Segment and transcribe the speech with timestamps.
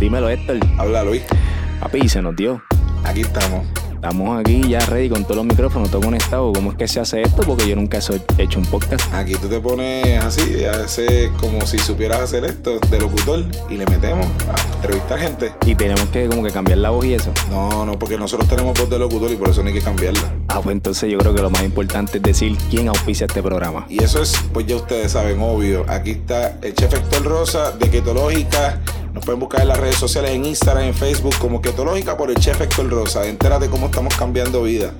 [0.00, 0.58] Dímelo, Héctor.
[0.78, 1.22] Habla Luis.
[1.78, 2.62] Papi, se nos dio.
[3.04, 3.66] Aquí estamos.
[3.92, 6.50] Estamos aquí ya ready con todos los micrófonos, todo conectado.
[6.54, 7.42] ¿Cómo es que se hace esto?
[7.42, 9.12] Porque yo nunca he hecho un podcast.
[9.12, 13.84] Aquí tú te pones así, hace como si supieras hacer esto de locutor y le
[13.84, 15.52] metemos a entrevistar gente.
[15.66, 17.30] Y tenemos que como que cambiar la voz y eso.
[17.50, 20.32] No, no, porque nosotros tenemos voz de locutor y por eso no hay que cambiarla.
[20.48, 23.84] Ah, pues entonces yo creo que lo más importante es decir quién auspicia este programa.
[23.90, 25.84] Y eso es, pues ya ustedes saben, obvio.
[25.88, 28.80] Aquí está el chef Héctor Rosa de Ketológica
[29.20, 32.36] nos pueden buscar en las redes sociales, en Instagram, en Facebook, como Ketológica por el
[32.36, 33.26] chef Héctor Rosa.
[33.26, 34.94] Entérate cómo estamos cambiando vida.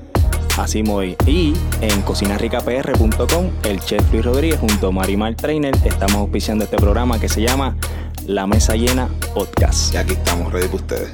[0.58, 1.16] Así muy.
[1.24, 7.18] Y en cocinarricapr.com, el chef Luis Rodríguez junto a Marimar Trainer estamos auspiciando este programa
[7.18, 7.78] que se llama
[8.26, 9.94] La Mesa Llena Podcast.
[9.94, 11.12] Y aquí estamos, ready para ustedes.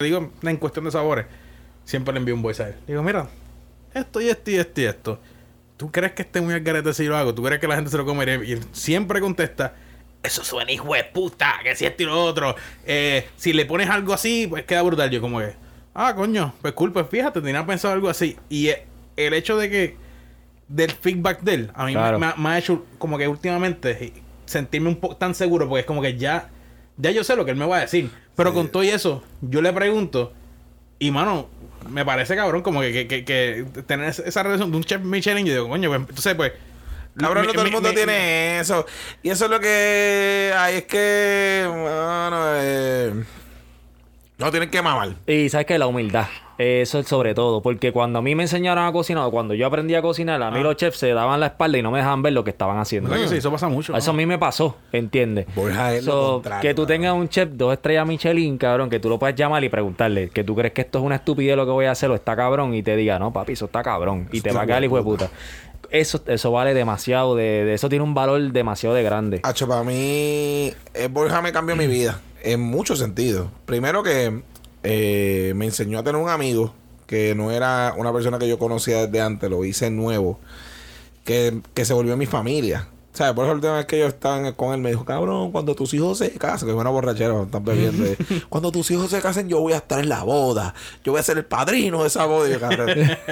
[0.00, 1.26] Digo, en cuestión de sabores,
[1.84, 2.74] siempre le envío un voice a él.
[2.88, 3.28] Digo, mira,
[3.94, 5.18] esto y esto y esto y esto.
[5.76, 7.32] ¿Tú crees que esté muy al garete si lo hago?
[7.32, 8.42] ¿Tú crees que la gente se lo comería?
[8.42, 9.74] Y él siempre contesta
[10.22, 12.54] eso suena hijo de puta, que si esto y lo otro.
[12.86, 15.10] Eh, si le pones algo así, pues queda brutal.
[15.10, 15.54] Yo como que,
[15.94, 18.36] ah, coño, pues cool, pues fíjate, tenía pensado algo así.
[18.48, 19.96] Y eh, el hecho de que,
[20.68, 24.12] del feedback de él, a mí me, ha hecho como que últimamente
[24.46, 26.50] sentirme un poco tan seguro, porque es como que ya,
[26.96, 28.10] ya yo sé lo que él me va a decir.
[28.36, 30.32] Pero con todo y eso, yo le pregunto,
[30.98, 31.48] y mano,
[31.90, 35.52] me parece cabrón como que, que, que, tener esa relación de un chef Michelin, yo
[35.52, 36.52] digo, coño, pues entonces pues
[37.16, 38.86] Cabrón, no todo el mundo tiene eso.
[39.22, 41.64] Y eso es lo que hay, es que.
[41.68, 43.24] Bueno, eh,
[44.38, 45.14] no tienen que mamar.
[45.26, 46.26] Y sabes que la humildad.
[46.58, 47.62] Eso es sobre todo.
[47.62, 50.60] Porque cuando a mí me enseñaron a cocinar, cuando yo aprendí a cocinar, a mí
[50.60, 50.62] ah.
[50.62, 53.14] los chefs se daban la espalda y no me dejaban ver lo que estaban haciendo.
[53.28, 53.96] Sí, eso pasa mucho.
[53.96, 55.46] Eso a mí me pasó, ¿entiendes?
[56.60, 59.68] Que tú tengas un chef dos estrellas Michelin, cabrón, que tú lo puedes llamar y
[59.68, 62.14] preguntarle que tú crees que esto es una estupidez lo que voy a hacer o
[62.14, 64.28] está cabrón y te diga, no, papi, eso está cabrón.
[64.32, 65.30] Y te va a quedar hijo de puta
[65.92, 69.40] eso, eso vale demasiado, de, eso tiene un valor demasiado de grande.
[69.42, 73.48] Hacho, para mí, eh, Borja me cambió mi vida en muchos sentidos.
[73.66, 74.42] Primero que
[74.82, 76.74] eh, me enseñó a tener un amigo
[77.06, 80.40] que no era una persona que yo conocía desde antes, lo hice nuevo,
[81.24, 82.88] que, que se volvió mi familia.
[83.12, 83.34] ¿Sabes?
[83.34, 85.92] Por eso la última vez que yo estaba con él me dijo, cabrón, cuando tus
[85.92, 88.04] hijos se casen, que es una borrachera, están bebiendo.
[88.48, 90.74] cuando tus hijos se casen, yo voy a estar en la boda.
[91.04, 92.48] Yo voy a ser el padrino de esa boda.
[92.48, 92.88] Y yo, cabrón,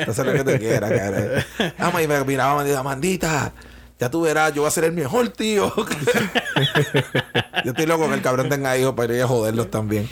[0.07, 2.03] hacer lo que te quiera, cabrón.
[2.03, 3.55] y me miraba, me decía, mandita,
[3.99, 5.73] ya tú verás, yo voy a ser el mejor tío.
[7.65, 10.07] yo estoy loco que el cabrón tenga hijos para ir a joderlos también.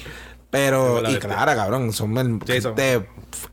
[0.49, 2.75] Pero, y claro, cabrón, son, sí, son.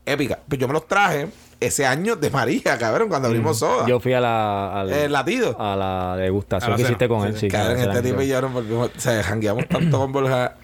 [0.06, 0.38] épicas.
[0.48, 1.28] Pues yo me los traje
[1.60, 3.60] ese año de María, cabrón, cuando abrimos mm.
[3.60, 3.86] soda.
[3.86, 4.80] Yo fui a la.
[4.80, 5.56] Al, el latido.
[5.58, 7.48] A la degustación que hiciste con él, sí.
[7.48, 10.56] Cabrón, este tipo y yo porque o sea, jangueamos tanto con Borja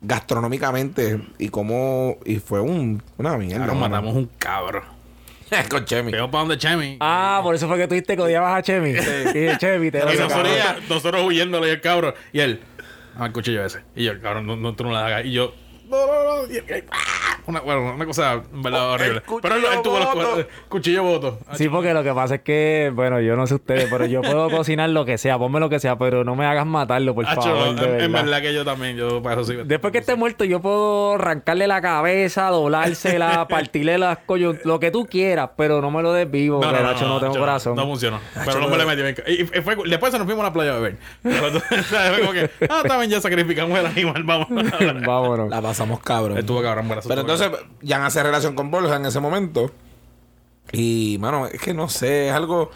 [0.00, 2.18] gastronómicamente y como.
[2.24, 3.66] Y fue un, una mierda.
[3.66, 4.94] Nos matamos un cabro.
[5.70, 6.10] con Chemi.
[6.10, 6.98] Pero para donde Chemi.
[7.00, 8.94] Ah, por eso fue que tú dijiste que odiabas a Chemi.
[8.94, 10.48] Sí, Chemi, te y nosotros,
[10.88, 12.14] nosotros huyéndole y el cabro.
[12.32, 12.60] Y él,
[13.16, 13.80] ah, el cuchillo ese.
[13.94, 15.24] Y yo, cabrón, no, no, tú no la hagas.
[15.24, 15.54] Y yo,
[15.88, 16.52] no, no, no.
[16.52, 16.62] Y,
[17.46, 19.22] una, bueno, una cosa en verdad horrible.
[19.42, 21.38] Pero él, tuvo los cuchillo voto.
[21.52, 24.50] Sí, porque lo que pasa es que, bueno, yo no sé ustedes, pero yo puedo
[24.50, 27.68] cocinar lo que sea, ponme lo que sea, pero no me hagas matarlo, por favor.
[27.78, 28.40] en, verdad.
[28.40, 29.58] que yo también, yo para eso sí.
[29.64, 34.90] Después que esté muerto, yo puedo arrancarle la cabeza, doblársela, partirle las coyunturas, lo que
[34.90, 37.76] tú quieras, pero no me lo des vivo, no, no, no, tengo corazón.
[37.76, 38.20] No funcionó.
[38.44, 39.22] Pero no me le metí.
[39.32, 40.96] Y fue, después se nos fuimos a la playa a beber.
[41.22, 42.20] Pero, ¿sabes?
[42.20, 44.48] Como que, ah, también ya sacrificamos el animal, vamos.
[45.06, 45.50] Vámonos.
[45.50, 46.38] La pasamos cabrón.
[46.38, 49.70] Estuvo cabrón, Pero entonces, ya hace relación con Borja en ese momento.
[50.72, 52.70] Y, mano, es que no sé, es algo.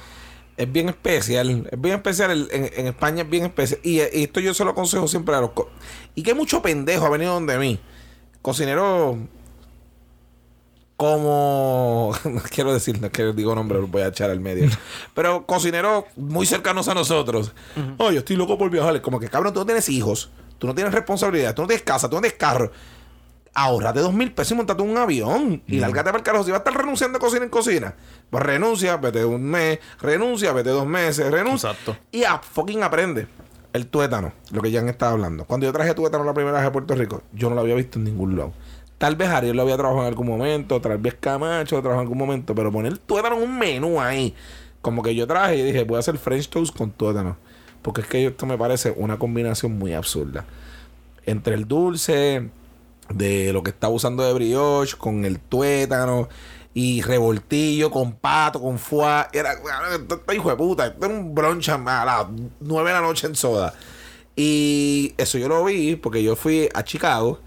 [0.56, 1.68] Es bien especial.
[1.70, 2.48] Es bien especial.
[2.50, 3.80] En, España es bien especial.
[3.82, 5.50] Y, esto yo se lo aconsejo siempre a los.
[6.14, 7.78] y que mucho pendejo ha venido donde mí.
[8.42, 9.18] Cocinero.
[10.96, 12.12] Como.
[12.24, 14.68] No quiero decir, no que digo nombre, lo voy a echar al medio.
[15.14, 17.52] Pero cocineros muy cercanos a nosotros.
[17.98, 19.00] Oh, yo estoy loco por viajar.
[19.00, 20.30] Como que, cabrón, tú no tienes hijos.
[20.58, 21.54] Tú no tienes responsabilidad.
[21.54, 22.08] Tú no tienes casa.
[22.08, 22.72] Tú no tienes carro
[23.64, 26.44] ahorrate dos mil pesos y montate un avión y lárgate para el carajo.
[26.44, 27.94] Si vas a estar renunciando a cocina en cocina,
[28.30, 31.70] pues renuncia, vete un mes, renuncia, vete dos meses, renuncia.
[31.70, 31.96] Exacto.
[32.12, 33.26] Y a fucking aprende.
[33.72, 35.44] El tuétano, lo que ya han estado hablando.
[35.44, 37.98] Cuando yo traje tuétano la primera vez a Puerto Rico, yo no lo había visto
[37.98, 38.52] en ningún lado.
[38.96, 42.06] Tal vez Ariel lo había trabajado en algún momento, tal vez Camacho lo trabajado en
[42.06, 44.34] algún momento, pero poner tuétano en un menú ahí,
[44.80, 47.36] como que yo traje y dije, voy a hacer French toast con tuétano.
[47.82, 50.44] Porque es que esto me parece una combinación muy absurda.
[51.26, 52.50] Entre el dulce,
[53.10, 56.28] de lo que estaba usando de brioche con el tuétano
[56.74, 59.26] y revoltillo con pato, con foie.
[59.32, 59.54] Era,
[60.34, 62.26] hijo de puta, era un brunch a las
[62.60, 63.74] 9 de la noche en soda.
[64.36, 67.40] Y eso yo lo vi porque yo fui a Chicago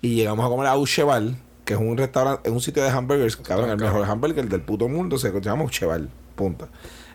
[0.00, 3.36] y llegamos a comer a Ucheval, que es un restaurante, es un sitio de hamburgers,
[3.36, 6.68] cabrón, el mejor hamburger del puto mundo, se llama Ucheval, punta.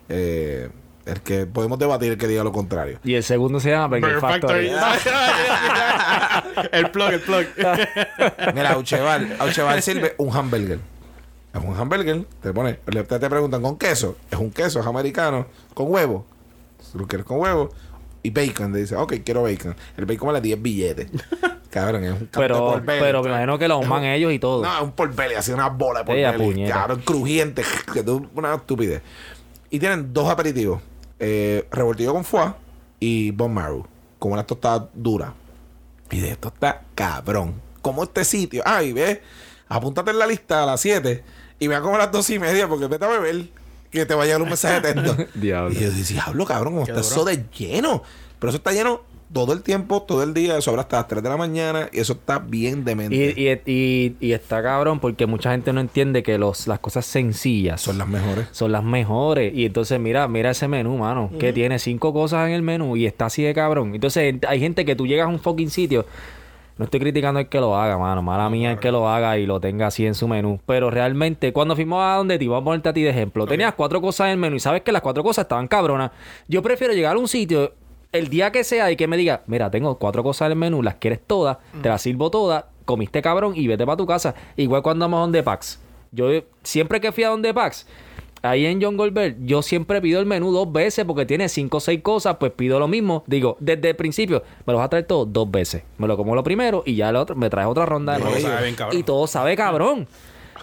[0.09, 0.69] Eh,
[1.05, 2.99] El que podemos debatir el que diga lo contrario.
[3.03, 4.69] Y el segundo se llama Burger, Factory.
[6.71, 7.45] el plug, el plug.
[8.53, 10.79] Mira, Aucheval, Aucheval sirve un hamburger.
[11.53, 15.45] Es un hamburger, te pone, te, te preguntan con queso, es un queso, es americano,
[15.73, 16.25] con huevo.
[16.79, 17.69] Si lo quieres con huevo,
[18.23, 18.71] y bacon.
[18.71, 19.75] Te dice, ok, quiero bacon.
[19.97, 21.07] El bacon vale 10 billetes.
[21.69, 24.63] Cabrón, es un Pero, pero me imagino que lo ahuman ellos y todo.
[24.63, 26.67] No, es un porbelly, así una bola de porbelly.
[26.67, 27.63] Cabrón, crujiente.
[27.93, 29.01] Que tú, una estupidez.
[29.69, 30.81] Y tienen dos aperitivos.
[31.25, 32.53] Eh, revoltillo con foie
[32.99, 33.87] y bon marrow.
[34.19, 35.33] Con una tostada dura.
[36.11, 37.61] Y de esto está cabrón.
[37.81, 38.61] Como este sitio.
[38.65, 39.21] Ay, ve.
[39.69, 41.23] Apúntate en la lista a las 7
[41.59, 43.47] y ve a comer a las 2 y media porque vete a beber
[43.89, 45.27] que te vaya a llegar un mensaje de texto.
[45.39, 45.71] diablo.
[45.71, 48.03] Y yo decía, diablo, cabrón, como está eso de lleno.
[48.39, 49.01] Pero eso está lleno
[49.33, 51.99] todo el tiempo, todo el día, eso habrá hasta las 3 de la mañana y
[51.99, 53.15] eso está bien demente.
[53.15, 57.81] Y, y, y, está cabrón porque mucha gente no entiende que los, las cosas sencillas
[57.81, 58.47] son las mejores.
[58.51, 59.53] Son las mejores.
[59.53, 63.05] Y entonces, mira, mira ese menú, mano, que tiene cinco cosas en el menú y
[63.05, 63.95] está así de cabrón.
[63.95, 66.05] Entonces, hay gente que tú llegas a un fucking sitio
[66.77, 68.23] no estoy criticando el que lo haga, mano.
[68.23, 70.59] Mala mía el que lo haga y lo tenga así en su menú.
[70.65, 73.75] Pero realmente, cuando fuimos a donde te iba a ponerte a ti de ejemplo, tenías
[73.75, 76.11] cuatro cosas en el menú y sabes que las cuatro cosas estaban cabronas.
[76.47, 77.73] Yo prefiero llegar a un sitio
[78.13, 80.81] el día que sea y que me diga, mira, tengo cuatro cosas en el menú,
[80.81, 84.35] las quieres todas, te las sirvo todas, comiste cabrón y vete para tu casa.
[84.55, 85.79] Igual cuando vamos a donde Pax.
[86.11, 86.29] Yo
[86.61, 87.87] siempre que fui a donde Pax,
[88.43, 91.79] ahí en John Goldberg, yo siempre pido el menú dos veces porque tiene cinco o
[91.79, 93.23] seis cosas, pues pido lo mismo.
[93.25, 95.81] Digo, desde el principio, me lo vas a traer todo dos veces.
[95.97, 99.01] Me lo como lo primero y ya el otro, me traes otra ronda de Y
[99.01, 100.07] todo sabe cabrón.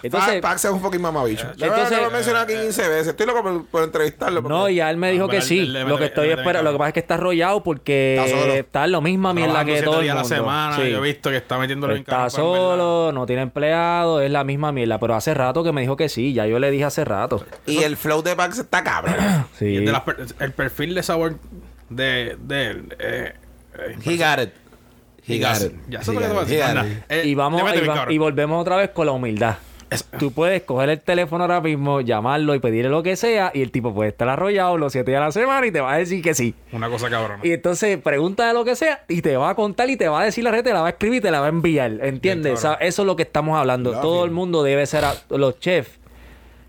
[0.03, 1.47] Entonces, Pax es un fucking mamabicho.
[1.47, 3.07] Eh, entonces, lo he mencionado 15 veces.
[3.07, 4.41] Estoy loco por, entrevistarlo.
[4.41, 5.65] No, y él me dijo que sí.
[5.65, 9.33] lo que estoy esperando, lo que pasa es que está arrollado porque está, lo mismo
[9.33, 10.21] mierda que todo el mundo.
[10.21, 14.31] la semana, yo he visto que está metiéndolo en Está solo, no tiene empleado, es
[14.31, 14.99] la misma mierda.
[14.99, 17.45] Pero hace rato que me dijo que sí, ya yo le dije hace rato.
[17.65, 19.15] Y el flow de Pax está cabrón.
[19.59, 19.85] sí.
[20.39, 21.35] el perfil de sabor
[21.89, 22.95] de, de él.
[22.99, 23.33] Eh,
[23.77, 24.53] eh, He got it.
[25.23, 25.73] He got it.
[25.87, 26.13] Ya, eso
[27.23, 27.61] Y vamos,
[28.09, 29.57] y volvemos otra vez con la humildad.
[30.19, 33.71] Tú puedes coger el teléfono ahora mismo, llamarlo y pedirle lo que sea, y el
[33.71, 36.21] tipo puede estar arrollado los siete días a la semana y te va a decir
[36.21, 36.55] que sí.
[36.71, 37.39] Una cosa cabrón.
[37.43, 40.21] Y entonces pregunta de lo que sea y te va a contar y te va
[40.21, 41.99] a decir la red, te la va a escribir y te la va a enviar.
[42.01, 42.65] ¿Entiendes?
[42.79, 43.99] eso es lo que estamos hablando.
[43.99, 46.00] Todo el mundo debe ser los chefs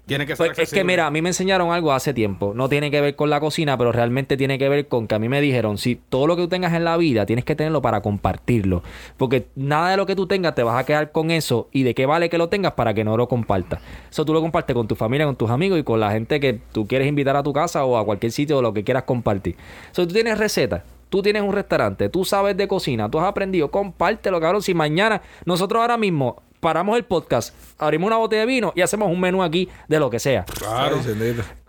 [0.06, 2.52] tiene que ser pues, Es que mira, a mí me enseñaron algo hace tiempo.
[2.54, 5.18] No tiene que ver con la cocina, pero realmente tiene que ver con que a
[5.18, 7.82] mí me dijeron, si todo lo que tú tengas en la vida tienes que tenerlo
[7.82, 8.82] para compartirlo.
[9.16, 11.94] Porque nada de lo que tú tengas te vas a quedar con eso y de
[11.94, 13.80] qué vale que lo tengas para que no lo compartas.
[14.10, 16.60] Eso tú lo compartes con tu familia, con tus amigos y con la gente que
[16.72, 19.56] tú quieres invitar a tu casa o a cualquier sitio o lo que quieras compartir.
[19.92, 20.82] Eso tú tienes recetas.
[21.10, 24.62] Tú tienes un restaurante, tú sabes de cocina, tú has aprendido, compártelo, cabrón.
[24.62, 29.10] Si mañana nosotros ahora mismo paramos el podcast, abrimos una botella de vino y hacemos
[29.10, 30.44] un menú aquí de lo que sea.
[30.44, 31.00] Claro.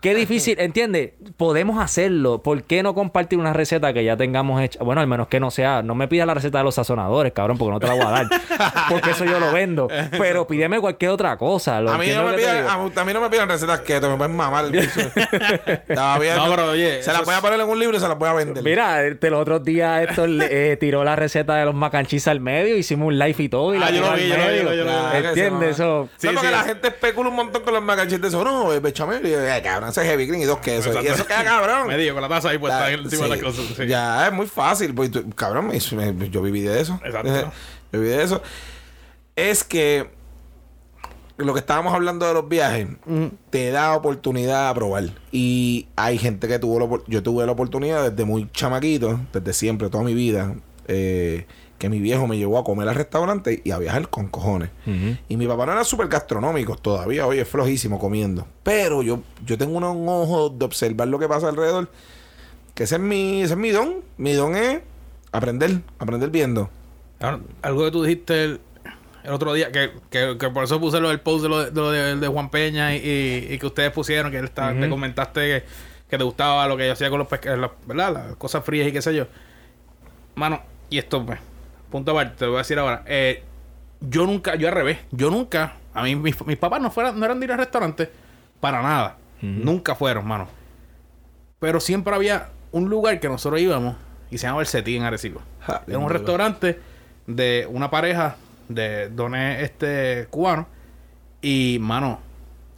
[0.00, 1.14] Qué difícil, ¿entiendes?
[1.36, 2.42] Podemos hacerlo.
[2.42, 4.84] ¿Por qué no compartir una receta que ya tengamos hecha?
[4.84, 7.58] Bueno, al menos que no sea, no me pidas la receta de los sazonadores, cabrón,
[7.58, 8.26] porque no te la voy a dar.
[8.90, 9.88] porque eso yo lo vendo.
[10.12, 11.78] Pero pídeme cualquier otra cosa.
[11.78, 14.36] a, mí no me pidan, a, mí no me pidan recetas que te me pueden
[14.36, 14.64] mamar.
[14.70, 18.28] no, pero oye, se las voy a poner en un libro y se las voy
[18.28, 18.62] a vender.
[18.62, 22.76] Mira, este, los otros días esto eh, tiró la receta de los macanchis al medio,
[22.76, 23.74] hicimos un live y todo.
[23.74, 25.70] Y ah, la yo lo vi, yo ¿Entiendes?
[25.76, 26.08] Eso.
[26.16, 28.44] Sí, porque la gente especula un montón con los macanchis de eso.
[28.44, 29.26] No, bechamel.
[29.26, 30.96] Y cabrón, ese heavy cream y dos quesos.
[31.02, 31.88] Y eso queda cabrón.
[31.88, 33.86] Medio con la taza ahí puesta encima de las cosas.
[33.86, 34.94] Ya, es muy fácil.
[34.94, 35.72] Pues, cabrón,
[36.30, 37.00] yo viví de eso.
[37.04, 37.52] Exacto.
[37.92, 38.42] yo viví de eso.
[39.36, 40.10] Es que
[41.36, 42.86] lo que estábamos hablando de los viajes
[43.50, 45.04] te da oportunidad a probar.
[45.32, 49.90] Y hay gente que tuvo la, yo tuve la oportunidad desde muy chamaquito, desde siempre,
[49.90, 50.54] toda mi vida.
[50.86, 51.46] Eh,
[51.78, 54.70] que mi viejo me llevó a comer al restaurante y a viajar con cojones.
[55.28, 58.46] Y mi papá no era súper gastronómico, todavía hoy es flojísimo comiendo.
[58.62, 61.90] Pero yo, yo tengo un, ojo de observar lo que pasa alrededor.
[62.74, 64.02] Que ese es mi, ese es mi don.
[64.16, 64.80] Mi don es
[65.32, 66.70] aprender, aprender viendo.
[67.62, 68.60] algo que tú dijiste el,
[69.28, 72.94] otro día, que, que, por eso puse lo del post de lo de, Juan Peña
[72.94, 75.64] y, que ustedes pusieron, que él está, te comentaste
[76.08, 78.12] que, te gustaba lo que yo hacía con los pescados, ¿verdad?
[78.12, 79.26] Las cosas frías y qué sé yo.
[80.36, 81.40] Mano, y esto, pues,
[81.94, 83.04] punto aparte, te voy a decir ahora.
[83.06, 83.44] Eh,
[84.00, 87.38] yo nunca, yo al revés, yo nunca, a mí mis, papás no, fueran, no eran
[87.38, 88.10] de ir al restaurante
[88.58, 89.16] para nada.
[89.40, 90.48] Nunca fueron, mano.
[91.60, 93.94] Pero siempre había un lugar que nosotros íbamos
[94.28, 95.40] y se llamaba El Setí en Arecibo.
[95.86, 96.80] Era un restaurante
[97.28, 100.66] de una pareja de dones este cubano.
[101.42, 102.18] Y, mano,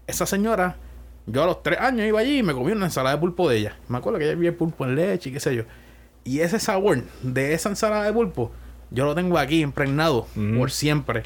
[0.06, 0.76] esa señora,
[1.24, 3.56] yo a los tres años iba allí y me comí una ensalada de pulpo de
[3.56, 3.76] ella.
[3.88, 5.62] Me acuerdo que ella había pulpo en leche y qué sé yo.
[6.22, 8.52] Y ese sabor de esa ensalada de pulpo
[8.90, 10.26] yo lo tengo aquí impregnado
[10.56, 11.22] por siempre.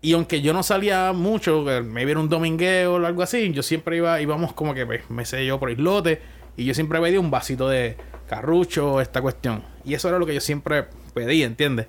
[0.00, 3.96] Y aunque yo no salía mucho, me viera un domingueo o algo así, yo siempre
[3.98, 6.20] iba, íbamos como que pues, me sé yo por islote
[6.56, 7.96] Y yo siempre pedí un vasito de
[8.28, 9.62] carrucho, esta cuestión.
[9.84, 11.86] Y eso era lo que yo siempre pedí, ¿entiendes?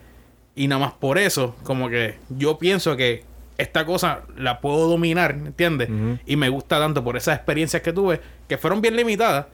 [0.56, 3.24] Y nada más por eso, como que yo pienso que
[3.58, 5.90] esta cosa la puedo dominar, ¿entiendes?
[6.26, 9.48] Y me gusta tanto por esas experiencias que tuve, que fueron bien limitadas,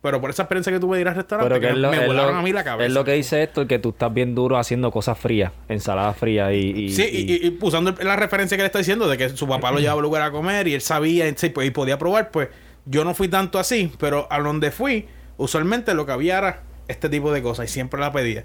[0.00, 2.52] pero por esa experiencia que tuve de ir al restaurante, que, me volaron a mí
[2.52, 2.86] la cabeza.
[2.86, 6.52] Es lo que dice esto, que tú estás bien duro haciendo cosas frías, ensaladas frías
[6.52, 6.90] y...
[6.90, 9.98] sí, y, usando la referencia que le está diciendo de que su papá lo llevaba
[9.98, 12.48] a lugar a comer y él sabía pues, y podía probar, pues
[12.86, 17.08] yo no fui tanto así, pero a donde fui, usualmente lo que había era este
[17.08, 18.44] tipo de cosas y siempre la pedía.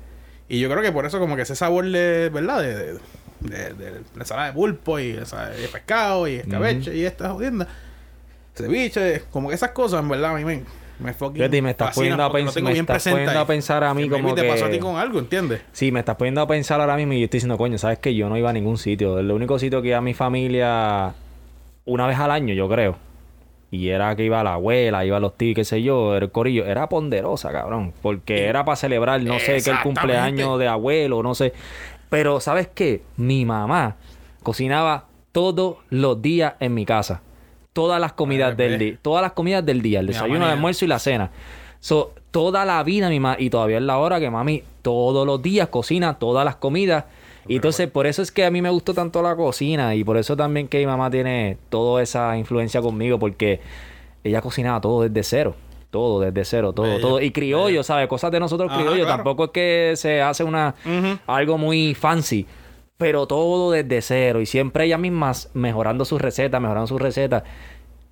[0.49, 2.61] Y yo creo que por eso como que ese sabor de, ¿verdad?
[2.61, 2.93] De,
[3.41, 5.25] de, la ensalada de pulpo y de
[5.71, 7.67] pescado y escabeche y estas jodiendas.
[8.55, 10.63] Ceviche, como que esas cosas, en verdad, a mí me,
[10.99, 14.43] me fucking me estás poniendo, a, me estás poniendo a pensar a mí como te
[14.43, 15.61] pasó a ti con algo, ¿entiendes?
[15.71, 18.13] Sí, me estás poniendo a pensar ahora mismo y yo estoy diciendo, coño, ¿sabes que
[18.15, 19.19] Yo no iba a ningún sitio.
[19.19, 21.13] El único sitio que iba a mi familia
[21.85, 22.95] una vez al año, yo creo.
[23.71, 26.65] Y era que iba la abuela, iba los tíos, qué sé yo, el corillo.
[26.65, 27.91] Era ponderosa, cabrón.
[28.03, 31.53] Porque era para celebrar, no sé, que el cumpleaños de abuelo, no sé.
[32.09, 33.01] Pero, ¿sabes qué?
[33.17, 33.95] Mi mamá
[34.43, 37.21] cocinaba todos los días en mi casa.
[37.73, 38.97] Todas las comidas del día.
[39.01, 39.99] Todas las comidas del día.
[39.99, 41.31] El desayuno, el almuerzo y la cena.
[41.79, 45.41] So, toda la vida mi mamá, y todavía es la hora que mami todos los
[45.41, 47.05] días cocina todas las comidas.
[47.47, 50.15] Y entonces, por eso es que a mí me gustó tanto la cocina y por
[50.17, 53.59] eso también que mi mamá tiene toda esa influencia conmigo porque
[54.23, 55.55] ella cocinaba todo desde cero.
[55.91, 57.21] Todo, desde cero, todo, todo.
[57.21, 58.07] Y criollo, ¿sabes?
[58.07, 59.05] Cosas de nosotros criollo.
[59.05, 60.73] Tampoco es que se hace una
[61.27, 62.47] algo muy fancy.
[62.97, 64.41] Pero todo desde cero.
[64.41, 67.43] Y siempre ella misma mejorando sus recetas, mejorando sus recetas.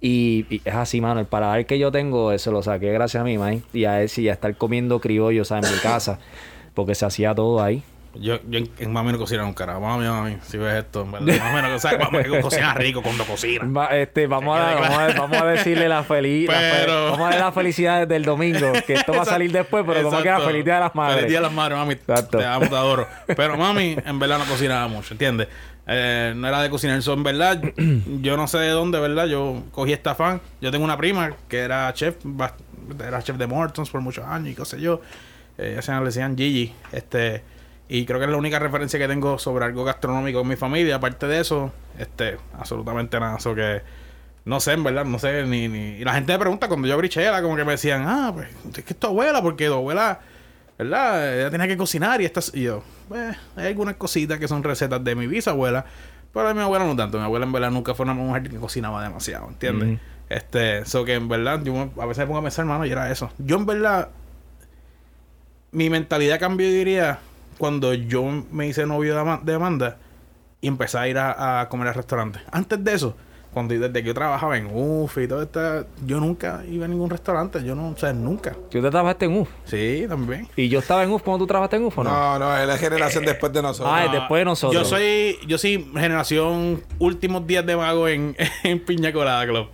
[0.01, 1.19] Y, es así, mano.
[1.19, 3.57] El paladar que yo tengo, eso lo saqué gracias a mi mamá.
[3.73, 5.69] Y a él sí, a estar comiendo criollo, ¿sabes?
[5.69, 6.19] En mi casa.
[6.73, 7.83] Porque se hacía todo ahí.
[8.13, 9.79] Yo, yo en, en mami no cocina un carajo.
[9.79, 12.09] Mami, mami, si ves esto, en verdad.
[12.11, 13.89] Mami cocina rico cuando cocina.
[13.91, 16.03] este, vamos, a, vamos, a, vamos a decirle la.
[16.03, 17.11] Pero...
[17.11, 18.73] vamos a ver la felicidad del domingo.
[18.85, 21.15] Que esto va a salir después, pero como que la felicidad de las madres.
[21.15, 21.93] Feliz día de las madres, mami.
[21.93, 22.37] Exacto.
[22.37, 23.07] Te amo, te adoro.
[23.27, 25.47] Pero mami, en verdad no cocinaba mucho, ¿entiendes?
[25.87, 27.61] Eh, no era de cocinar eso, en verdad.
[28.21, 29.27] yo no sé de dónde, ¿verdad?
[29.27, 30.41] Yo cogí esta fan.
[30.59, 32.15] Yo tengo una prima que era chef,
[33.05, 35.01] era chef de Mortons por muchos años y qué sé yo.
[35.57, 36.73] Eh, se le decían Gigi.
[36.91, 37.43] Este
[37.88, 40.95] y creo que es la única referencia que tengo sobre algo gastronómico en mi familia.
[40.95, 43.38] Aparte de eso, este, absolutamente nada.
[43.38, 43.81] Eso que
[44.45, 45.43] no sé, en verdad, no sé.
[45.45, 45.97] Ni, ni...
[45.97, 48.47] Y la gente me pregunta cuando yo abrí chela, como que me decían, ah, pues
[48.77, 50.19] es que es tu abuela, porque tu abuela,
[50.77, 51.39] ¿verdad?
[51.39, 52.51] Ella tenía que cocinar y estas.
[52.55, 55.85] Y yo, pues, hay algunas cositas que son recetas de mi bisabuela.
[56.33, 57.17] Pero de mi abuela no tanto.
[57.17, 60.00] Mi abuela en verdad nunca fue una mujer que cocinaba demasiado, ¿entiendes?
[60.29, 63.11] Este, eso que en verdad, yo a veces me pongo a pensar, hermano, y era
[63.11, 63.31] eso.
[63.38, 64.09] Yo en verdad,
[65.71, 67.19] mi mentalidad cambió, y diría,
[67.58, 69.98] cuando yo me hice novio de, Amanda
[70.62, 72.39] y empecé a ir a, comer al restaurante.
[72.51, 73.15] Antes de eso,
[73.53, 77.10] cuando desde que yo trabajaba en UF y todo esto, yo nunca iba a ningún
[77.10, 77.63] restaurante.
[77.63, 78.55] Yo no, o sea, nunca.
[78.70, 79.50] ¿Tú te trabajaste en UF?
[79.65, 80.48] Sí, también.
[80.55, 82.12] ¿Y yo estaba en UF cuando tú trabajaste en UF o no?
[82.12, 83.93] No, no, es la generación después de nosotros.
[83.93, 84.81] Ah, después de nosotros.
[84.81, 89.67] Yo soy, yo soy generación últimos días de mago en, en Piña Colada Club.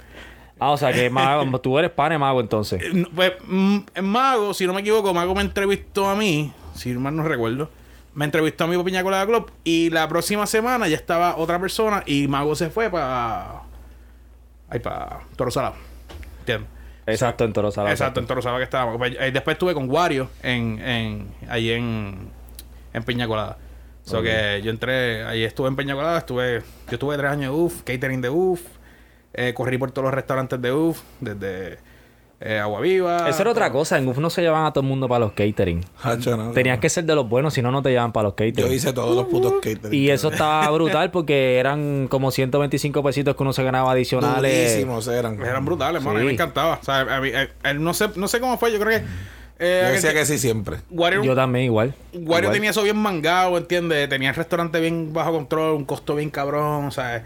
[0.59, 2.81] Ah, o sea que mago, tú eres pane mago entonces.
[2.81, 6.93] Eh, pues, mm, en mago, si no me equivoco, mago me entrevistó a mí, si
[6.93, 7.69] mal no recuerdo
[8.17, 12.01] me entrevistó a mi Piña Colada Club y la próxima semana ya estaba otra persona
[12.03, 13.61] y Mago se fue para.
[14.69, 15.75] Ahí para Toro Salado.
[16.39, 16.67] ¿Entiendes?
[17.05, 17.93] Exacto, en Toro Salado.
[17.93, 18.97] Exacto, en Toro Salado que estaba.
[18.97, 22.31] Pues, eh, después estuve con Wario en, en, ahí en,
[22.91, 23.59] en Piña Colada.
[24.03, 27.61] So que yo entré, ahí estuve en Peña Colada, estuve, yo estuve tres años de
[27.61, 28.61] UF, catering de UF,
[29.33, 31.77] eh, corrí por todos los restaurantes de UF, desde
[32.39, 33.27] eh, agua viva.
[33.27, 33.97] Eso era otra cosa.
[33.97, 35.83] En UF no se llevaban a todo el mundo para los catering.
[36.53, 38.67] Tenías que ser de los buenos, si no, no te llevaban para los catering.
[38.67, 39.93] Yo hice todos los putos catering.
[39.93, 44.85] Y eso estaba brutal porque eran como 125 pesitos que uno se ganaba adicionales.
[45.07, 45.41] eran.
[45.41, 46.17] Eran brutales, mano.
[46.17, 46.77] A mí me encantaba.
[46.79, 48.71] O sea, a mí, eh, no, sé, no sé cómo fue.
[48.71, 49.05] Yo creo que.
[49.59, 50.77] Eh, yo decía que, sí siempre.
[50.91, 51.95] yo también igual.
[52.13, 54.07] Wario tenía eso bien mangado, ¿entiendes?
[54.09, 57.23] Tenía el restaurante bien bajo control, un costo bien cabrón, o sea.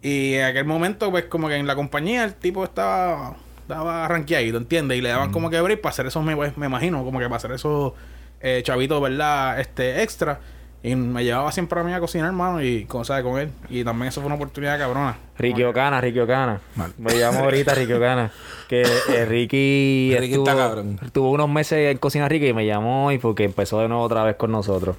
[0.00, 3.36] Y en aquel momento, pues como que en la compañía el tipo estaba
[3.72, 4.98] estaba rankeadito, ¿entiendes?
[4.98, 7.36] Y le daban como que abrir para hacer esos, me, me, imagino, como que para
[7.36, 7.92] hacer esos
[8.40, 9.60] eh, chavitos, ¿verdad?
[9.60, 10.40] Este, extra.
[10.84, 13.50] Y me llevaba siempre a mí a cocinar, hermano, y cosas con él.
[13.70, 15.16] Y también eso fue una oportunidad cabrona.
[15.38, 16.60] Ricky Ocana, Ricky Ocana.
[16.98, 18.32] Me llamo ahorita Ricky Ocana.
[18.68, 20.98] Que eh, Ricky, Ricky estuvo, está cabrón.
[21.12, 24.24] Tuvo unos meses en cocina Ricky y me llamó y porque empezó de nuevo otra
[24.24, 24.96] vez con nosotros.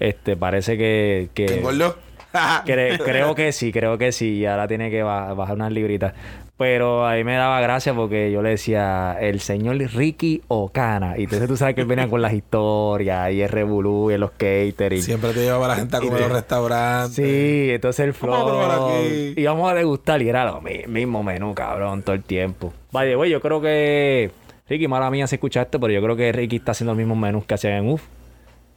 [0.00, 1.28] Este, parece que...
[1.34, 1.62] que
[2.64, 4.38] creo que sí, creo que sí.
[4.38, 6.14] Y ahora tiene que bajar unas libritas.
[6.58, 11.16] Pero ahí me daba gracia porque yo le decía el señor Ricky Ocana.
[11.16, 14.32] Y entonces tú sabes que él venía con las historias y el revolú y los
[14.32, 15.00] catering.
[15.00, 17.14] Siempre te llevaba la gente a comer los restaurantes.
[17.14, 18.90] Sí, entonces el flow.
[19.36, 22.72] Y vamos a degustar y era lo mismo menú, cabrón, todo el tiempo.
[22.90, 24.32] Vaya, güey, yo creo que
[24.68, 27.18] Ricky, mala mía, se escucha esto, pero yo creo que Ricky está haciendo los mismos
[27.18, 28.02] menús que hacían en UF.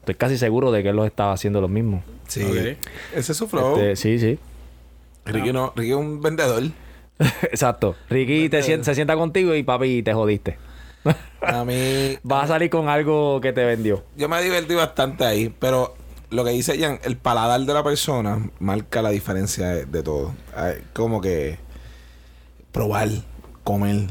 [0.02, 2.04] Estoy casi seguro de que él los estaba haciendo los mismos.
[2.28, 2.44] Sí.
[3.16, 3.76] Ese es su flow.
[3.78, 4.40] Este, sí, sí.
[5.26, 6.64] Ricky, no, Ricky es un vendedor.
[7.44, 7.96] Exacto.
[8.10, 10.58] Ricky te se sienta contigo y papi, te jodiste.
[11.42, 12.18] a mí.
[12.24, 14.04] Vas a salir con algo que te vendió.
[14.16, 15.96] Yo me divertí bastante ahí, pero
[16.30, 20.34] lo que dice Jan, el paladar de la persona marca la diferencia de, todo.
[20.94, 21.60] Como que
[22.72, 23.10] probar,
[23.64, 24.08] comer,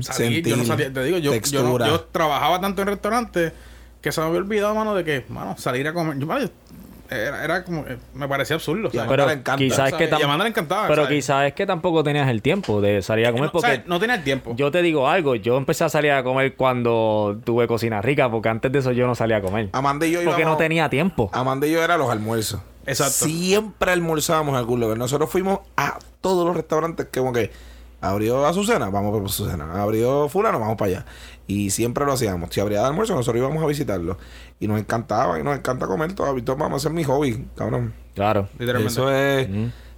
[0.00, 3.52] sentir, yo no salía, te digo, yo, yo, trabajaba tanto en restaurantes
[4.00, 6.18] que se me había olvidado, mano, de que, mano, salir a comer.
[6.18, 6.26] Yo,
[7.10, 7.84] era, era como
[8.14, 8.90] me parecía absurdo.
[9.08, 10.88] pero quizás es que le encantaba.
[10.88, 14.16] Pero quizás es que tampoco tenías el tiempo de salir a comer porque no tenía
[14.16, 14.54] el tiempo.
[14.56, 18.48] Yo te digo algo, yo empecé a salir a comer cuando tuve cocina rica porque
[18.48, 19.68] antes de eso yo no salía a comer.
[19.72, 21.30] Amanda y yo porque no tenía tiempo.
[21.32, 22.60] Amanda y yo era los almuerzos.
[22.86, 23.26] Exacto.
[23.26, 24.98] Siempre almorzábamos algún lugar.
[24.98, 27.50] Nosotros fuimos a todos los restaurantes que como que
[28.00, 29.82] abrió Azucena, vamos por Azucena.
[29.82, 31.06] Abrió fulano, vamos para allá.
[31.46, 32.50] Y siempre lo hacíamos.
[32.52, 34.16] Si abría de almuerzo, nosotros íbamos a visitarlo.
[34.60, 36.42] Y nos encantaba, y nos encanta comer todavía.
[36.46, 37.92] Vamos a hacer mi hobby, cabrón.
[38.14, 38.48] Claro.
[38.58, 38.92] Literalmente.
[38.92, 39.48] Eso es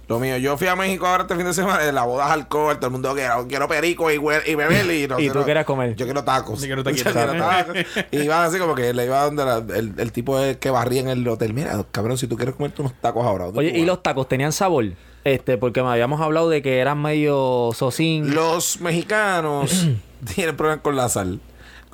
[0.07, 0.37] lo mío.
[0.37, 2.91] Yo fui a México ahora este fin de semana, de la boda alcohol, todo el
[2.93, 4.85] mundo quiero, quiero perico y, y beber.
[4.85, 5.95] Y, ¿Y tú quieres comer?
[5.95, 6.61] Yo quiero tacos.
[6.67, 7.75] Yo quiero, tacos.
[8.11, 9.43] y iban así como que le iba donde
[9.77, 11.53] el, el, tipo que barría en el hotel.
[11.53, 13.47] Mira, cabrón, si tú quieres comerte unos tacos ahora.
[13.47, 14.85] Oye, ¿y los tacos tenían sabor?
[15.25, 18.33] Este, porque me habíamos hablado de que eran medio sosín.
[18.33, 19.89] Los mexicanos
[20.35, 21.39] tienen problemas con la sal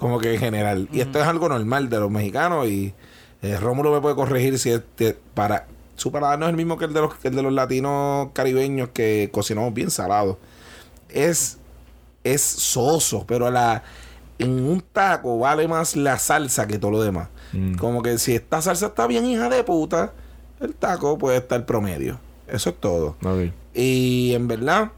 [0.04, 0.90] como que en general.
[0.92, 2.94] Y esto es algo normal de los mexicanos y
[3.42, 6.86] eh, Rómulo me puede corregir si este, para su paladar no es el mismo que
[6.86, 10.40] el de los, de los latinos caribeños que cocinamos bien salado.
[11.08, 11.58] Es,
[12.26, 13.84] es soso, pero la,
[14.40, 17.30] en un taco vale más la salsa que todo lo demás.
[17.54, 17.76] Mm.
[17.76, 20.12] Como que si esta salsa está bien hija de puta,
[20.60, 22.20] el taco puede estar promedio.
[22.48, 23.16] Eso es todo.
[23.74, 24.92] Y en verdad,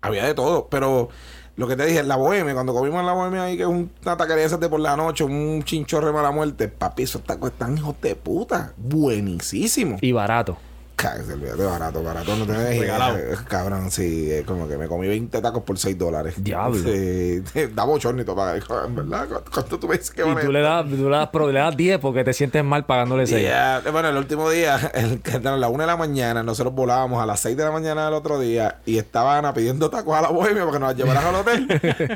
[0.00, 1.08] había de todo, pero
[1.56, 4.48] lo que te dije, la bohemia, cuando comimos la bohemia ahí, que es una taquería
[4.48, 8.72] de por la noche, un chinchorre mala muerte, papi, esos tacos están hijos de puta.
[8.76, 9.98] Buenísimo.
[10.00, 10.56] Y barato
[11.02, 12.36] se olvídate barato, barato.
[12.36, 13.18] No te Regalado.
[13.48, 14.30] Cabrón, sí.
[14.30, 16.34] Es como que me comí 20 tacos por 6 dólares.
[16.38, 16.78] Diablo.
[16.78, 17.42] Sí.
[17.74, 19.28] Da bochornito para en verdad.
[19.52, 21.98] ¿Cuánto tú me dices que Y tú le das, tú le das, le das 10
[21.98, 23.48] porque te sientes mal pagándole 6.
[23.90, 27.40] Bueno, el último día, el, a las 1 de la mañana, nosotros volábamos a las
[27.40, 30.78] 6 de la mañana del otro día y estaban pidiendo tacos a la bohemia porque
[30.78, 31.66] nos llevaran al hotel.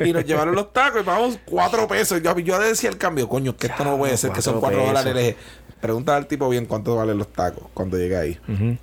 [0.05, 2.22] y nos llevaron los tacos y pagamos 4 pesos.
[2.22, 5.37] Yo, yo decía el cambio, coño, que esto no puede ser, que son 4 dólares.
[5.80, 8.38] Pregunta al tipo bien cuánto valen los tacos cuando llegue ahí.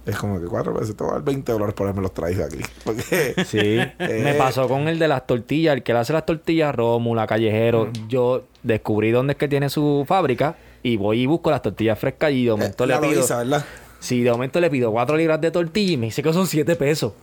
[0.05, 2.45] Es como que cuatro veces te va a dar 20 dólares por haberme los traído
[2.45, 2.59] aquí.
[2.83, 3.79] Porque, sí.
[3.99, 7.89] Me pasó con el de las tortillas, el que le hace las tortillas, Rómula, Callejero.
[8.07, 12.31] Yo descubrí dónde es que tiene su fábrica y voy y busco las tortillas frescas
[12.31, 13.27] y de eh, momento le pido.
[13.27, 13.65] ¿verdad?
[13.99, 16.75] Sí, de momento le pido cuatro libras de tortilla y me dice que son siete
[16.75, 17.13] pesos.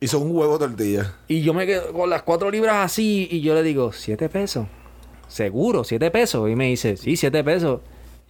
[0.00, 1.14] Y son un huevo tortilla.
[1.28, 4.66] Y yo me quedo con las cuatro libras así y yo le digo, siete pesos.
[5.28, 6.50] Seguro, siete pesos.
[6.50, 7.80] Y me dice, sí, siete pesos.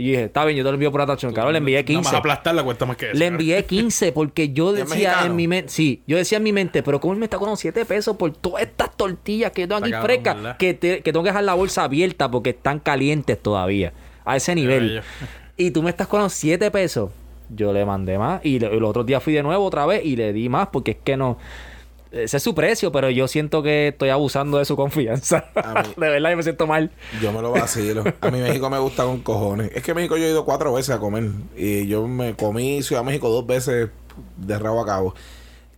[0.03, 1.33] Y dije, está bien, yo te lo envío por atracción.
[1.33, 1.97] Claro, le envié 15.
[2.03, 3.17] Vamos a aplastar la cuesta más que eso.
[3.17, 6.83] Le envié 15 porque yo decía en mi mente, sí, yo decía en mi mente,
[6.83, 9.85] pero ¿cómo él me está con 7 pesos por todas estas tortillas que yo tengo
[9.85, 10.57] aquí frescas?
[10.57, 13.93] Que, que tengo que dejar la bolsa abierta porque están calientes todavía.
[14.25, 15.03] A ese nivel.
[15.57, 17.13] Y tú me estás con 7 pesos.
[17.49, 18.45] Yo le mandé más.
[18.45, 20.97] Y el otro día fui de nuevo otra vez y le di más porque es
[21.05, 21.39] que no
[22.13, 25.47] ese es su precio, pero yo siento que estoy abusando de su confianza.
[25.97, 26.91] de verdad, yo me siento mal.
[27.21, 28.05] Yo me lo vacilo.
[28.21, 29.71] A mí México me gusta con cojones.
[29.75, 31.31] Es que México yo he ido cuatro veces a comer.
[31.57, 33.89] Y yo me comí Ciudad de México dos veces
[34.37, 35.15] de rabo a cabo.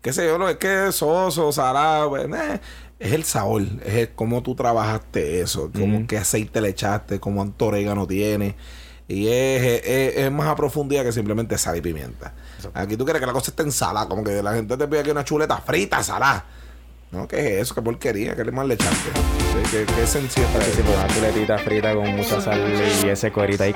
[0.03, 2.61] Qué sé yo, no, es que es soso, salado, pues, eh,
[2.99, 8.07] es el sabor, es cómo tú trabajaste eso, cómo qué aceite le echaste, cómo orégano
[8.07, 8.55] tiene.
[9.07, 12.33] Y es, es, más a profundidad que simplemente sal y pimienta.
[12.73, 15.11] Aquí tú quieres que la cosa esté ensalada, como que la gente te pide aquí
[15.11, 16.45] una chuleta frita, salada.
[17.11, 17.75] No, ¿qué es eso?
[17.75, 18.35] ¿Qué porquería?
[18.35, 19.11] ¿Qué le más le echaste?
[19.71, 20.83] ¿Qué, qué, sencillo está eso?
[20.83, 22.61] una chuletita frita con mucha sal
[23.05, 23.75] y ese cuerito ahí.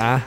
[0.00, 0.20] ah,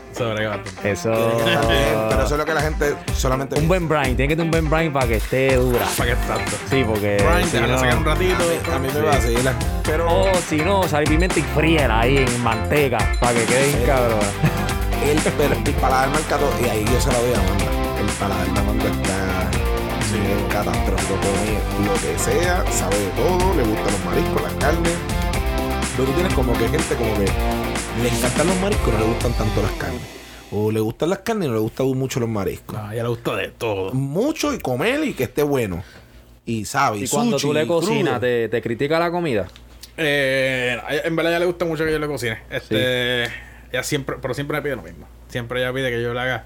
[0.83, 1.11] eso.
[1.13, 3.59] Pero eso es lo que la gente solamente.
[3.59, 4.15] Un buen brine.
[4.15, 5.85] Tiene que tener un buen brine para que esté dura.
[5.97, 6.51] Para que tanto.
[6.69, 7.17] Sí, porque.
[7.17, 8.43] Brine, si no, sacar un ratito.
[8.73, 9.39] A mí, me va a seguir.
[9.83, 10.07] Pero.
[10.07, 13.67] O oh, si no, sal y pimienta y fríela ahí en manteca para que quede
[13.67, 14.19] bien cabrón.
[15.05, 17.65] El, el, paladar marcado, y ahí yo se la doy a Amanda.
[17.99, 19.74] El paladar de Amanda está
[20.15, 20.45] sí.
[20.49, 21.15] catastrófico.
[21.15, 24.93] Come lo que sea, sabe de todo, le gustan los mariscos, las carnes.
[25.95, 27.25] Pero tú tienes como que gente como que
[28.01, 30.01] le encantan los mariscos, no le gustan tanto las carnes.
[30.51, 32.77] O le gustan las carnes y no le gustan mucho los mariscos.
[32.77, 33.93] No, ella le gusta de todo.
[33.93, 35.83] Mucho y comer y que esté bueno.
[36.45, 36.99] Y sabe.
[36.99, 39.47] Y, cuando tú le cocinas, te, te, critica la comida?
[39.97, 42.39] Eh, en verdad, a ella le gusta mucho que yo le cocine.
[42.49, 43.23] Este,
[43.71, 45.07] ella siempre, pero siempre me pide lo mismo.
[45.29, 46.45] Siempre ella pide que yo le haga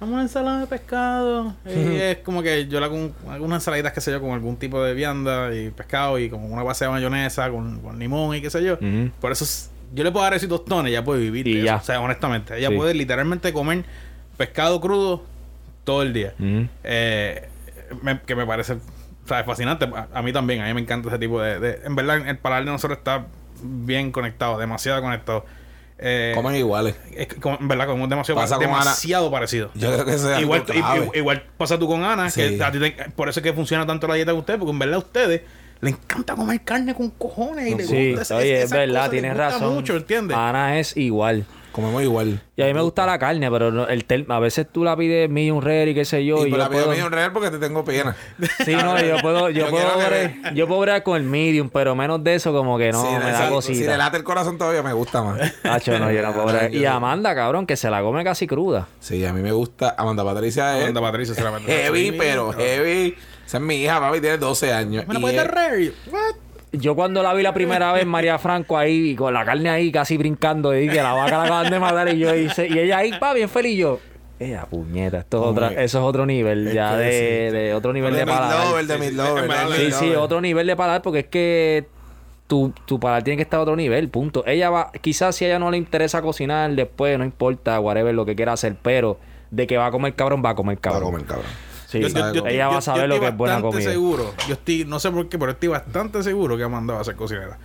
[0.00, 1.54] Vamos a una ensalada de pescado.
[1.66, 4.56] Y es como que yo le hago un- algunas ensaladitas, qué sé yo, con algún
[4.56, 8.40] tipo de vianda y pescado y como una base de mayonesa con, con limón y
[8.40, 8.78] qué sé yo.
[9.20, 11.48] Por eso es- yo le puedo dar esos tostones, ella puede vivir.
[11.48, 11.76] Y ya.
[11.76, 12.76] O sea, honestamente, ella Sí.
[12.76, 13.84] puede literalmente comer
[14.36, 15.24] pescado crudo
[15.84, 16.34] todo el día.
[16.84, 17.48] Eh,
[18.02, 18.78] me- que me parece o
[19.28, 19.86] sea, fascinante.
[19.94, 22.38] A, a mí también, a mí me encanta ese tipo de, de- En verdad, el
[22.38, 23.26] paladar de nosotros está
[23.62, 25.44] bien conectado, demasiado conectado.
[26.00, 26.94] Eh, Comen iguales.
[27.12, 27.26] es
[27.60, 29.70] verdad, comemos demasiado, Pasa con demasiado parecido.
[29.74, 31.10] Yo creo que es Igual, algo clave.
[31.14, 32.56] i- igual pasa tú con Ana, Sí.
[32.56, 34.70] que a ti te- por eso es que funciona tanto la dieta de ustedes, porque
[34.72, 35.42] en verdad a ustedes
[35.80, 39.74] le encanta comer carne con cojones y le Sí, gusta oye, es verdad, tienes razón.
[39.74, 40.36] mucho, ¿entiendes?
[40.36, 41.44] Ana es igual.
[41.80, 42.40] Comemos igual.
[42.56, 44.96] Y a mí me gusta la carne, pero no- el tel- a veces tú la
[44.96, 46.38] pides medium rare y qué sé yo.
[46.44, 48.16] y y por yo la puedo- medio real porque te tengo pena.
[48.64, 51.94] Sí, no, yo puedo, yo Yo puedo, bregar- yo puedo bregar con el medium, pero
[51.94, 53.78] menos de eso como que no, si, me da si- cosita.
[53.78, 55.40] si le late el corazón todavía me gusta más.
[55.64, 56.74] Hacho, no, yo no puedo bregar.
[56.74, 58.88] Y Amanda, cabrón, que se la come casi cruda.
[59.00, 59.94] Sí, a mí me gusta.
[59.96, 63.16] Amanda Patricia es Amanda Patricia se la heavy, pero heavy.
[63.46, 65.06] Esa es mi hija, papi, tiene 12 años.
[65.06, 65.92] ¿Me la puedes es- dar rare?
[66.10, 66.34] What?
[66.72, 70.16] Yo cuando la vi la primera vez, María Franco ahí, con la carne ahí casi
[70.18, 73.10] brincando, y que la vaca la acaban de matar, y yo hice, y ella ahí,
[73.22, 74.00] va bien feliz, y yo,
[74.38, 78.12] ella puñeta, esto es otra, eso es otro nivel, Es ya de, de otro nivel
[78.12, 78.66] de de paladar.
[78.66, 81.86] Midlover, de Sí, de Sí, sí, otro nivel de paladar porque es que
[82.46, 84.44] tu, tu paladar tiene que estar a otro nivel, punto.
[84.46, 88.24] Ella va, quizás si a ella no le interesa cocinar después, no importa, whatever, lo
[88.24, 89.18] que quiera hacer, pero
[89.50, 91.10] de que va a comer cabrón, va a comer Va a cabrón.
[91.12, 91.46] comer, cabrón.
[91.88, 93.90] Sí, Yo- yo- yo- ella yo- va a saber lo que es buena bastante comida.
[93.92, 94.34] seguro.
[94.46, 97.16] Yo estoy, no sé por qué, pero estoy bastante seguro que Amanda va a ser
[97.16, 97.58] cocinera.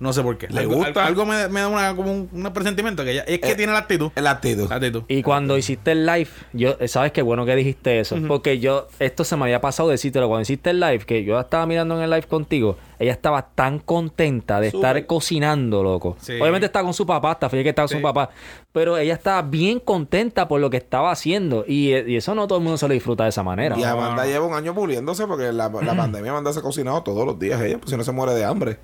[0.00, 0.48] No sé por qué.
[0.48, 1.06] ¿Le algo, gusta?
[1.06, 3.72] Algo me, me da una, como un, un presentimiento que ella, es que Eh, tiene
[3.72, 4.10] la actitud.
[4.16, 4.68] El actitud.
[4.68, 5.02] La actitud.
[5.08, 8.88] Y cuando hiciste el live, yo, eh, sabes qué bueno que dijiste eso, porque yo,
[8.98, 12.02] esto se me había pasado decírtelo cuando hiciste el live, que yo estaba mirando en
[12.02, 16.16] el live contigo, ella estaba tan contenta de estar cocinando, loco.
[16.20, 16.40] Sí.
[16.40, 17.96] Obviamente está con su papá, está feliz que está con Sí.
[17.96, 18.30] su papá,
[18.72, 22.58] pero ella estaba bien contenta por lo que estaba haciendo y, y eso no todo
[22.58, 23.78] el mundo se lo disfruta de esa manera.
[23.78, 27.24] Y Amanda lleva un año puliéndose porque la, la pandemia Amanda se ha cocinado todos
[27.26, 28.78] los días ella, pues si no se muere de hambre.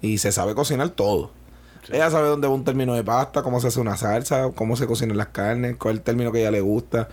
[0.00, 1.30] Y se sabe cocinar todo.
[1.90, 4.86] Ella sabe dónde va un término de pasta, cómo se hace una salsa, cómo se
[4.86, 7.08] cocinan las carnes, cuál es el término que a ella le gusta.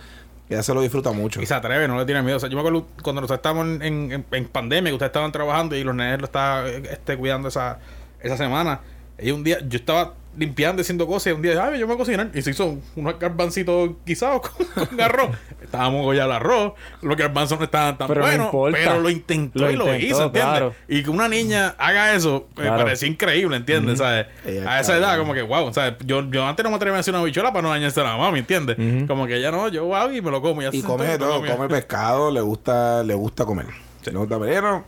[0.48, 1.40] Ella se lo disfruta mucho.
[1.42, 2.36] Y se atreve, no le tiene miedo.
[2.36, 5.32] O sea, yo me acuerdo cuando nosotros estábamos en, en- en- pandemia, que ustedes estaban
[5.32, 7.78] trabajando y los nenes lo estaban eh, este, cuidando esa,
[8.20, 8.80] esa semana.
[9.18, 11.94] Y un día, yo estaba limpiando, haciendo cosas, y un día, ay, yo me voy
[11.94, 12.30] a cocinar.
[12.34, 15.30] Y se hizo unos garbancitos guisados con, con arroz.
[15.62, 19.60] Estábamos ya el arroz, los garbanzos no estaban tan Pero no buenos, pero lo intentó
[19.60, 20.50] Lo y lo intentó, hizo, ¿entiendes?
[20.50, 20.74] claro.
[20.88, 22.84] Y que una niña haga eso, me Claro.
[22.84, 23.98] pareció increíble, ¿entiendes?
[23.98, 24.26] ¿Sabes?
[24.44, 25.94] Ella A esa edad, como que, wow, ¿sabes?
[26.04, 28.16] Yo, yo antes no me atrevía a hacer una bichuela para no dañarse a la
[28.16, 28.78] mami, ¿entiendes?
[28.78, 29.06] Ujú.
[29.06, 30.60] Como que ya no, yo wow, y me lo como.
[30.62, 33.66] Y se come y todo, me come pescado, le gusta, le gusta comer.
[34.04, 34.84] Le gusta pero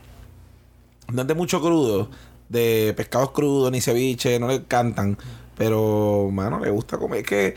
[1.11, 2.09] no mucho crudo,
[2.49, 5.17] de pescados crudos ni ceviche, no le encantan.
[5.57, 7.19] Pero, mano, le gusta comer.
[7.19, 7.55] Es que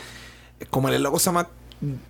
[0.71, 1.47] comer es la cosa más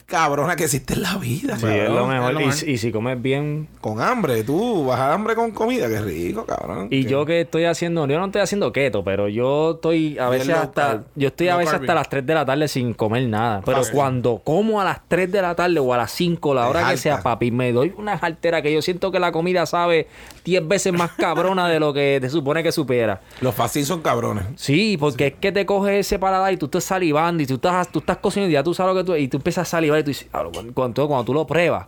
[0.07, 1.57] cabrona que existe en la vida.
[1.57, 2.29] Sí, es lo mejor.
[2.31, 2.69] es lo Y, mejor.
[2.69, 6.89] y si comes bien, Con hambre, tú vas a hambre con comida, qué rico, cabrón.
[6.91, 10.29] Y Qué- yo que estoy haciendo, yo no estoy haciendo keto, pero yo estoy a
[10.29, 11.03] veces low hasta, carb.
[11.17, 11.83] yo estoy a veces carb.
[11.83, 13.63] hasta las 3 de la tarde sin comer nada.
[13.65, 16.91] Pero cuando como a las 3 de la tarde o a las 5, la hora
[16.91, 20.07] que sea, papi, me doy una jartera que yo siento que la comida sabe
[20.45, 23.21] 10 veces más cabrona de lo que te supone que supiera.
[23.41, 24.45] Los fast son cabrones.
[24.57, 27.89] Sí, porque es que te coges ese paladar y tú estás salivando y tú estás,
[27.91, 29.17] tú estás cocinando y ya tú sabes lo que tú...
[29.17, 31.87] Y tú empiezas a salivar y tú dices, "Claro, cuando, cuando, cuando tú lo pruebas,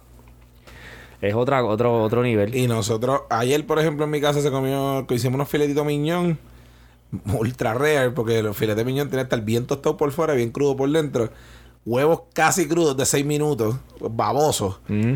[1.20, 2.54] es otra, otro, otro nivel.
[2.54, 6.38] Y nosotros, ayer, por ejemplo, en mi casa se comió, hicimos unos filetitos miñón,
[7.32, 10.50] ultra rare, porque los filetes de miñón tienen que estar bien tostados por fuera, bien
[10.50, 11.30] crudo por dentro.
[11.86, 14.80] Huevos casi crudos de 6 minutos, babosos.
[14.88, 15.14] Mm.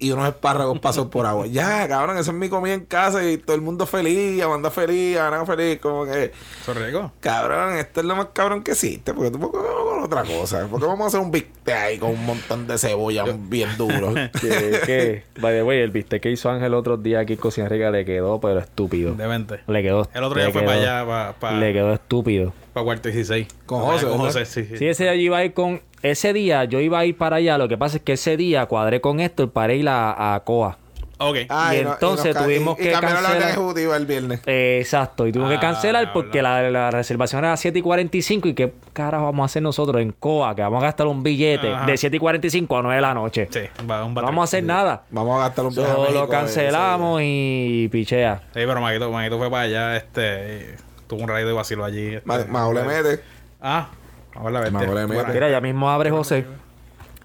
[0.00, 1.48] Y unos espárragos pasos por agua.
[1.48, 5.18] Ya, cabrón, esa es mi comida en casa y todo el mundo feliz, Amanda feliz,
[5.18, 6.30] Ana feliz, como que...
[6.62, 7.10] Eso rico.
[7.18, 9.66] Cabrón, esto es lo más cabrón que existe, porque tú puedes
[10.08, 10.66] otra cosa.
[10.70, 14.12] Porque vamos a hacer un bistec ahí con un montón de cebolla bien duro.
[14.40, 17.68] que, que, by the way, el bistec que hizo Ángel otro día aquí en Cocina
[17.68, 19.14] Rica le quedó, pero estúpido.
[19.14, 19.60] Demente.
[19.66, 20.08] Le quedó.
[20.12, 22.52] El otro día fue quedó- para allá, para, para, Le quedó estúpido.
[22.72, 23.46] para Cuarto 16.
[23.66, 24.18] Con allá José, Con.
[24.18, 24.64] José, sí.
[24.64, 24.76] sí.
[24.78, 25.80] Sí, ese día yo iba a ir con.
[26.02, 27.58] Ese día yo iba a ir para allá.
[27.58, 30.78] Lo que pasa es que ese día cuadré con Héctor para ir a, a Coa.
[31.20, 31.36] Ok.
[31.48, 34.40] Ah, Y entonces tuvimos y- y que cambiaron la cancelar- ejecutiva el viernes.
[34.46, 38.48] Eh, exacto, y tuve que Ah, cancelar porque la, la reservación era 7 y 45.
[38.48, 40.54] ¿Y qué carajo vamos a hacer nosotros en Coa?
[40.54, 41.86] Que vamos a gastar un billete Ajá.
[41.86, 43.48] de 7 y 45 a 9 de la noche.
[43.50, 45.02] Sí, va, un No vamos a hacer nada.
[45.10, 48.42] Vamos a gastar un a So, México lo cancelamos y pichea.
[48.54, 50.76] Sí, pero Maguito, Maguito fue para allá, este...
[51.08, 52.14] Tuvo un rayo de vacilo allí.
[52.16, 53.22] este, Ma- Majo le mete.
[53.62, 53.88] Ah,
[54.36, 55.06] a ver la.
[55.06, 56.44] Mira, ya mismo abre José.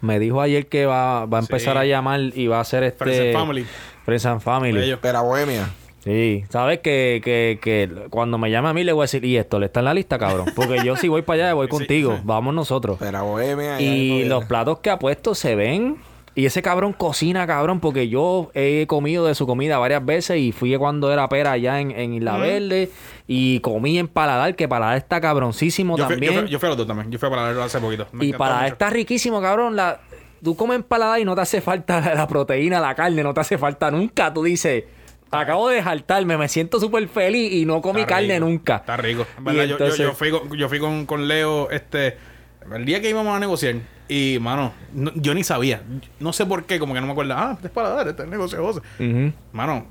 [0.03, 1.79] Me dijo ayer que va, va a empezar Sí.
[1.79, 3.05] a llamar y va a hacer este.
[3.05, 3.65] Friends and Family.
[4.03, 4.95] Friends and Family.
[5.01, 5.69] Pero a Bohemia.
[6.03, 9.37] Sí, sabes que, que, que cuando me llama a mí le voy a decir, y
[9.37, 10.47] esto le está en la lista, cabrón.
[10.53, 12.19] Porque yo si voy para allá, voy contigo.
[12.25, 12.97] Vamos nosotros.
[12.99, 13.79] Pero bohemia.
[13.79, 15.95] Y los platos que ha puesto se ven.
[16.35, 20.51] Y ese cabrón cocina, cabrón, porque yo he comido de su comida varias veces y
[20.51, 22.89] fui cuando era pera allá en, en Isla Verde
[23.27, 26.47] y comí en Paladar, que Paladar está cabroncísimo también.
[26.47, 27.11] yo, fui, a los dos también.
[27.11, 28.07] Yo fui a Paladar hace poquito.
[28.19, 29.75] y Paladar está riquísimo, cabrón.
[29.75, 30.01] La,
[30.43, 33.41] tú comes en Paladar y no te hace falta la proteína, la carne, no te
[33.41, 34.33] hace falta nunca.
[34.33, 34.85] Tú dices
[35.41, 38.77] acabo de jaltarme, me siento súper feliz y no comí carne nunca.
[38.77, 39.25] Está rico.
[39.39, 42.17] verdad, yo, yo, fui, con, yo fui con, con, Leo este
[42.73, 43.75] el día que íbamos a negociar
[44.07, 44.73] y, mano,
[45.15, 45.81] yo ni sabía.
[46.19, 47.33] No sé por qué, como que no me acuerdo.
[47.35, 48.81] Ah, es para dar, este negocio, José.
[49.51, 49.85] Mano,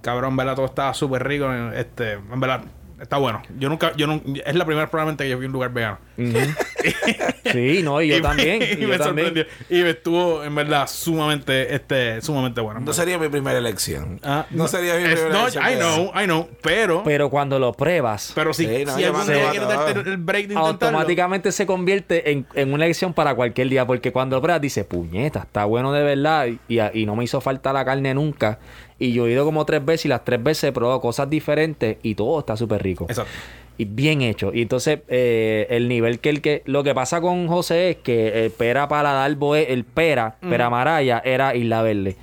[0.00, 1.50] cabrón, verdad, todo estaba súper rico.
[1.72, 2.64] Este, en verdad,
[3.02, 3.42] Está bueno.
[3.58, 5.98] Yo nunca, yo no, es la primera probablemente que yo a un lugar vegano.
[6.16, 8.62] Sí, no, y yo también.
[8.82, 9.46] Y, me también.
[9.70, 12.80] Y me estuvo, en verdad, sumamente, este, sumamente bueno.
[12.80, 14.20] No sería mi primera elección.
[14.22, 15.64] Ah, no, sería mi primera no, elección.
[15.64, 17.02] I know, I know, pero.
[17.04, 18.32] Pero cuando lo pruebas.
[18.34, 22.72] Pero si, si algún día quieres darte el break de Automáticamente se convierte en, en,
[22.72, 23.86] una elección para cualquier día.
[23.86, 26.48] Porque cuando lo pruebas, dice, puñeta, está bueno de verdad.
[26.68, 28.58] Y, y no me hizo falta la carne nunca.
[28.98, 31.96] Y yo he ido como tres veces y las tres veces he probado cosas diferentes
[32.02, 33.06] y todo está súper rico.
[33.08, 33.32] Exacto.
[33.78, 34.52] Y bien hecho.
[34.52, 36.62] Y entonces, eh, el nivel que el que.
[36.66, 40.70] Lo que pasa con José es que el pera para dar boe, el pera, pera
[40.70, 42.16] maraya, era Isla Verde.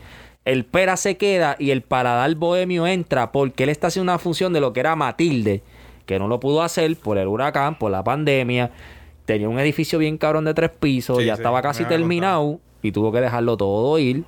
[0.46, 4.54] El pera se queda y el paladar bohemio entra porque él está haciendo una función
[4.54, 5.62] de lo que era Matilde,
[6.06, 8.72] que no lo pudo hacer por el huracán, por la pandemia.
[9.26, 13.22] Tenía un edificio bien cabrón de tres pisos, ya estaba casi terminado y tuvo que
[13.22, 14.24] dejarlo todo ir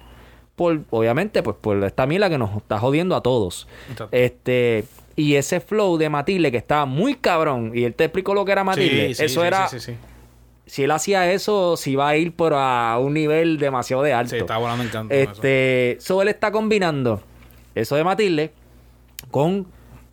[0.90, 3.68] obviamente, pues por esta mila que nos está jodiendo a todos.
[4.12, 8.46] Este, y ese flow de Matilde que estaba muy cabrón, y él te explicó lo
[8.46, 9.70] que era Matilde, eso era...
[10.72, 14.30] Si él hacía eso, si iba a ir por a un nivel demasiado de alto.
[14.30, 15.14] Sí, está volando en canto.
[15.14, 16.22] Este, eso.
[16.22, 17.22] él está combinando
[17.76, 18.54] eso de Matilde
[19.32, 19.68] con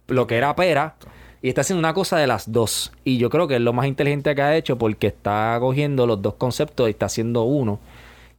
[0.08, 0.96] lo que era Pera.
[1.42, 2.90] Y está haciendo una cosa de las dos.
[3.04, 6.20] Y yo creo que es lo más inteligente que ha hecho porque está cogiendo los
[6.20, 7.78] dos conceptos y está haciendo uno.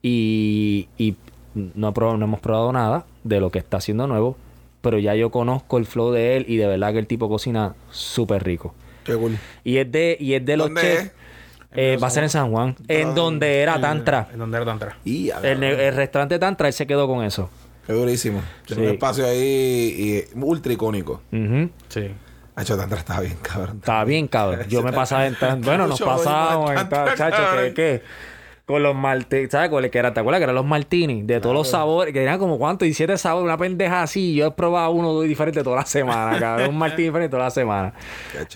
[0.02, 1.16] Y, y
[1.54, 4.36] no, no hemos probado nada de lo que está haciendo nuevo,
[4.82, 7.76] pero ya yo conozco el flow de él y de verdad que el tipo cocina
[7.92, 8.74] súper rico.
[9.04, 9.38] Qué cool.
[9.64, 11.12] Y es de, y es de los chefs.
[11.72, 14.28] Eh, va a ser en San Juan, en donde era Tantra.
[14.34, 14.98] En donde era Tantra.
[15.06, 17.50] Y, el, restaurante Tantra, él se quedó con eso.
[17.86, 18.42] Qué durísimo.
[18.66, 21.22] Tiene un espacio ahí y, ultra icónico.
[21.90, 22.10] Sí.
[22.56, 23.78] Hacho, Tantra estaba bien cabrón.
[23.78, 24.68] Estaba bien cabrón.
[24.68, 27.74] Yo me pasaba en Bueno, nos pasábamos en Chacho, ¿qué?
[27.74, 28.02] qué?
[28.70, 30.14] Con los martini, ¿sabes cuál que era?
[30.14, 31.24] ¿Te acuerdas que eran los martini?
[31.24, 34.36] De todos los sabores, que eran como cuánto, 17 sabores, una pendeja así.
[34.36, 36.70] Yo he probado uno dos diferente toda la semana, cabrón.
[36.70, 37.94] un martini diferente toda la semana.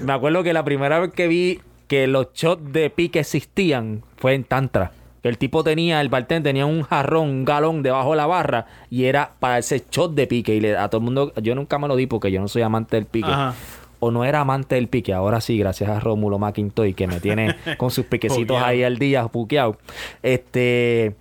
[0.04, 4.36] Me acuerdo que la primera vez que vi que los shots de pique existían fue
[4.36, 4.92] en Tantra.
[5.24, 9.06] El tipo tenía, el bartender tenía un jarrón, un galón debajo de la barra y
[9.06, 10.54] era para ese shot de pique.
[10.54, 12.62] Y le, a todo el mundo, yo nunca me lo di porque yo no soy
[12.62, 13.32] amante del pique.
[13.32, 13.56] Ajá
[14.04, 17.56] o no era amante del pique, ahora sí, gracias a Rómulo McIntoy, que me tiene
[17.78, 19.78] con sus piquecitos ahí al día, puqueado.
[20.22, 21.16] Este,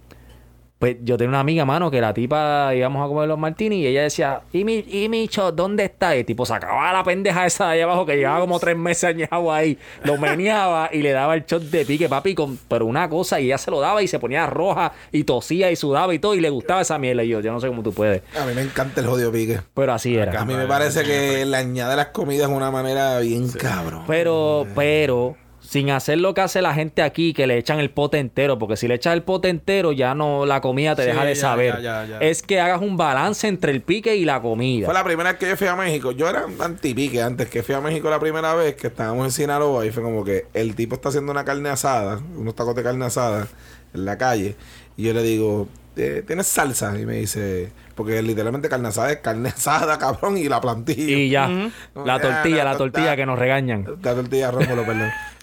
[0.82, 3.86] pues yo tenía una amiga, mano, que la tipa íbamos a comer los martinis y
[3.86, 6.16] ella decía, ¿y mi, y mi dónde está?
[6.16, 9.52] Y tipo sacaba la pendeja esa de ahí abajo que llevaba como tres meses añejado
[9.52, 13.38] ahí, lo meneaba y le daba el shot de pique, papi, con, pero una cosa,
[13.38, 16.34] y ella se lo daba y se ponía roja y tosía y sudaba y todo,
[16.34, 17.20] y le gustaba esa miel.
[17.20, 18.22] Y yo, yo no sé cómo tú puedes.
[18.36, 19.60] A mí me encanta el jodido pique.
[19.74, 20.40] Pero así era.
[20.40, 24.02] A mí me parece que le añade las comidas de una manera bien cabrón.
[24.08, 25.36] Pero, pero
[25.72, 28.76] sin hacer lo que hace la gente aquí, que le echan el pote entero, porque
[28.76, 31.78] si le echas el pote entero, ya no la comida te deja de saber.
[32.20, 34.84] es que hagas un balance entre el pique y la comida.
[34.84, 36.12] Fue la primera vez que yo fui a México.
[36.12, 39.86] Yo era anti-pique antes que fui a México la primera vez, que estábamos en Sinaloa,
[39.86, 43.06] y fue como que el tipo está haciendo una carne asada, unos tacos de carne
[43.06, 43.48] asada
[43.94, 44.56] en la calle,
[44.98, 47.00] y yo le digo, eh, ¿tienes salsa?
[47.00, 51.16] Y me dice, porque literalmente carne asada es carne asada, cabrón, y la plantilla.
[51.16, 51.48] Y ya,
[51.94, 53.86] la tortilla, la, tortilla que nos regañan.
[54.02, 55.08] La tortilla, Rómulo, perdón.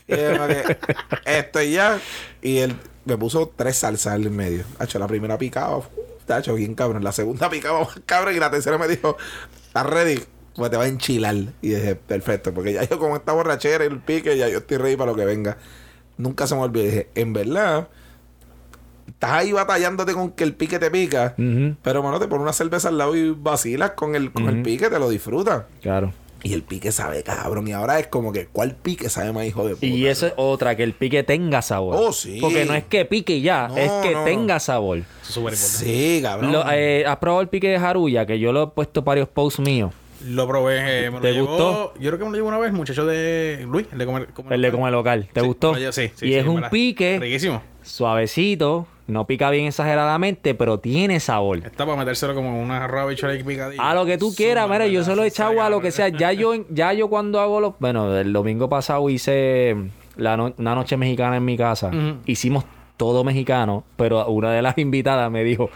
[1.25, 1.99] esto y ya.
[2.41, 4.63] Y él me puso tres salsas en medio.
[4.79, 5.81] hecho la primera picaba,
[6.55, 7.03] bien cabrón.
[7.03, 8.35] La segunda picaba más cabrón.
[8.35, 9.17] Y la tercera me dijo,
[9.65, 10.19] ¿estás ready?
[10.55, 11.35] Pues te va a enchilar.
[11.61, 12.53] Y dije, perfecto.
[12.53, 15.17] Porque ya yo con esta borrachera y el pique, ya yo estoy ready para lo
[15.17, 15.57] que venga.
[16.17, 16.85] Nunca se me olvidó.
[16.85, 17.87] Dije, en verdad,
[19.07, 21.33] estás ahí batallándote con que el pique te pica.
[21.81, 24.89] Pero, mano, te pones una cerveza al lado y vacilas con el, con el pique,
[24.89, 25.63] te lo disfrutas.
[25.81, 26.13] Claro.
[26.43, 27.67] Y el pique sabe cabrón.
[27.67, 29.85] Y ahora es como que, ¿cuál pique sabe más hijo de puta?
[29.85, 31.95] Y eso es otra, que el pique tenga sabor.
[31.99, 32.39] Oh, sí.
[32.39, 35.03] Porque no es que pique ya, es que tenga sabor.
[35.27, 36.55] Eso es Sí, cabrón.
[36.71, 38.25] Eh, ¿Has probado el pique de Jarulla?
[38.25, 39.91] Que yo lo he puesto varios posts míos.
[40.25, 41.05] Lo probé.
[41.05, 41.93] Eh, me ¿Te gustó?
[41.99, 44.61] Yo creo que me lo llevo una vez, muchacho de Luis, el de comer, el
[44.61, 45.29] de comer local.
[45.31, 45.75] ¿Te gustó?
[45.91, 47.19] Sí, sí, Y es un pique.
[47.19, 47.61] Riquísimo.
[47.83, 51.59] Suavecito no pica bien exageradamente, pero tiene sabor.
[51.59, 53.89] Está para metérselo como una arroz y picadilla.
[53.89, 56.09] A lo que tú quieras, mira, yo se lo he echado a lo que sea.
[56.09, 57.73] Ya yo, ya yo cuando hago los...
[57.79, 59.75] Bueno, el domingo pasado hice
[60.15, 61.91] la una noche mexicana en mi casa.
[62.25, 62.65] Hicimos
[62.97, 65.69] todo mexicano, pero una de las invitadas me dijo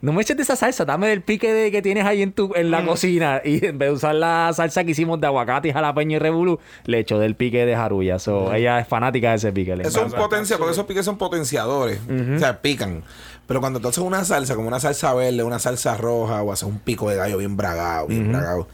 [0.00, 2.52] no me eches de esa salsa, dame del pique de, que tienes ahí en tu
[2.54, 2.86] en la mm.
[2.86, 3.40] cocina.
[3.44, 6.58] Y en vez de usar la salsa que hicimos de aguacate y jalapeño y revolú,
[6.84, 8.18] le echo del pique de jarulla.
[8.18, 8.54] So, mm.
[8.54, 9.72] Ella es fanática de ese pique.
[9.80, 12.00] Eso es potencia, porque esos piques son potenciadores.
[12.34, 13.02] O sea, pican.
[13.46, 16.68] Pero cuando tú haces una salsa, como una salsa verde, una salsa roja, o haces
[16.68, 18.66] un pico de gallo bien bragado, bien bragado.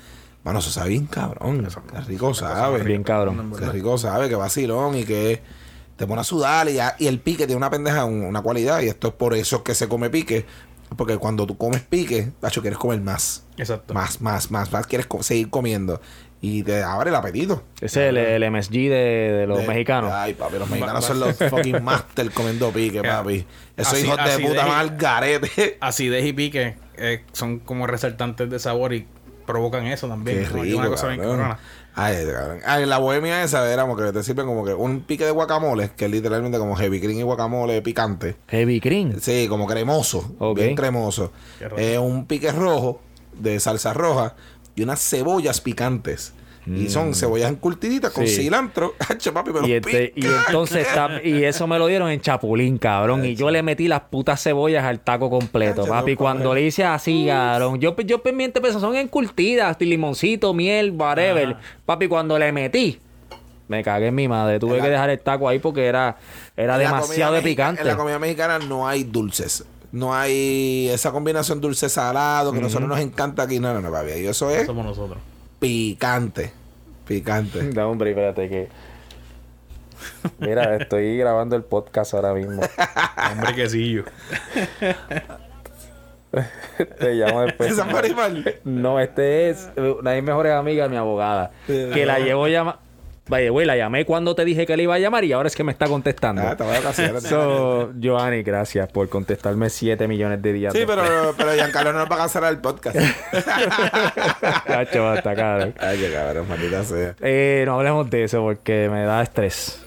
[0.44, 1.68] Mano, eso sabe bien cabrón.
[1.92, 2.82] Qué rico sabe.
[2.82, 3.52] Bien cabrón.
[3.56, 5.42] Qué rico sabe, que vacilón y que
[5.96, 8.80] te pone a sudar y, y el pique tiene una pendeja, una cualidad.
[8.80, 10.46] Y esto es por eso que se come pique.
[10.96, 13.44] Porque cuando tú comes pique, Pacho, quieres comer más.
[13.56, 13.94] Exacto.
[13.94, 14.86] Más, más, más, más.
[14.86, 16.00] Quieres seguir comiendo.
[16.40, 17.62] Y te abre el apetito.
[17.80, 20.12] Ese es el, MSG de, los mexicanos.
[20.12, 23.46] Ay, papi, los mexicanos son los fucking master comiendo pique, papi.
[23.76, 25.76] Esos hijos de puta mal garete.
[25.80, 29.06] Acidez y pique eh, son como resaltantes de sabor y
[29.46, 30.38] provocan eso también.
[30.38, 31.22] Qué rico, una cosa bien
[31.94, 32.26] Ay,
[32.64, 35.90] Ay, la bohemia esa era como que te sirven como que un pique de guacamole,
[35.96, 38.36] que es literalmente como heavy cream y guacamole picante.
[38.48, 39.20] Heavy cream.
[39.20, 40.34] Sí, como cremoso.
[40.54, 41.32] Bien cremoso.
[41.76, 43.00] Eh, un pique rojo
[43.38, 44.34] de salsa roja
[44.74, 46.32] y unas cebollas picantes.
[46.66, 47.14] Y son mm.
[47.14, 48.94] cebollas encurtiditas con cilantro.
[49.34, 50.86] papi, y, este, y entonces
[51.24, 53.24] y eso me lo dieron en chapulín, cabrón.
[53.24, 56.14] y yo le metí las putas cebollas al taco completo, papi.
[56.14, 57.80] Cuando le hice así, cabrón.
[57.80, 61.56] Yo, yo pendiente, pero son encurtidas, limoncito, miel, whatever.
[61.84, 63.00] Papi, cuando le metí,
[63.66, 64.60] me cagué en mi madre.
[64.60, 66.16] Tuve que dejar el taco ahí porque era,
[66.56, 67.80] era demasiado de picante.
[67.82, 69.64] En la comida mexicana no hay dulces.
[69.90, 73.58] No hay esa combinación dulce-salado que a nosotros nos encanta aquí.
[73.58, 74.12] No, no, no, papi.
[74.20, 74.66] Y eso es.
[74.66, 75.18] Somos nosotros
[75.62, 76.52] picante.
[77.06, 77.62] Picante.
[77.74, 78.68] No, hombre, espérate que.
[80.40, 82.60] Mira, estoy grabando el podcast ahora mismo.
[83.30, 84.04] hombre, quesillo.
[86.98, 87.70] Te llamo después.
[87.72, 87.78] ¿Es
[88.64, 91.52] No, este es una de mis mejores amigas, mi abogada.
[91.66, 92.48] Que la llevo
[93.24, 95.46] llamar Vaya, güey, la llamé cuando te dije que le iba a llamar y ahora
[95.46, 96.42] es que me está contestando.
[96.42, 100.72] Ah, te voy a so, Joanny, gracias por contestarme 7 millones de días.
[100.72, 102.96] Sí, pero, pero Giancarlo no nos va a cancelar el podcast.
[104.66, 105.74] Cacho, basta, cabrón.
[105.78, 107.14] Ay, qué cabrón, maldita sea.
[107.20, 109.80] Eh, no hablemos de eso porque me da estrés.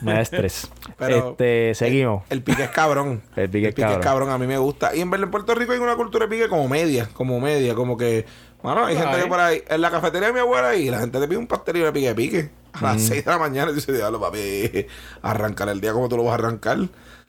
[0.00, 0.68] Me da estrés.
[0.98, 2.24] Pero este, seguimos.
[2.28, 3.22] El, pique es cabrón.
[3.36, 4.00] El pique, es, cabrón.
[4.00, 4.30] es cabrón.
[4.30, 4.94] A mí me gusta.
[4.94, 7.08] Y en en Puerto Rico hay una cultura de pique como media.
[7.12, 7.74] Como media.
[7.74, 8.26] Como que...
[8.62, 9.62] Bueno, hay gente que por ahí...
[9.68, 12.08] En la cafetería de mi abuela y la gente te pide un pastelillo de pique
[12.08, 14.86] de pique a las 6 de la mañana y dice, diablo, papi,
[15.22, 16.78] arrancar el día como tú lo vas a arrancar.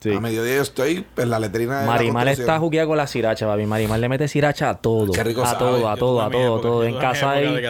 [0.04, 3.66] A mediodía yo estoy en la letrina de Marimal está jugueada con la siracha, papi.
[3.66, 5.12] Marimal le mete siracha a todo.
[5.12, 6.84] a todo, a todo, a todo, a todo, todo.
[6.84, 7.64] En casa hay...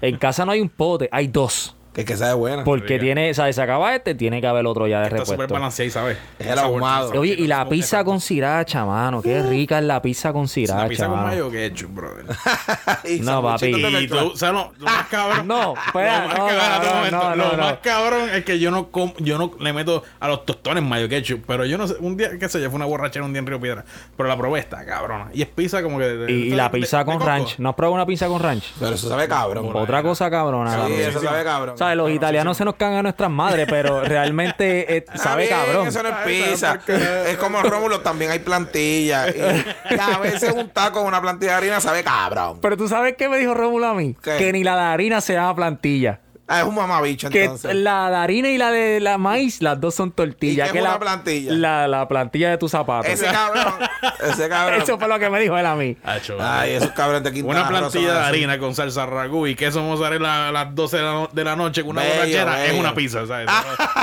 [0.00, 1.76] En casa no hay un pote, hay dos.
[1.94, 2.64] Que, que sabe buena.
[2.64, 3.54] Porque tiene, ¿sabes?
[3.54, 5.34] Se acaba este, tiene que haber otro ya de repuesto.
[5.34, 6.18] Está súper balanceado, ¿sabes?
[6.40, 7.12] Es el ahumado.
[7.20, 9.22] Oye, y la pizza con siracha, mano.
[9.22, 10.82] Qué rica es la pizza con siracha.
[10.82, 12.24] La pizza con mayo ketchup, brother.
[13.20, 13.66] no, papi.
[13.66, 15.46] Y tú, o sea, no, lo más cabrón.
[15.54, 16.22] No, espera.
[16.22, 19.72] Lo más cabrón, no, no, Lo más cabrón es que yo no, yo no le
[19.72, 21.44] meto a los tostones mayo ketchup.
[21.46, 23.46] Pero yo no sé, un día, qué sé yo, fue una borrachera un día en
[23.46, 23.84] Río Piedra.
[24.16, 25.30] Pero la probé esta, cabrona.
[25.32, 26.26] Y es pizza como que.
[26.28, 27.58] y, la pizza con ranch.
[27.58, 28.72] ¿No has probado una pizza con ranch?
[28.80, 29.70] Pero eso sabe cabrón.
[29.74, 30.86] Otra cosa cabrona.
[30.86, 31.76] Sí, eso sabe cabrón.
[31.84, 31.96] ¿Sabes?
[31.96, 35.86] Los italianos se nos cagan a nuestras madres, pero realmente eh, sabe cabrón.
[35.86, 36.80] Eso no es pizza.
[37.26, 39.28] Es como Rómulo, también hay plantilla.
[39.28, 39.40] Y,
[40.00, 42.58] a veces un taco con una plantilla de harina sabe cabrón.
[42.60, 44.16] Pero tú sabes qué me dijo Rómulo a mí?
[44.22, 46.20] Que ni la de harina se llama plantilla.
[46.46, 47.70] Ah, es un mamabicho entonces.
[47.70, 50.68] Que la de harina y la de la maíz, las dos son tortillas.
[50.68, 51.52] ¿Y que es una la plantilla?
[51.52, 53.10] La, la plantilla de tus zapatos.
[53.10, 53.74] Ese cabrón.
[54.30, 54.82] ese cabrón.
[54.82, 55.96] Eso fue lo que me dijo él a mí.
[56.04, 60.48] Ay, esos cabrones de Quintana Una plantilla de harina con salsa ragú y queso mozzarella
[60.48, 60.96] a las 12
[61.32, 63.48] de la, noche con una borrachera es una pizza, ¿sabes?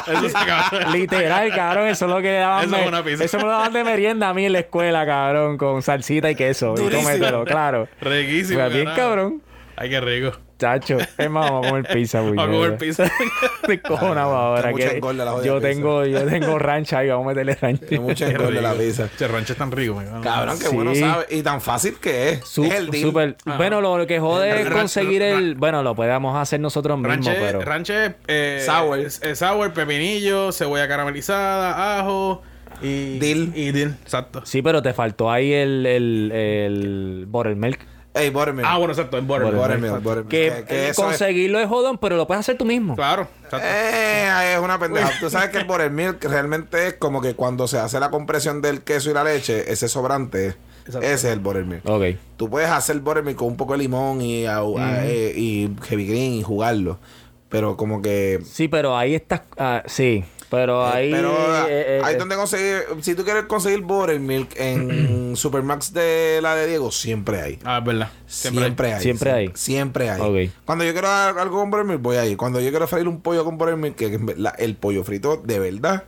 [0.07, 1.87] eso, eso Literal, cabrón.
[1.89, 2.65] Eso es lo que daban.
[2.65, 3.23] Eso es una pizza.
[3.23, 6.35] Eso me lo daban de merienda a mí en la escuela, cabrón, con salsita y
[6.35, 6.73] queso.
[6.75, 7.01] Durísimo.
[7.01, 7.87] Y cómetelo, claro.
[7.99, 8.67] Riquísimo.
[8.69, 9.43] bien cabrón.
[9.75, 10.50] Ay, qué rico.
[10.61, 12.35] Chacho, es más, vamos a comer pizza, güey.
[12.35, 13.11] Vamos a comer pizza.
[13.65, 14.71] Te cojonaba ahora.
[14.73, 15.01] Que
[15.43, 17.85] yo tengo, yo tengo rancha ahí, vamos a meterle rancha.
[17.89, 19.05] Hay mucho engorde la pizza.
[19.05, 21.25] Ese rancho es tan rico, me Cabrón, qué bueno sabe.
[21.31, 22.57] Y tan fácil que es.
[22.59, 23.37] es el super.
[23.57, 25.55] Bueno, lo que jode es conseguir el.
[25.55, 27.61] Bueno, lo podemos hacer nosotros mismos, pero.
[27.61, 28.99] Ranche, eh, sour.
[28.99, 32.43] Eh, sour, pepinillo, cebolla caramelizada, ajo.
[32.83, 33.51] Y, dill.
[33.55, 34.45] Y dill, exacto.
[34.45, 37.79] Sí, pero te faltó ahí el, el, el buttermilk.
[38.13, 38.67] Hey, buttermilk.
[38.67, 40.27] Ah, bueno, exacto, en buttermilk.
[40.27, 41.67] Que, conseguirlo es...
[41.67, 42.95] jodón, pero lo puedes hacer tú mismo.
[42.95, 43.27] Claro.
[43.53, 45.11] Eh, es una pendeja.
[45.19, 48.81] tú sabes que el buttermilk realmente es como que cuando se hace la compresión del
[48.81, 51.87] queso y la leche, ese sobrante, ese es el buttermilk.
[51.87, 52.17] Ok.
[52.35, 56.99] Tú puedes hacer buttermilk con un poco de limón y, y heavy green y jugarlo.
[57.47, 58.39] Pero como que...
[58.45, 59.41] Sí, pero ahí estás...
[59.57, 60.23] Ah, sí.
[60.51, 61.11] Pero Eh, ahí.
[61.11, 61.31] Pero
[61.67, 62.83] eh, eh, hay eh, donde conseguir.
[63.01, 67.59] Si tú quieres conseguir Buttermilk en Supermax de la de Diego, siempre hay.
[67.63, 68.09] Ah, es verdad.
[68.27, 68.63] Siempre.
[68.65, 69.01] Siempre, hay.
[69.01, 69.51] Siempre hay.
[69.55, 70.21] Siempre hay.
[70.21, 70.53] Ok.
[70.65, 72.35] Cuando yo quiero dar algo con Buttermilk, voy ahí.
[72.35, 76.03] Cuando yo quiero freír un pollo con Buttermilk, que la- el pollo frito de verdad,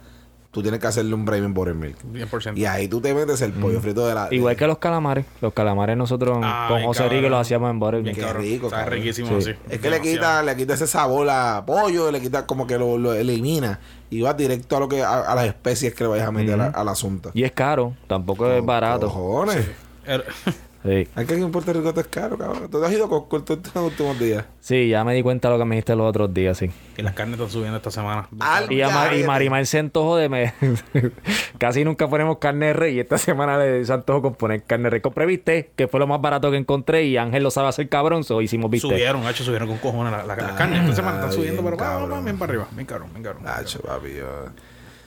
[0.53, 1.97] tú tienes que hacerle un brave en Buttermilk.
[2.13, 2.55] 10%.
[2.57, 4.29] Y ahí tú te metes el pollo frito de la.
[4.29, 5.25] de- Igual que los calamares.
[5.41, 6.37] Los calamares nosotros
[6.69, 7.09] con José.
[7.09, 8.15] Rico los hacíamos en Buttermilk.
[8.15, 8.93] Qué rico, Está cabrón.
[8.99, 9.51] riquísimo, Sí.
[9.51, 9.57] sí.
[9.69, 12.97] Es que le quita, le quita ese sabor a pollo, le quita como que lo,
[12.97, 13.79] lo elimina
[14.09, 16.61] y va directo a lo que a, a las especies que le vayas a meter
[16.61, 17.31] a- al asunto.
[17.33, 17.95] Y es caro.
[18.07, 19.07] Tampoco es barato.
[19.07, 19.67] Cojones.
[20.83, 21.07] Sí.
[21.15, 22.67] Aquí en Puerto Rico es caro, cabrón.
[22.69, 24.43] ¿Tú te has ido a Costco estos últimos días?
[24.59, 26.69] Sí, ya me di cuenta de lo que me dijiste los otros días, sí.
[26.97, 28.27] y las carnes están subiendo esta semana.
[28.39, 29.27] Al- Y, a Ma- y Cállate.
[29.27, 30.53] Marimar se antojó de me...
[31.57, 34.85] Casi nunca ponemos carne de rey y esta semana le se antojó con poner carne
[34.85, 35.01] de rey.
[35.01, 38.23] Compré viste, que fue lo más barato que encontré y Ángel lo sabe hacer cabrón,
[38.23, 38.87] so hicimos viste.
[38.89, 40.81] Subieron, hacho, subieron con cojones la- la- las Ah, carnes.
[40.81, 42.25] Esta semana están subiendo, bien, pero va, va, va, cabrón.
[42.25, 42.67] bien para arriba.
[42.71, 43.39] Bien caro, bien caro.
[43.41, 44.15] Nacho, papi.
[44.17, 44.49] yo-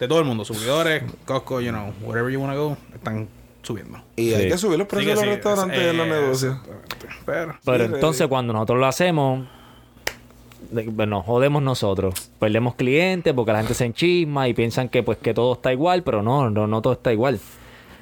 [0.00, 3.28] De todo el mundo, suplidores, Costco, you know, wherever you wanna go, están
[3.66, 4.00] subiendo.
[4.16, 6.58] Y hay que subir los precios de los sí, restaurantes y en los eh, negocios.
[7.26, 9.46] Pero, Pero Sí, entonces re- cuando nosotros lo hacemos,
[10.70, 12.30] de- pues, nos jodemos nosotros.
[12.38, 16.02] Perdemos clientes porque la gente se enchisma y piensan que pues que todo está igual,
[16.02, 17.38] pero no, no, no todo está igual.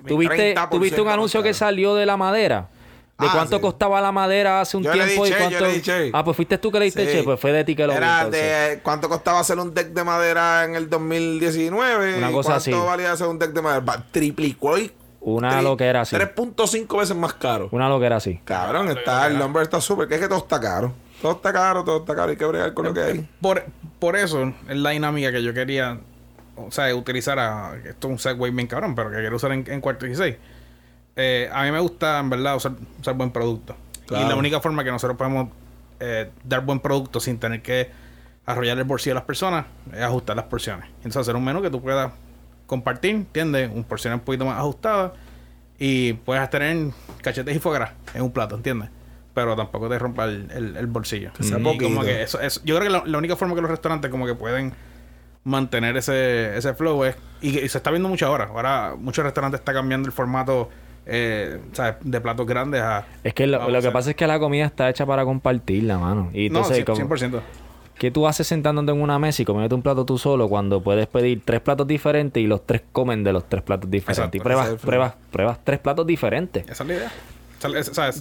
[0.07, 2.69] ¿Tuviste, 30% ¿tuviste un anuncio que salió de la madera?
[3.19, 3.63] ¿De Ah, cuánto sí.
[3.63, 5.25] costaba la madera hace un Yo le tiempo?
[5.25, 5.67] di y che, yo cuánto...
[5.67, 6.11] le di che.
[6.13, 7.13] Ah, pues fuiste tú que le diste Sí.
[7.19, 10.03] che, pues fue de ti que lo Era de cuánto costaba hacer un deck de
[10.03, 12.19] madera en el 2019.
[12.19, 12.87] Una y cosa cuánto así.
[12.87, 14.05] valía hacer un deck de madera.
[14.11, 14.91] Triplicó y.
[15.25, 16.15] Una loquera así.
[16.15, 17.69] 3.5 veces más caro.
[17.73, 18.41] Una lo que era así.
[18.45, 20.07] Cabrón, está, el nombre está súper.
[20.07, 20.93] Que es que todo está caro.
[21.23, 22.31] Todo está caro, todo está caro.
[22.31, 23.29] Hay que bregar con lo que hay.
[23.41, 23.65] por,
[23.99, 25.99] por eso es la dinámica que yo quería,
[26.57, 29.65] o sea, utilizar a, esto es un segway bien cabrón, pero que quiero usar en,
[29.67, 30.37] en cuarto 16.
[31.17, 33.75] Eh, a mí me gusta, en verdad, usar, usar buen producto.
[34.07, 34.27] Claro.
[34.27, 35.49] Y la única forma que nosotros podemos
[36.01, 37.91] eh, dar buen producto sin tener que
[38.45, 40.87] arrollar el bolsillo de las personas es ajustar las porciones.
[40.99, 42.13] Entonces, hacer un menú que tú puedas
[42.67, 43.71] compartir, ¿entiendes?
[43.73, 45.13] Un porción un poquito más ajustada
[45.79, 46.93] y puedes tener
[47.23, 48.91] cachetes y foie gras en un plato, ¿entiendes?
[49.35, 51.31] Pero tampoco te rompa el, el- el bolsillo.
[51.41, 51.85] sea Y poquito.
[51.85, 54.27] como que eso, eso- yo creo que la, la única forma que los restaurantes como
[54.27, 54.73] que pueden
[55.43, 58.45] mantener ese, ese flow es y, y se está viendo mucho ahora.
[58.47, 60.71] Ahora muchos restaurantes están cambiando el formato
[61.07, 61.97] eh, ¿sabes?
[62.03, 64.65] de platos grandes a Es que lo, a- lo que pasa es que la comida
[64.65, 66.31] está hecha para compartirla, mano.
[66.33, 66.85] Y no, entonces, 100%.
[66.87, 67.41] como- 100%.
[67.99, 71.07] ¿Qué tú haces sentándote en una mesa y comiéndote un plato tú solo cuando puedes
[71.07, 74.19] pedir tres platos diferentes y los tres comen de los tres platos diferentes?
[74.19, 76.65] Exacto, y pruebas, es pruebas, pruebas tres platos diferentes.
[76.69, 77.13] Esa es la idea.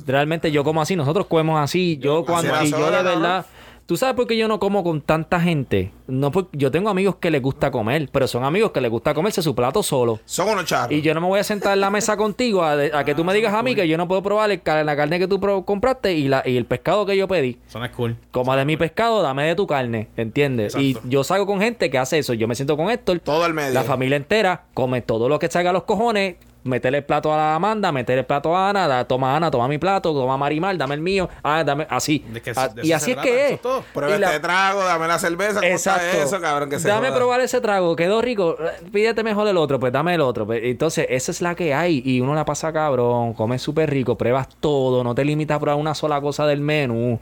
[0.07, 1.97] Realmente yo como así, nosotros comemos así.
[1.97, 3.45] Yo cuando y yo de verdad,
[3.85, 5.91] ¿tú sabes por qué yo no como con tanta gente?
[6.07, 9.13] No por- yo tengo amigos que les gusta comer, pero son amigos que les gusta
[9.13, 10.19] comerse su plato solo.
[10.25, 10.91] Son unos charros.
[10.91, 13.15] Y yo no me voy a sentar en la mesa contigo a, de- a que
[13.15, 15.39] tú me digas a mí que yo no puedo probar el la carne que tú
[15.65, 17.59] compraste y, la, y el pescado que yo pedí.
[17.67, 18.17] Son cool.
[18.31, 20.75] Como de mi pescado, dame de tu carne, ¿entiendes?
[20.75, 22.33] Y yo salgo con gente que hace eso.
[22.33, 23.73] Yo me siento con Héctor, Todo al medio.
[23.73, 27.37] la familia entera, come todo lo que salga a los cojones, meterle el plato a
[27.37, 30.77] la Amanda, meterle el plato a Ana, da- toma Ana, toma mi plato, toma Marimar,
[30.77, 32.19] dame el mío, ah, dame, así.
[32.31, 33.85] De que- Ah, de y así es trata, que eso es.
[33.93, 35.59] Prueba la- este trago, dame la cerveza.
[35.59, 36.23] ¿cómo está Exacto.
[36.23, 36.69] eso, cabrón?
[36.69, 37.17] Que se dame joda.
[37.17, 38.55] probar ese trago, quedó rico.
[38.91, 40.45] Pídete mejor el otro, pues dame el otro.
[40.45, 42.01] Pues, entonces, esa es la que hay.
[42.05, 45.79] Y uno la pasa cabrón, comes súper rico, pruebas todo, no te limitas a probar
[45.79, 47.19] una sola cosa del menú.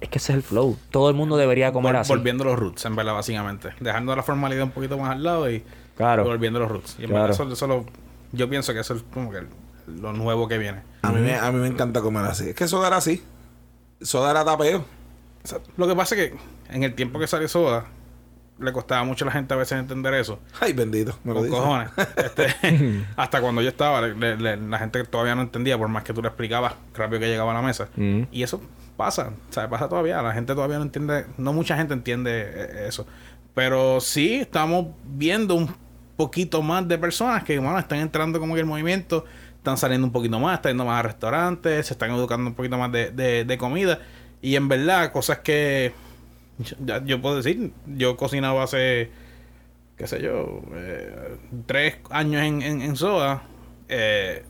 [0.00, 0.76] Es que ese es el flow.
[0.92, 2.12] Todo el mundo debería comer Vol- así.
[2.12, 3.70] Volviendo los roots, en verdad, básicamente.
[3.80, 5.64] Dejando la formalidad un poquito más al lado y
[5.98, 6.24] Claro.
[6.24, 6.96] volviendo a los roots.
[6.98, 7.32] Y en Claro.
[7.32, 7.84] eso, eso lo-
[8.32, 9.42] yo pienso que eso es como que
[9.86, 10.80] lo nuevo que viene.
[11.02, 12.48] A mí, me, a mí me encanta comer así.
[12.50, 13.22] Es que soda era así.
[14.00, 14.78] Soda era tapeo.
[15.44, 16.38] O sea, lo que pasa es que
[16.74, 17.84] en el tiempo que salió Soda,
[18.60, 20.40] le costaba mucho a la gente a veces entender eso.
[20.60, 21.16] Ay, bendito.
[21.24, 21.90] Me lo Con cojones.
[22.16, 22.46] Este,
[23.16, 26.20] hasta cuando yo estaba, le- le- la gente todavía no entendía, por más que tú
[26.22, 27.88] le explicabas rápido que llegaba a la mesa.
[27.96, 28.22] Mm.
[28.32, 28.60] Y eso
[28.96, 30.20] pasa, o sea, pasa todavía.
[30.22, 33.06] La gente todavía no entiende, no mucha gente entiende eh, eso.
[33.54, 35.74] Pero sí estamos viendo un
[36.18, 39.24] poquito más de personas que, bueno, están entrando como que el movimiento,
[39.56, 42.76] están saliendo un poquito más, están yendo más a restaurantes, se están educando un poquito
[42.76, 44.00] más de, de, de comida.
[44.42, 45.94] Y en verdad, cosas que
[47.06, 49.10] yo, puedo decir, yo cocinaba hace,
[49.96, 53.44] qué sé yo, eh, tres años en, en, en soda,
[53.88, 54.44] eh,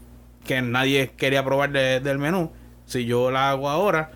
[0.44, 2.50] que nadie quería probar de- del menú.
[2.86, 4.12] Si yo la hago ahora,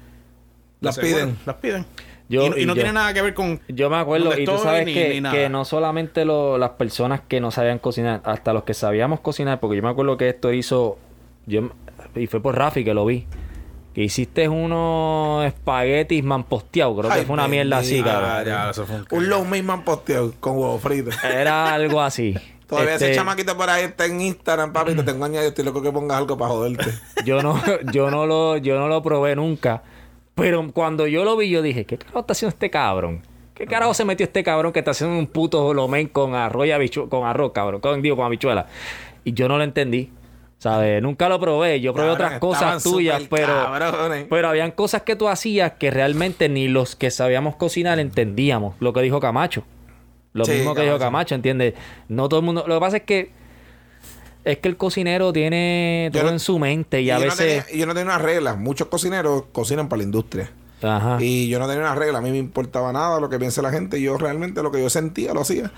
[0.80, 1.38] Las piden.
[1.46, 1.84] Las piden.
[2.32, 3.60] Yo- y, no- y y no yo- tiene nada que ver con...
[3.68, 7.20] Yo me acuerdo, y tú sabes ni- que, ni que no solamente lo- las personas
[7.28, 10.52] que no sabían cocinar, hasta los que sabíamos cocinar, porque yo me acuerdo que esto
[10.52, 10.96] hizo,
[11.46, 11.68] yo,
[12.14, 13.26] y fue por Rafi que lo vi,
[13.94, 18.46] que hiciste unos espaguetis mamposteados, creo Ay, que fue una mierda así, cabrón.
[18.46, 19.06] Ya, eso fue un...
[19.10, 19.44] Un low
[19.84, 21.10] posteado con huevo frito.
[21.22, 22.34] Era algo así.
[22.66, 24.94] Todavía ese Este, chamaquito por ahí está en Instagram, papi.
[24.94, 25.50] Te tengo añadido.
[25.50, 26.86] Estoy loco que pongas algo para joderte.
[27.26, 27.60] Yo no,
[27.92, 29.82] yo no lo, yo no lo probé nunca.
[30.34, 33.22] Pero cuando yo lo vi, yo dije, ¿qué carajo está haciendo este cabrón?
[33.54, 36.88] ¿Qué carajo se metió este cabrón que está haciendo un puto lomen con arroz y
[37.08, 37.80] con arroz, cabrón?
[37.80, 38.66] Con, digo, con habichuela.
[39.24, 40.10] Y yo no lo entendí.
[40.58, 41.02] ¿Sabes?
[41.02, 41.80] Nunca lo probé.
[41.80, 43.68] Yo probé otras cosas tuyas, pero,
[44.30, 48.76] pero habían cosas que tú hacías que realmente ni los que sabíamos cocinar entendíamos.
[48.78, 49.64] Lo que dijo Camacho.
[50.32, 51.74] Lo mismo que dijo Camacho, ¿entiendes?
[52.08, 52.64] No todo el mundo.
[52.68, 53.41] Lo que pasa es que.
[54.44, 57.66] Es que el cocinero tiene todo en su mente y, a veces.
[57.72, 58.54] yo no tenía una regla.
[58.54, 60.50] Muchos cocineros cocinan para la industria.
[60.82, 61.18] Ajá.
[61.20, 62.18] Y yo no tenía una regla.
[62.18, 64.00] A mí me importaba nada lo que piense la gente.
[64.00, 65.70] Yo realmente lo que yo sentía lo hacía.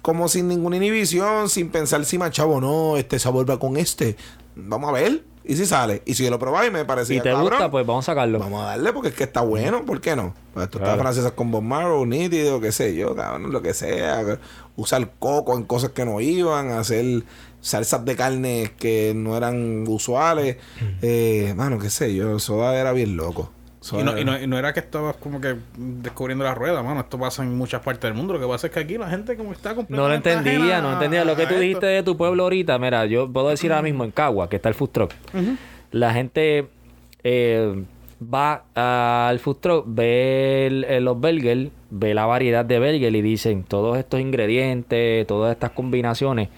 [0.00, 4.16] Como sin ninguna inhibición, sin pensar si machavo no, este sabor va con este.
[4.56, 5.22] Vamos a ver.
[5.44, 6.02] Y si sale.
[6.06, 7.16] Y si lo probáis y me parecía.
[7.16, 8.38] Y te gusta, pues vamos a sacarlo.
[8.38, 9.84] Vamos a darle porque es que está bueno.
[9.84, 10.34] ¿Por qué no?
[10.54, 14.38] Pues tú estás francesas con Bob Marrow, nítido, qué sé yo, cabrón, lo que sea.
[14.76, 16.70] Usar coco en cosas que no iban.
[16.70, 17.24] Hacer
[17.62, 20.58] salsas de carne que no eran usuales.
[21.00, 22.38] Eh, mano, qué sé yo.
[22.38, 23.50] Soda era bien loco.
[23.90, 27.00] Y no, y, no, y no, era que estabas como que descubriendo la rueda, mano.
[27.00, 28.34] Esto pasa en muchas partes del mundo.
[28.34, 30.92] Lo que pasa es que aquí la gente como está completamente No lo entendía, no
[30.92, 31.24] entendía.
[31.24, 34.12] Lo que tú dijiste de tu pueblo ahorita, mira, yo puedo decir ahora mismo en
[34.12, 35.12] Cagua, que está el food truck.
[35.90, 36.68] La gente
[37.24, 37.84] eh,
[38.22, 43.98] va al food truck, ve los burgers, ve la variedad de burgers y dicen todos
[43.98, 46.50] estos ingredientes, todas estas combinaciones.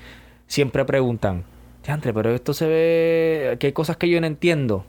[0.46, 1.44] Siempre preguntan,
[2.12, 4.84] pero esto se ve, que hay cosas que yo no entiendo.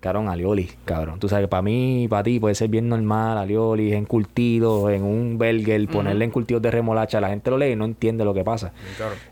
[0.00, 1.18] Cabrón, alioli, cabrón.
[1.20, 5.86] Tú sabes, para mí, para ti, puede ser bien normal, alioli, encurtido, en un burger,
[5.88, 7.20] ponerle encurtidos de remolacha.
[7.20, 8.72] La gente lo lee y no entiende lo que pasa.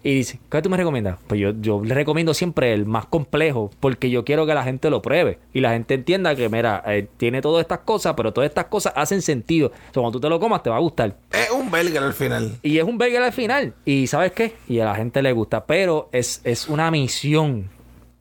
[0.02, 1.16] Y dice, ¿qué tú me recomiendas?
[1.26, 4.90] Pues yo, yo le recomiendo siempre el más complejo, porque yo quiero que la gente
[4.90, 5.38] lo pruebe.
[5.54, 8.92] Y la gente entienda que, mira, eh, tiene todas estas cosas, pero todas estas cosas
[8.94, 9.68] hacen sentido.
[9.68, 11.16] O sea, cuando tú te lo comas, te va a gustar.
[11.32, 12.56] Es un burger al final.
[12.62, 13.72] Y es un burger al final.
[13.86, 14.54] Y ¿sabes qué?
[14.68, 15.64] Y a la gente le gusta.
[15.64, 17.70] Pero es, es una misión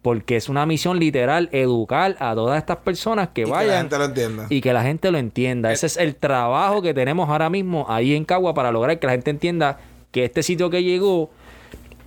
[0.08, 3.66] porque es una misión literal educar a todas estas personas que vayan.
[3.66, 4.48] Que la gente lo entienda.
[4.50, 5.72] Y que la gente lo entienda.
[5.74, 9.12] Ese es el trabajo que tenemos ahora mismo ahí en Cagua para lograr que la
[9.12, 9.80] gente entienda
[10.14, 11.30] que este sitio que llegó,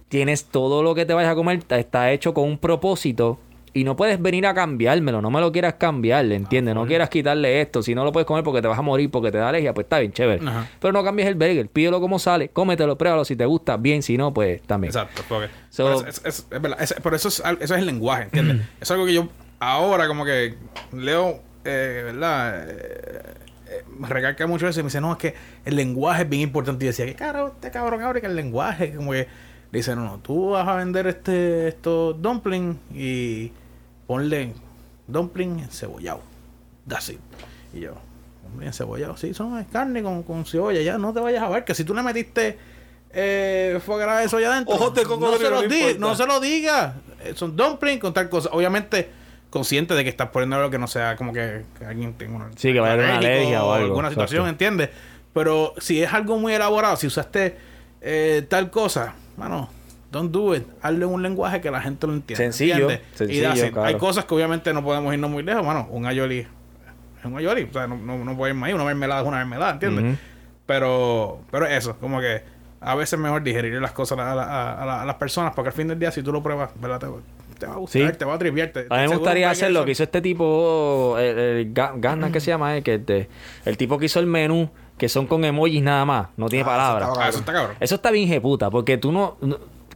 [0.08, 3.38] tienes todo lo que te vayas a comer, está hecho con un propósito
[3.72, 6.74] y no puedes venir a cambiármelo, no me lo quieras cambiar, ¿entiendes?
[6.74, 9.30] no quieras quitarle esto, si no lo puedes comer porque te vas a morir, porque
[9.30, 10.42] te da alergia, pues está bien, chévere.
[10.80, 14.16] Pero no cambies el burger, pídelo como sale, cómetelo, pruébalo, si te gusta, bien, si
[14.16, 14.90] no, pues también.
[14.90, 18.66] Exacto, porque eso es, verdad, pero eso es, eso es el lenguaje, ¿entiendes?
[18.80, 19.28] es algo que yo
[19.60, 20.56] ahora como que
[20.92, 22.68] leo, eh, ¿verdad?
[22.68, 23.22] Eh,
[23.70, 26.42] eh, me recalca mucho eso y me dice, no, es que el lenguaje es bien
[26.42, 26.84] importante.
[26.84, 28.94] Y decía, ¿qué caro este cabrón abre que el lenguaje?
[28.94, 29.28] Como que
[29.70, 33.52] dice, no, no, tú vas a vender este estos dumplings y
[34.10, 34.52] ponle
[35.06, 36.20] dumpling encebollado.
[36.88, 37.20] That's it.
[37.72, 37.94] Y yo,
[38.42, 39.16] dumpling encebollado.
[39.16, 40.82] Sí, son carne con, con cebolla.
[40.82, 42.58] Ya no te vayas a ver que si tú le metiste
[43.12, 46.96] eh, de eso allá adentro, no, se lo diga, no se lo diga.
[47.22, 48.48] Eh, son dumplings con tal cosa.
[48.50, 49.12] Obviamente
[49.48, 52.72] consciente de que estás poniendo algo que no sea como que, alguien tenga una, sí,
[52.72, 53.86] que vaya una alergia o, algo.
[53.86, 54.90] alguna situación, ¿entiendes?
[55.32, 57.56] Pero si es algo muy elaborado, si usaste
[58.00, 59.70] eh, tal cosa, mano,
[60.10, 60.66] Don't do it.
[60.82, 62.42] Hazle un lenguaje que la gente lo entienda.
[62.42, 62.88] Sencillo.
[63.14, 65.64] sencillo y Hay cosas que obviamente no podemos irnos muy lejos.
[65.64, 66.46] Bueno, un ayoli
[67.20, 67.64] es un ayoli.
[67.64, 68.74] O sea, no, no, no puede ir más ahí.
[68.74, 70.18] Una mermelada es una mermelada, ¿entiendes?
[70.66, 72.42] Pero, pero eso, como que
[72.80, 76.10] a veces es mejor digerir las cosas a, las personas porque al fin del día,
[76.10, 76.98] si tú lo pruebas, ¿verdad?
[77.58, 78.72] Te, va a gustar, te va a triviar.
[78.88, 82.76] a mí me gustaría hacer lo que hizo este tipo, el, el, que se llama,
[82.76, 83.28] eh, que
[83.64, 86.66] el tipo que hizo el menú que son con emojis nada más, no tiene ah,
[86.66, 87.28] palabras.
[87.28, 87.76] Eso está, cabrón.
[87.80, 89.38] Eso está bien jeputa, porque tú no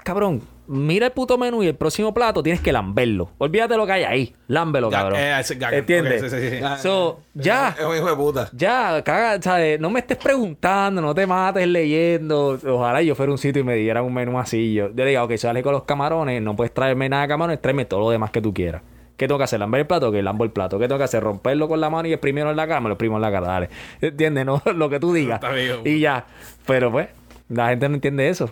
[0.05, 3.31] cabrón, mira el puto menú y el próximo plato tienes que lamberlo.
[3.39, 4.37] Olvídate lo que hay ahí.
[4.47, 5.19] Lámbelo, cabrón.
[5.19, 5.43] Eh,
[5.73, 6.33] ¿Entiendes?
[6.81, 7.75] So, ya.
[7.79, 8.49] Es un hijo de puta.
[8.53, 9.81] Ya, caga, ¿sabes?
[9.81, 12.59] No me estés preguntando, no te mates leyendo.
[12.67, 14.75] Ojalá yo fuera un sitio y me dieran un menú así.
[14.75, 17.85] Yo, yo diga, ok, sale con los camarones, no puedes traerme nada de camarones, tráeme
[17.85, 18.83] todo lo demás que tú quieras.
[19.17, 19.61] ¿Qué tengo que hacer?
[19.61, 20.11] ¿Lamber el plato?
[20.11, 20.79] Que lambo el plato.
[20.79, 21.23] ¿Qué tengo que hacer?
[21.23, 22.81] ¿Romperlo con la mano y exprimirlo en la cara?
[22.81, 23.69] Me lo exprimo en la cara, dale.
[24.01, 24.45] ¿Entiendes?
[24.45, 25.41] No, lo que tú digas.
[25.85, 26.27] y ya.
[26.67, 27.09] Pero pues,
[27.49, 28.51] la gente no entiende eso.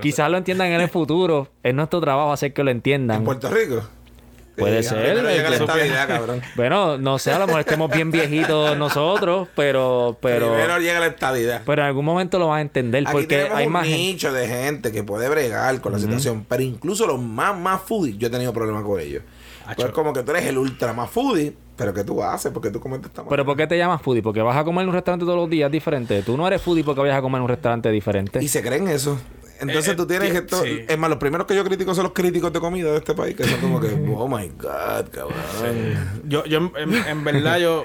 [0.00, 1.48] Quizás lo entiendan en el futuro.
[1.62, 3.18] Es nuestro trabajo hacer que lo entiendan.
[3.18, 3.82] ¿En Puerto Rico?
[4.56, 5.22] Puede ser.
[6.56, 10.18] bueno, no sé, a lo mejor estemos bien viejitos nosotros, pero.
[10.20, 11.62] pero Primero llega la estabilidad.
[11.64, 13.04] Pero en algún momento lo van a entender.
[13.10, 13.86] porque hay un más.
[13.86, 16.44] nicho de gente que puede bregar con la situación.
[16.48, 19.22] Pero incluso los más, más foodies, yo he tenido problemas con ellos.
[19.76, 22.52] Pues como que tú eres el ultra más foodie, pero ¿qué tú haces?
[22.52, 24.20] Porque tú comes esta ¿Pero por qué te llamas foodie?
[24.20, 26.22] Porque vas a comer en un restaurante todos los días diferente.
[26.22, 28.42] Tú no eres foodie porque vayas a comer en un restaurante diferente.
[28.42, 29.18] Y se creen eso.
[29.62, 30.64] Entonces eh, tú tienes esto.
[30.64, 33.36] Es más, los primeros que yo critico son los críticos de comida de este país,
[33.36, 36.20] que son como que, oh my god, cabrón.
[36.24, 37.84] Yo, yo en, verdad, yo,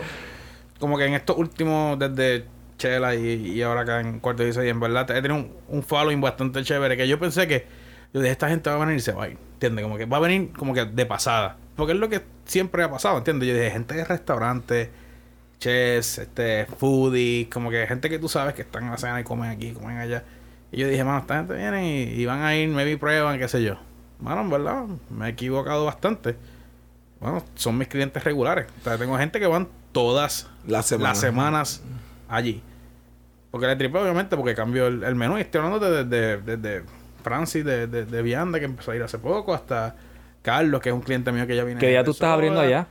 [0.79, 2.45] como que en estos últimos, desde
[2.77, 6.63] Chela y, ahora acá en Cuarto y en verdad he tenido un, un following bastante
[6.63, 7.67] chévere, que yo pensé que,
[8.13, 9.83] yo dije, esta gente va a venir y se va a ir, ¿entiendes?
[9.83, 11.57] Como que va a venir como que de pasada.
[11.75, 13.49] Porque es lo que siempre ha pasado, ¿entiendes?
[13.49, 14.89] Yo dije, gente de restaurantes
[15.59, 19.23] chess, este, foodies, como que gente que tú sabes que están en la cena y
[19.23, 20.23] comen aquí, comen allá.
[20.71, 23.63] Y yo dije, mano, esta gente viene y, van a ir, maybe prueban, qué sé
[23.63, 23.75] yo.
[24.19, 26.35] Mano, en verdad, me he equivocado bastante.
[27.19, 28.67] Bueno, son mis clientes regulares.
[28.81, 31.81] O sea, tengo gente que van todas las semanas,
[32.27, 32.61] allí.
[33.51, 35.37] Porque le tripeo, obviamente, porque cambió el, menú.
[35.37, 36.83] Y estoy hablando desde de, de,
[37.23, 39.95] Francis, de, de, Vianda, que empezó a ir hace poco, hasta
[40.41, 41.79] Carlos, que es un cliente mío que ya viene.
[41.79, 42.87] ¿Qué día tú estás abriendo allá?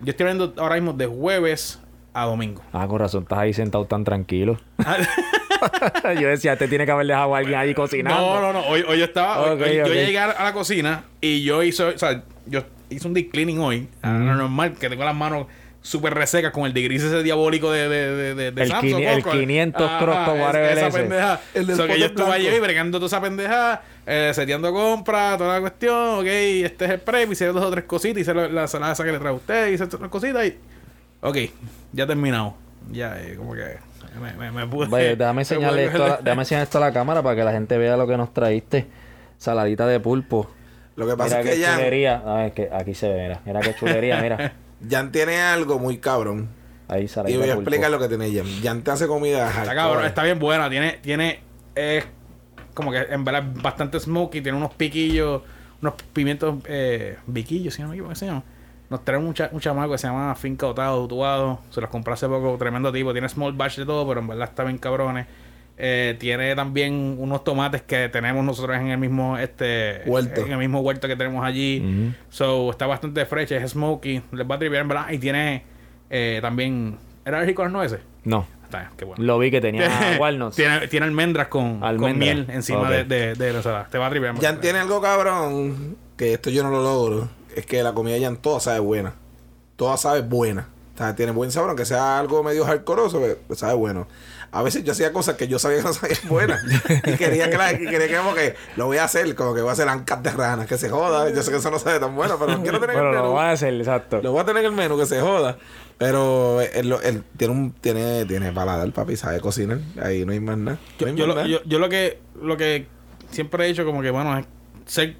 [0.00, 1.80] Yo estoy abriendo ahora mismo de jueves
[2.12, 2.62] a domingo.
[2.72, 4.58] Ah, con razón, estás ahí sentado tan tranquilo.
[6.20, 8.20] yo decía, te tiene que haber dejado a alguien ahí cocinando.
[8.20, 8.66] No, no, no.
[8.66, 9.54] Hoy, hoy yo estaba.
[9.54, 11.84] yo llegué a la cocina y yo hice.
[11.84, 13.88] O sea, yo hice un deep cleaning hoy.
[14.02, 14.26] Mm.
[14.36, 15.46] normal, que tengo las manos
[15.82, 19.90] súper resecas con el gris ese diabólico de, de, de, de el, Samsung, el 500
[19.98, 21.40] cross whatever esa pendeja.
[21.54, 25.54] El del so que yo estuve ahí bregando toda esa pendeja, eh, seteando compras, toda
[25.54, 28.68] la cuestión, ok, este es el prep, hice dos o tres cositas, hice la, la
[28.68, 30.56] salada esa que le trae a usted, hice otras cositas y...
[31.22, 31.36] Ok,
[31.92, 32.54] ya terminado.
[32.90, 33.78] Ya, eh, como que...
[34.38, 37.44] Me, me, pude, Vaya, déjame enseñarle esto, déjame enseñar esto a la cámara para que
[37.44, 38.86] la gente vea lo que nos traíste.
[39.38, 40.50] Saladita de pulpo.
[40.96, 41.76] Lo que pasa es que ya...
[41.76, 42.22] chulería.
[42.24, 43.40] A ver, que aquí se ve, mira.
[43.46, 44.52] Mira qué chulería, mira.
[44.90, 46.48] Jan tiene algo muy cabrón.
[46.88, 47.30] Ahí sale.
[47.30, 48.46] Y voy a explicar lo que tiene Jan.
[48.62, 49.48] Jan te hace comida.
[49.48, 50.68] Está cabrón, está bien buena.
[50.68, 51.40] Tiene, tiene,
[51.74, 52.04] es
[52.74, 54.40] como que en verdad bastante smoky.
[54.40, 55.42] Tiene unos piquillos,
[55.80, 58.42] unos pimientos, eh, biquillos, si no me equivoco, ¿qué se llama?
[58.90, 61.60] Nos trae un, un chamaco que se llama Finca Otado, Tuado.
[61.70, 63.12] Se los compré hace poco, tremendo tipo.
[63.12, 65.26] Tiene small batch de todo, pero en verdad está bien cabrones.
[65.78, 70.44] Eh, tiene también unos tomates que tenemos nosotros en el mismo este huerto.
[70.44, 72.12] En el mismo huerto que tenemos allí.
[72.28, 74.22] So está bastante fresh, es smoky.
[74.32, 75.10] Les va a triviar, ¿verdad?
[75.10, 75.62] Y tiene
[76.10, 76.98] eh, también.
[77.24, 78.00] ¿Era alérgico a las nueces?
[78.24, 78.44] No.
[78.64, 79.22] Está, qué bueno.
[79.22, 80.56] Lo vi que tenía walnuts.
[80.56, 84.34] tiene, tiene almendras con, con miel encima de, de, de, la Te va a triviar.
[84.40, 87.39] Ya tiene algo cabrón, que esto yo no lo logro.
[87.56, 89.14] Es que la comida ya toda sabe buena.
[89.76, 90.68] Toda sabe buena.
[90.94, 94.06] O sea, tiene buen sabor, aunque sea algo medio hardcoreoso, pero sabe bueno
[94.52, 96.62] a veces yo hacía cosas que yo sabía que no sabían buenas.
[97.06, 99.70] y quería que, la, quería que como que lo voy a hacer, como que voy
[99.70, 101.30] a hacer ancas de rana, que se joda.
[101.30, 103.14] Yo sé que eso no sabe tan bueno, pero quiero tener el menú.
[103.14, 104.20] lo voy a hacer, exacto.
[104.22, 105.56] Lo voy a tener en el menú, que se joda.
[105.98, 109.78] Pero él, él, tiene un tiene tiene paladar, papi, sabe cocinar.
[110.02, 110.78] Ahí no hay más nada.
[110.98, 112.86] yo, Lo, yo, yo, lo que lo que
[113.30, 114.46] siempre he dicho como que, bueno, es
[114.86, 115.16] ser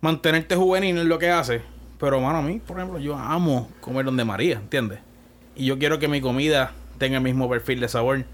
[0.00, 1.62] mantenerte juvenil en lo que hace.
[1.98, 5.00] Pero, mano, a mí, por ejemplo, yo amo comer donde María, ¿entiendes?
[5.56, 8.24] Y yo quiero que mi comida tenga el mismo perfil de sabor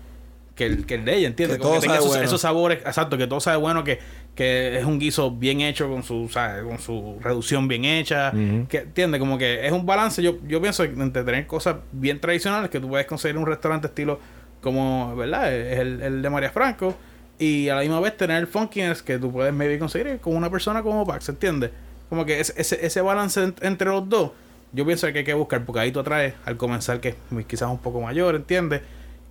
[0.54, 1.58] que el, que el de ella, ¿entiendes?
[1.58, 3.98] Que, todo tenga esos, sabores, exacto, que todo sabe bueno, que,
[4.34, 6.30] que es un guiso bien hecho con su,
[6.64, 8.32] con su reducción bien hecha,
[8.68, 12.70] que entiende como que es un balance, yo, yo pienso entre tener cosas bien tradicionales
[12.70, 14.20] que tú puedes conseguir en un restaurante estilo
[14.60, 15.52] como, ¿verdad?
[15.52, 16.94] Es el, el de María Franco
[17.38, 20.50] y a la misma vez tener el funkiness que tú puedes maybe conseguir con una
[20.50, 21.70] persona como Pax, ¿entiendes?
[22.08, 24.32] Como que ese, ese balance entre los dos,
[24.72, 27.16] yo pienso que hay que buscar, porque ahí tú atraes al comenzar que es
[27.46, 28.82] quizás un poco mayor, ¿entiendes?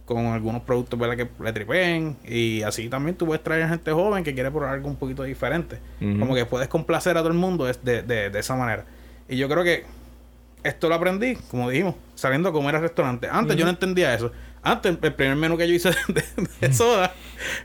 [0.06, 1.16] con algunos productos ¿verdad?
[1.16, 4.90] que le tripen y así también tú puedes traer gente joven que quiere probar algo
[4.90, 8.56] un poquito diferente como que puedes complacer a todo el mundo de, de, de, esa
[8.56, 8.86] manera
[9.30, 9.86] y yo creo que
[10.64, 14.32] esto lo aprendí como dijimos saliendo a comer al restaurante antes yo no entendía eso
[14.64, 15.92] antes el primer menú que yo hice
[16.62, 17.14] de, soda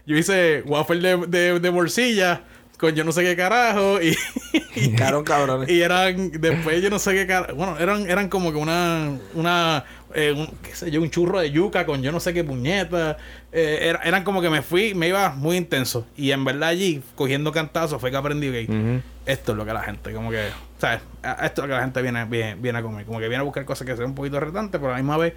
[0.07, 2.43] yo hice waffle de, de, bolsilla
[2.79, 4.17] con yo no sé qué carajo y,
[4.77, 5.69] y, cabrones.
[5.69, 9.85] y eran después yo no sé qué carajo bueno eran eran como que una una
[10.15, 13.19] eh, un, qué sé yo, un churro de yuca con yo no sé qué puñeta.
[13.53, 16.07] Eh, eran como que me fui, me iba muy intenso.
[16.17, 19.83] Y en verdad allí, cogiendo cantazos, fue que aprendí que esto es lo que la
[19.83, 21.01] gente, como que, ¿sabes?
[21.23, 23.05] Esto es lo que la gente viene, viene, viene a comer.
[23.05, 25.19] Como que viene a buscar cosas que sean un poquito retantes, pero a la misma
[25.19, 25.35] vez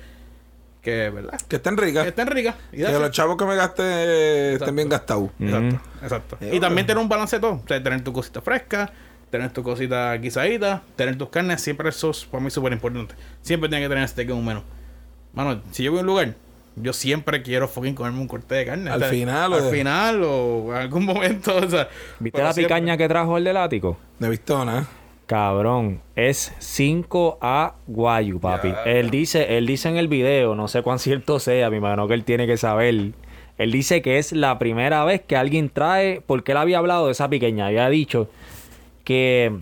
[0.82, 1.40] que, ¿verdad?
[1.48, 2.04] Que estén ricas.
[2.04, 2.56] Que estén ricas.
[2.72, 5.30] Y que los chavos que me gaste estén bien gastados.
[5.40, 6.38] Exacto, exacto.
[6.52, 7.62] y también tener un balance de todo.
[7.64, 8.92] O sea, tener tu cosita fresca,
[9.30, 13.16] tener tus cositas guisaditas, tener tus carnes, siempre eso es para mí súper importante.
[13.42, 14.64] Siempre tiene que tener este que un menú.
[15.34, 16.36] Mano, si yo voy a un lugar,
[16.76, 18.90] yo siempre quiero fucking comerme un corte de carne.
[18.90, 21.56] Al final, Al final o en algún momento.
[21.56, 23.98] O sea, ¿Viste la picaña que trajo el del ático?
[24.20, 24.88] De Vistona.
[25.32, 28.74] Cabrón, es 5A Guayu, papi.
[28.86, 32.16] Él dice, él dice en el video, no sé cuán cierto sea, mi imagino que
[32.16, 33.14] él tiene que saber.
[33.58, 37.14] Él dice que es la primera vez que alguien trae, porque él había hablado de
[37.14, 38.28] esa piqueña, había dicho
[39.06, 39.58] que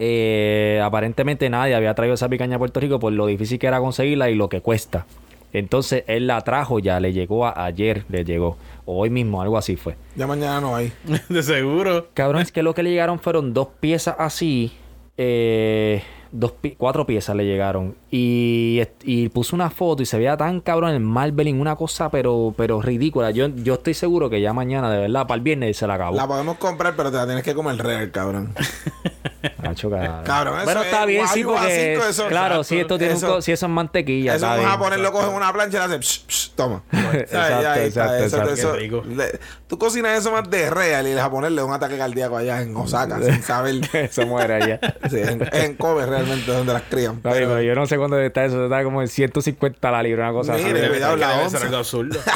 [0.00, 3.78] eh, aparentemente nadie había traído esa picaña a Puerto Rico por lo difícil que era
[3.78, 5.06] conseguirla y lo que cuesta.
[5.52, 8.56] Entonces él la trajo ya, le llegó ayer, le llegó.
[8.84, 9.96] O hoy mismo, algo así fue.
[10.16, 10.92] Ya mañana no hay.
[11.28, 12.08] De seguro.
[12.14, 14.72] Cabrón, es que lo que le llegaron fueron dos piezas así.
[15.16, 16.02] Eh,
[16.32, 17.94] dos cuatro piezas le llegaron.
[18.10, 22.52] Y, y puso una foto y se veía tan cabrón el Marvelin, una cosa pero,
[22.56, 23.30] pero ridícula.
[23.30, 26.16] Yo, yo estoy seguro que ya mañana, de verdad, para el viernes se la acabó.
[26.16, 28.52] La podemos comprar, pero te la tienes que comer real, cabrón.
[29.62, 30.22] hacho, cabrón.
[30.24, 31.96] Cabrón, eso Pero está es bien, sí, porque.
[31.98, 34.34] A5, eso- claro, si esto tiene un eso- co- si eso es mantequilla.
[34.36, 34.70] Eso está un bien.
[34.70, 36.82] japonés lo coge en una plancha y le hace psh, psh, toma.
[37.12, 41.96] Exacto, le- Tú cocinas eso más de real y el japonés le da un ataque
[41.96, 43.80] cardíaco allá en Osaka sin saber.
[44.10, 44.80] Se muere allá.
[45.08, 47.20] Sí, en, en Kobe realmente es donde las crían.
[47.20, 48.64] Pero yo no sé cuándo está eso.
[48.64, 50.72] Está como en 150 la libra, una cosa Mire, así.
[50.80, 51.58] Debe- cuidado, la onza.
[51.58, 52.18] algo absurdo.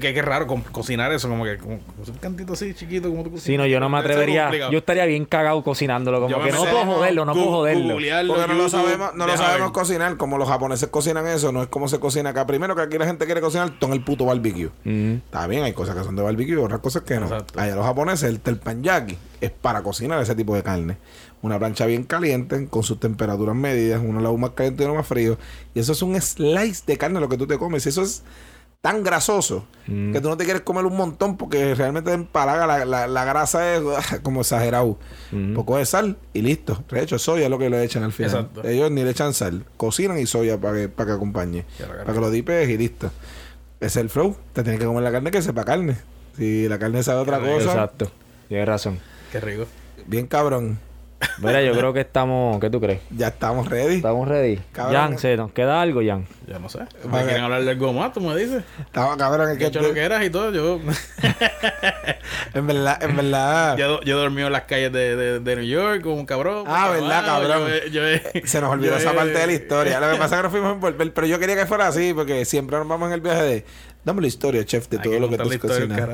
[0.00, 3.30] Que que raro co- cocinar eso, como que como, un cantito así chiquito como tú
[3.32, 3.44] cocinas.
[3.44, 4.50] Sí, no, yo no me atrevería.
[4.70, 6.20] Yo estaría bien cagado cocinándolo.
[6.20, 7.94] Como Yo que no puedo joderlo, no puedo joderlo.
[7.94, 11.68] Porque no lo sabemos, no lo sabemos cocinar como los japoneses cocinan eso, no es
[11.68, 12.46] como se cocina acá.
[12.46, 14.70] Primero que aquí la gente quiere cocinar todo en el puto barbecue.
[14.84, 17.26] Está bien, hay cosas que son de barbecue, otras cosas que no.
[17.26, 17.58] Exacto.
[17.60, 20.96] Allá los japoneses, el teppanyaki es para cocinar ese tipo de carne.
[21.42, 25.06] Una plancha bien caliente, con sus temperaturas medidas, uno la más caliente y uno más
[25.06, 25.38] frío.
[25.74, 27.86] Y eso es un slice de carne lo que tú te comes.
[27.86, 28.22] Y eso es
[28.80, 30.12] tan grasoso Mm.
[30.12, 33.24] que tú no te quieres comer un montón porque realmente te empalaga la, la, la
[33.24, 33.82] grasa es
[34.22, 34.98] como exagerado.
[35.32, 35.54] Mm.
[35.54, 36.84] Poco de sal y listo.
[36.90, 38.30] De hecho, soya es lo que le echan al final.
[38.32, 38.68] Exacto.
[38.68, 39.64] Ellos ni le echan sal.
[39.76, 41.64] Cocinan y soya para que, para que acompañe.
[42.04, 43.10] Para que lo dipes y listo.
[43.80, 44.36] Es el flow.
[44.52, 45.96] Te tienes que comer la carne que sepa carne.
[46.36, 48.10] Si la carne sabe otra cosa, Exacto.
[48.48, 48.98] Tienes razón.
[49.32, 49.66] Qué rico.
[50.06, 50.78] bien cabrón.
[51.38, 52.60] Mira, yo creo que estamos.
[52.60, 53.00] ¿Qué tú crees?
[53.10, 53.96] Ya estamos ready.
[53.96, 54.58] ¿Estamos ready?
[54.72, 54.94] Cabrón.
[54.94, 56.26] Jan, ¿se nos queda algo, Jan?
[56.46, 56.78] Ya no sé.
[57.04, 57.24] ¿Me Vale.
[57.24, 58.12] quieren hablar del goma?
[58.12, 58.62] Tú me dices.
[58.80, 59.50] Estamos cabrón.
[59.52, 60.52] Que que he hecho lo que eras y todo.
[60.52, 60.80] Yo,
[62.54, 63.76] en verdad, en verdad.
[63.76, 66.64] yo, yo he dormido en las calles de, de, de New York como un cabrón.
[66.66, 67.68] Ah, ¿verdad, cabrón?
[67.90, 70.00] Yo yo Se nos olvidó yo esa parte de la historia.
[70.00, 71.12] Lo que pasa es que nos fuimos a envolver.
[71.12, 73.64] Pero yo quería que fuera así, porque siempre nos vamos en el viaje de.
[74.04, 76.08] Dame la historia, chef, de Hay todo lo que tú cocinas.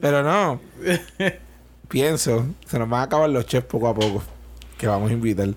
[0.00, 0.60] Pero no.
[1.88, 4.22] Pienso, se nos van a acabar los chefs poco a poco.
[4.78, 5.48] Que vamos a invitar.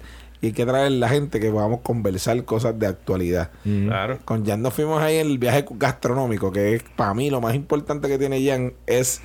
[0.42, 3.52] Y hay que traer la gente que podamos conversar cosas de actualidad.
[3.64, 4.20] Claro.
[4.24, 7.56] Con Jan nos fuimos ahí en el viaje gastronómico, que es para mí lo más
[7.56, 9.22] importante que tiene Jan es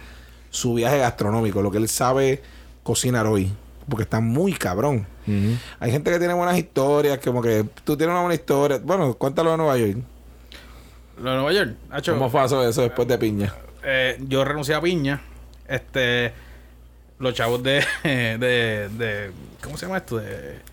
[0.51, 2.43] su viaje gastronómico, lo que él sabe
[2.83, 3.53] cocinar hoy.
[3.89, 5.07] Porque está muy cabrón.
[5.79, 8.81] Hay gente que tiene buenas historias, como que tú tienes una buena historia.
[8.83, 9.99] Bueno, cuéntalo de Nueva York.
[11.23, 11.77] Lo de Nueva York.
[11.91, 13.55] Hacho, ¿Cómo fue eso, eso después de Piña?
[13.85, 15.21] eh, yo renuncié a Piña.
[15.69, 16.33] Este.
[17.19, 19.31] Los chavos de, de, de.
[19.63, 20.19] ¿Cómo se llama esto?
[20.19, 20.27] De,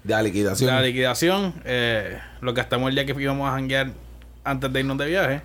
[0.03, 0.73] De la liquidación.
[0.73, 1.53] la liquidación.
[1.65, 3.91] Eh, lo gastamos el día que íbamos a janguear
[4.43, 5.41] antes de irnos de viaje.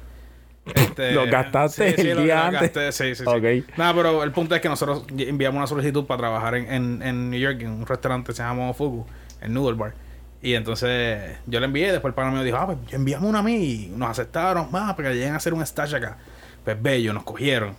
[0.74, 2.60] Este, ¿Lo gastaste el lo- día lo antes?
[2.74, 3.30] gasté, sí, sí, sí.
[3.64, 3.76] Ok.
[3.78, 7.30] Nada, pero el punto es que nosotros enviamos una solicitud para trabajar en, en, en
[7.30, 9.06] New York, en un restaurante que se llama Fugu,
[9.42, 9.94] el Noodle Bar.
[10.42, 13.42] Y entonces yo le envié, después el pana mío dijo, ah, pues enviamos una a
[13.42, 16.16] mí y nos aceptaron más para que lleguen a hacer un stage acá.
[16.64, 17.74] Pues bello, nos cogieron.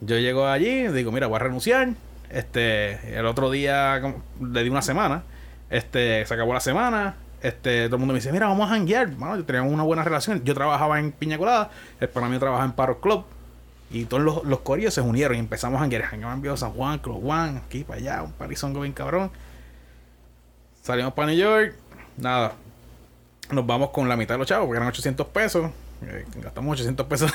[0.00, 1.88] Yo llego allí, digo, mira, voy a renunciar.
[2.30, 4.00] Este, el otro día
[4.40, 5.22] le di una semana.
[5.70, 7.16] Este, se acabó la semana.
[7.42, 9.08] Este, todo el mundo me dice, mira, vamos a janguear.
[9.10, 10.42] Bueno, teníamos una buena relación.
[10.44, 11.70] Yo trabajaba en Piña Colada,
[12.00, 13.24] el pana mío trabajaba en Paro Club.
[13.90, 16.02] Y todos los, los corillos se unieron y empezamos a janguear.
[16.02, 19.30] Jangueamos en Viejo San Juan, Club Juan, aquí para allá, un parizongo bien cabrón.
[20.82, 21.74] Salimos para New York,
[22.16, 22.52] nada.
[23.50, 25.70] Nos vamos con la mitad de los chavos, porque eran 800 pesos.
[26.02, 27.32] Eh, gastamos 800 pesos,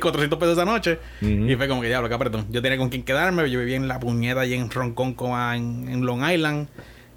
[0.00, 0.98] 400 pesos esa noche.
[1.20, 2.44] Y fue como que ya, lo que apretó.
[2.50, 3.48] Yo tenía con quién quedarme.
[3.50, 6.68] Yo vivía en la puñeta allí en Ronconcoma, en, en Long Island.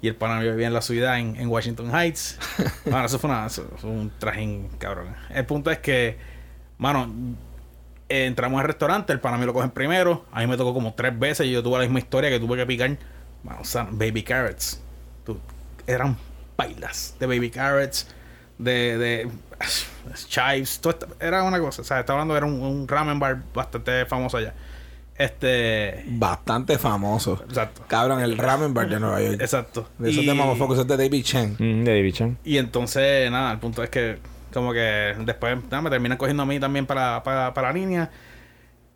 [0.02, 2.38] Y el pana vivía en la ciudad, en, en Washington Heights.
[2.86, 5.08] Bueno, eso fue, una, eso fue un trajín, cabrón.
[5.28, 6.16] El punto es que,
[6.78, 7.12] mano,
[8.08, 10.24] eh, entramos al restaurante, el pana mío lo cogen primero.
[10.32, 12.56] A mí me tocó como tres veces y yo tuve la misma historia que tuve
[12.56, 12.96] que picar.
[13.44, 13.60] Mano,
[13.92, 14.80] baby carrots.
[15.24, 15.38] Tú-
[15.86, 16.16] eran
[16.56, 18.06] bailas de baby carrots,
[18.58, 19.28] de, de
[20.28, 20.80] chives.
[20.80, 21.82] todo esto- era una cosa.
[21.82, 24.54] O sea, estaba hablando, era un, un ramen bar bastante famoso allá.
[25.16, 26.02] Este.
[26.06, 27.42] Bastante famoso.
[27.46, 27.82] Exacto.
[27.86, 29.36] Cabrón, el ramen bar de Nueva York.
[29.40, 29.88] Exacto.
[29.98, 31.52] De esos Y- de Mamofocus, es de David Chen.
[31.54, 32.38] Ujú, de David Chan.
[32.44, 34.18] Y entonces, nada, el punto es que,
[34.54, 38.10] como que después nada, me terminan cogiendo a mí también para, para, para la línea.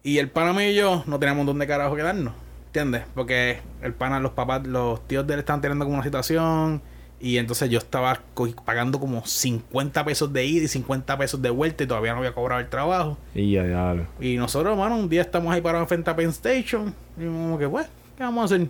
[0.02, 2.32] Y el pana mío y yo no teníamos dónde carajo quedarnos.
[2.66, 3.02] ¿Entiendes?
[3.14, 6.82] Porque el pana, los papás, los tíos de él estaban teniendo como una situación.
[7.20, 8.20] Y entonces yo estaba
[8.66, 12.32] pagando como 50 pesos de ida y 50 pesos de vuelta y todavía no había
[12.34, 13.16] cobrado el trabajo.
[13.34, 13.94] Y ya, ya.
[13.94, 16.94] lo- Y nosotros, hermano, un día estamos ahí parados frente a Penn Station.
[17.18, 17.86] Y como que, pues,
[18.16, 18.66] ¿qué vamos a hacer?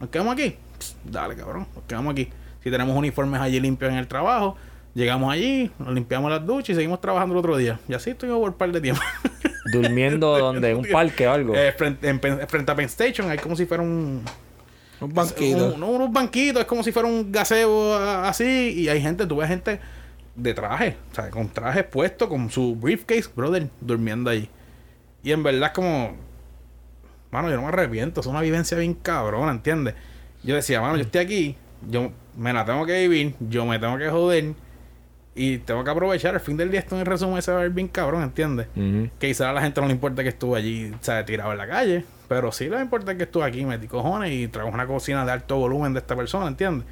[0.00, 0.56] ¿Nos quedamos aquí?
[0.78, 2.28] Pss, dale, cabrón, nos quedamos aquí.
[2.62, 4.56] Si tenemos uniformes allí limpios en el trabajo,
[4.94, 7.78] llegamos allí, nos limpiamos las duchas y seguimos trabajando el otro día.
[7.88, 9.00] Y así estuvimos por un par de tiempo.
[9.72, 11.54] Durmiendo donde, en un parque o algo.
[11.54, 14.22] Eh, frente, en frente a Penn Station, hay como si fuera un.
[15.04, 15.74] Un banquito.
[15.74, 18.74] un- no, unos banquitos, es como si fuera un gaseo a- así.
[18.76, 19.80] Y hay gente, tú ves gente
[20.34, 24.48] de traje, o sea, con traje puesto, con su briefcase, brother, durmiendo ahí.
[25.22, 26.14] Y en verdad es como.
[27.30, 29.94] Mano, yo no me arrepiento, es una vivencia bien cabrona, ¿entiendes?
[30.44, 31.56] Yo decía, mano, yo estoy aquí,
[31.90, 34.52] yo me la tengo que vivir, yo me tengo que joder.
[35.36, 36.34] Y tengo que aprovechar.
[36.34, 38.68] El fin del día, esto en resumen se va a ver bien cabrón, ¿entiendes?
[39.18, 41.26] Que quizás a la gente no le importa que estuve allí, ¿sabes?
[41.26, 42.04] Tirado en la calle.
[42.28, 45.32] Pero sí lo importante es que estuve aquí, metí cojones y trajo una cocina de
[45.32, 46.86] alto volumen de esta persona, ¿entiendes?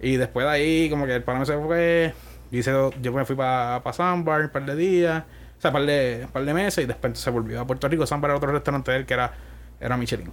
[0.00, 2.14] Y después de ahí, como que el pana se fue.
[2.50, 5.24] Hice, yo me fui para pa Sambar un par de días,
[5.58, 8.06] o sea, un par de, par de meses, y después se volvió a Puerto Rico.
[8.06, 9.32] Sambar era otro restaurante de él que era,
[9.80, 10.30] era Michelin.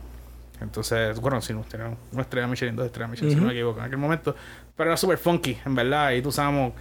[0.61, 3.79] Entonces, bueno, sí, no, tenía una estrella Michelin, dos estrellas Michelin, si no me equivoco,
[3.79, 4.35] en aquel momento.
[4.75, 6.11] Pero era súper funky, en verdad.
[6.11, 6.73] Y tú usábamos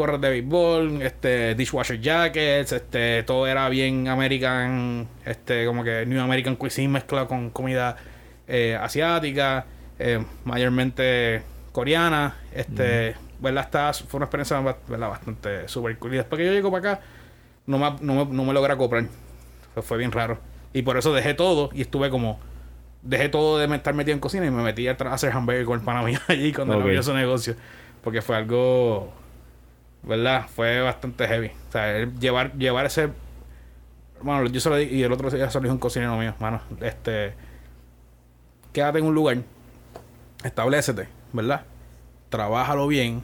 [0.00, 6.18] gorras de béisbol, este, dishwasher jackets, este, todo era bien American, este, como que New
[6.22, 7.96] American cuisine mezclado con comida
[8.48, 9.66] eh, asiática,
[9.98, 11.42] eh, mayormente
[11.72, 13.64] coreana, este, ¿verdad?
[13.64, 16.14] Está, fue una experiencia bastante súper cool.
[16.14, 17.02] Y después que yo llego para acá,
[17.66, 19.04] no me, no me, no me comprar.
[19.82, 20.38] Fue, bien raro.
[20.72, 22.40] Y por eso dejé todo y estuve como
[23.02, 25.84] dejé todo de estar metido en cocina y me metí a hacer hamburger con el
[25.84, 26.84] pana mío allí cuando okay.
[26.84, 27.54] abrió su negocio.
[28.02, 29.19] Porque fue algo
[30.02, 30.46] ¿verdad?
[30.54, 31.48] Fue bastante heavy.
[31.68, 33.10] O sea, llevar, llevar ese.
[34.22, 36.34] Bueno, yo se lo di, y el otro día se lo dijo un cocinero mío,
[36.38, 36.60] mano.
[36.80, 37.34] Este.
[38.72, 39.38] Quédate en un lugar.
[40.44, 41.64] Establecete, ¿verdad?
[42.28, 43.22] Trabájalo bien.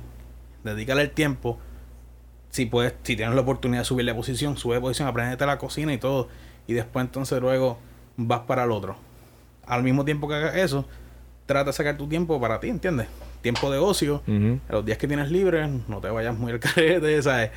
[0.65, 1.59] Dedícale el tiempo.
[2.51, 5.59] Si puedes, si tienes la oportunidad de subir la posición, sube de posición, aprendete la
[5.59, 6.29] cocina y todo.
[6.67, 7.79] Y después entonces luego
[8.17, 8.97] vas para el otro.
[9.67, 10.87] Al mismo tiempo que hagas eso,
[11.45, 13.09] trata de sacar tu tiempo para ti, ¿entiendes?
[13.47, 14.23] Tiempo de ocio,
[14.69, 17.53] los días que tienes libres, no te vayas muy al carete, ¿sabes?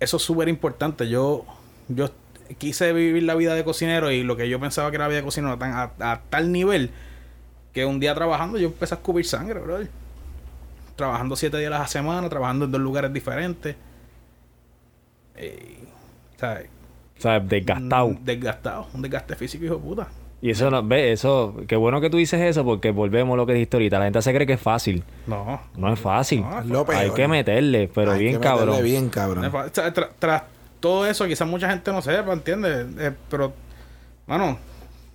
[0.00, 1.10] Eso es súper importante.
[1.10, 1.44] Yo,
[1.88, 2.10] yo
[2.56, 5.18] quise vivir la vida de cocinero y lo que yo pensaba que era la vida
[5.18, 6.90] de cocinero a, a, tal nivel
[7.74, 9.80] que un día trabajando yo empecé a escupir sangre, bro.
[10.96, 13.76] Trabajando siete días a la semana, trabajando en dos lugares diferentes.
[16.38, 16.70] ¿sabes?
[17.18, 18.08] O sea, desgastado.
[18.08, 20.08] Mm, desgastado, un desgaste físico, hijo de puta.
[20.42, 23.46] Y eso, no, ve, eso, qué bueno que tú dices eso porque volvemos a lo
[23.46, 23.98] que dijiste ahorita.
[23.98, 25.04] La gente se cree que es fácil.
[25.26, 25.60] No.
[25.76, 26.44] No es fácil.
[26.94, 28.70] Hay que meterle, pero bien que cabrón.
[28.70, 29.52] Meterle bien cabrón.
[30.18, 30.42] Tras
[30.80, 32.86] todo eso, quizás mucha gente no sepa, ¿entiendes?
[32.98, 33.52] Eh, pero,
[34.26, 34.58] bueno,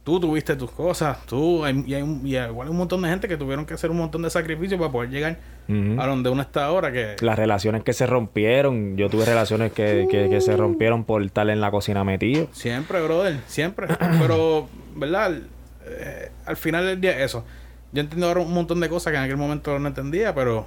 [0.06, 3.66] tú tuviste tus cosas, tú, y, hay, igual hay un montón de gente que tuvieron
[3.66, 6.92] que hacer un montón de sacrificios para poder llegar a donde uno está ahora.
[6.92, 11.50] que Las relaciones que se rompieron, yo tuve relaciones que, que, se rompieron por estar
[11.50, 12.48] en la cocina metido.
[12.52, 13.88] Siempre, brother, siempre.
[14.22, 15.40] Pero, ¿verdad?
[15.88, 17.44] Eh, al final del día, eso.
[17.92, 20.66] Yo entiendo ahora un montón de cosas que en aquel momento no entendía, pero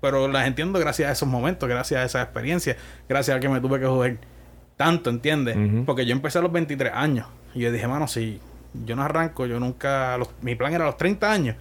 [0.00, 2.76] pero las entiendo gracias a esos momentos, gracias a esa experiencia,
[3.08, 4.18] gracias a que me tuve que joder
[4.76, 5.56] tanto, ¿entiendes?
[5.86, 8.40] Porque yo empecé a los 23 años y yo dije, mano, si
[8.72, 10.18] yo no arranco, yo nunca.
[10.42, 11.56] mi plan era a los 30 años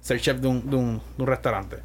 [0.00, 1.76] ser chef de un, de un, de un restaurante.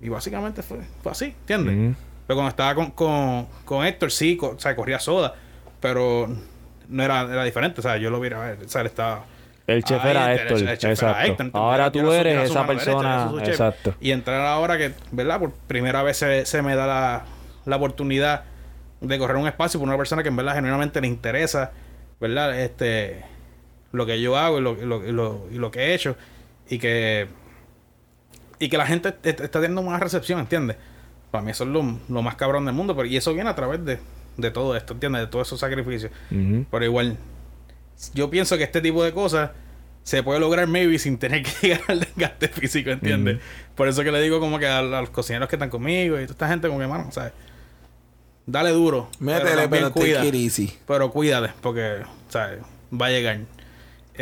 [0.00, 1.96] Y básicamente fue, fue así, ¿entiendes?
[2.26, 5.34] Pero cuando estaba con, con, con Héctor, sí, o sea, corría soda,
[5.80, 6.28] pero
[6.88, 9.24] no era, era diferente, o sea, yo lo vi, o sea, él estaba.
[9.66, 11.50] El chef era Héctor, exacto.
[11.52, 13.94] ahora tú eres esa persona, exacto.
[14.00, 15.38] Y entrar ahora que, ¿verdad?
[15.38, 17.24] Por primera vez se, se me da la,
[17.66, 18.44] la oportunidad
[19.00, 21.70] de correr un espacio por una persona que en verdad genuinamente le interesa,
[22.20, 22.58] ¿verdad?
[22.58, 23.29] Este
[23.92, 26.16] lo que yo hago y lo, lo, lo, y lo que he hecho
[26.68, 27.28] y que
[28.60, 30.76] y que la gente está teniendo una recepción, ¿entiendes?
[31.30, 31.82] Para mí eso es lo,
[32.22, 33.98] más cabrón del mundo, pero y eso viene a través de,
[34.36, 35.22] de todo esto, ¿entiendes?
[35.22, 36.12] De todos esos sacrificios.
[36.70, 37.16] Pero igual,
[38.14, 39.50] yo pienso que este tipo de cosas
[40.02, 43.38] se puede lograr maybe sin tener que llegar al desgaste físico, ¿entiendes?
[43.74, 46.32] Por eso que le digo como que a, los cocineros que están conmigo y toda
[46.32, 47.32] esta gente como que, mano, ¿sabes?
[48.44, 49.08] Dale duro.
[49.20, 50.24] Métele, pero, pero,
[50.86, 52.58] pero cuídate, porque, ¿sabes?
[52.92, 53.38] Va a llegar.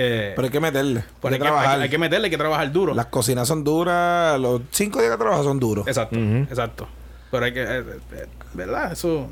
[0.01, 1.03] Eh, pero hay que meterle.
[1.25, 1.81] Hay, que, trabajar.
[1.81, 2.95] Hay, que meterle, hay que trabajar duro.
[2.95, 5.89] Las cocinas son duras, los cinco días que trabajas son duros.
[5.89, 6.87] Exacto, exacto.
[7.33, 8.93] Pero hay que, eh, eh, ¿verdad?
[8.93, 9.29] Eso.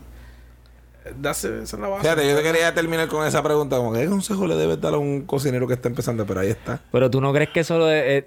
[1.20, 2.02] Dase, esa la base.
[2.02, 3.76] Fíjate, yo te quería terminar con esa pregunta.
[3.94, 6.26] ¿Qué consejo le debes dar a un cocinero que está empezando?
[6.26, 6.80] Pero ahí está.
[6.90, 7.80] Pero tú no crees que eso,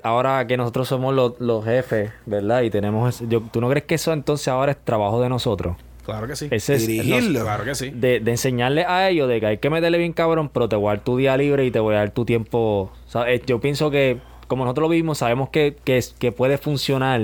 [0.04, 2.62] ahora que nosotros somos los, los jefes, ¿verdad?
[2.62, 3.20] Y tenemos.
[3.28, 5.76] Yo, ¿Tú no crees que eso entonces ahora es trabajo de nosotros?
[6.10, 6.48] Claro que sí.
[6.52, 7.42] Ese Dirigirlo.
[7.42, 7.90] claro que sí.
[7.90, 10.88] De, de, enseñarle a ellos de que hay que meterle bien cabrón, pero te voy
[10.88, 12.92] a dar tu día libre y te voy a dar tu tiempo.
[13.28, 17.22] Eh, yo pienso que, como nosotros lo vimos, sabemos que, que, que puede funcionar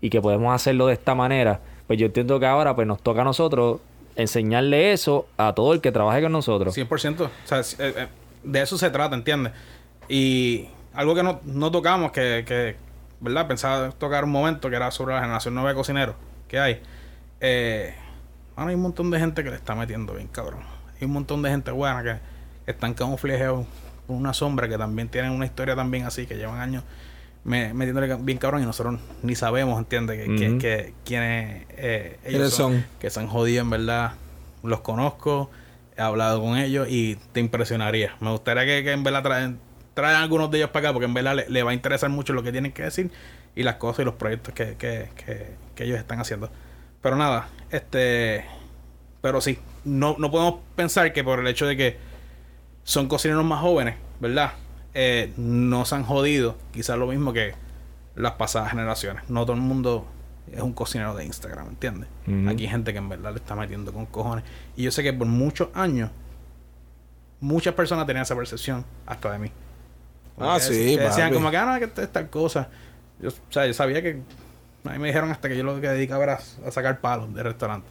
[0.00, 1.60] y que podemos hacerlo de esta manera.
[1.86, 3.80] Pues yo entiendo que ahora pues nos toca a nosotros
[4.16, 6.76] enseñarle eso a todo el que trabaje con nosotros.
[6.76, 7.20] 100%.
[7.20, 8.06] O sea, eh, eh,
[8.42, 9.52] de eso se trata, ¿entiendes?
[10.08, 12.76] Y algo que no, no tocamos, que, que,
[13.20, 13.46] ¿verdad?
[13.46, 16.16] Pensaba tocar un momento que era sobre la generación nueva de cocineros
[16.48, 16.80] que hay.
[17.40, 17.94] Eh,
[18.56, 20.60] Ahora hay un montón de gente que le está metiendo bien, cabrón.
[21.00, 23.66] Hay un montón de gente buena que están camuflajeados
[24.06, 26.84] con una sombra que también tienen una historia también así, que llevan años
[27.44, 30.26] metiéndole bien cabrón y nosotros ni sabemos, ¿entiendes?
[30.26, 34.12] Que, que, quiénes eh, ellos son, Que se han jodido, en verdad.
[34.62, 35.50] Los conozco,
[35.96, 38.16] he hablado con ellos y te impresionaría.
[38.20, 39.58] Me gustaría que, en verdad traen,
[39.92, 42.42] traen algunos de ellos para acá porque en verdad le, va a interesar mucho lo
[42.42, 43.10] que tienen que decir
[43.54, 45.10] y las cosas y los proyectos que, que,
[45.74, 46.50] que ellos están haciendo.
[47.04, 48.46] Pero nada, este.
[49.20, 51.98] Pero sí, no, no podemos pensar que por el hecho de que
[52.82, 54.52] son cocineros más jóvenes, ¿verdad?
[54.94, 57.52] Eh, no se han jodido, quizás lo mismo que
[58.14, 59.28] las pasadas generaciones.
[59.28, 60.06] No todo el mundo
[60.50, 62.08] es un cocinero de Instagram, ¿entiendes?
[62.48, 64.42] Aquí hay gente que en verdad le está metiendo con cojones.
[64.74, 66.10] Y yo sé que por muchos años,
[67.38, 69.50] muchas personas tenían esa percepción hasta de mí.
[70.38, 72.70] ah, sí, Decían como que, ah, no, que esta cosa.
[73.20, 74.22] Yo, o sea, yo sabía que.
[74.84, 77.42] A mí me dijeron hasta que yo lo que dedicaba era a sacar palos de
[77.42, 77.88] restaurante.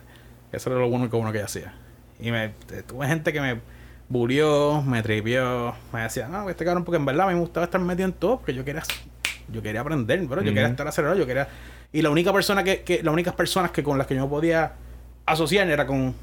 [0.51, 1.73] Eso era lo bueno que uno que yo hacía.
[2.19, 2.49] Y me
[2.87, 3.59] tuve gente que me
[4.09, 7.65] burió, me tripió, me decía, no, este cabrón, porque en verdad a mí me gustaba
[7.65, 8.83] estar metido en todo, porque yo quería,
[9.51, 11.47] yo quería aprender, pero yo quería estar acelerado, yo quería
[11.93, 14.73] y la única persona que, que, las únicas personas que con las que yo podía
[15.27, 16.15] asociar era con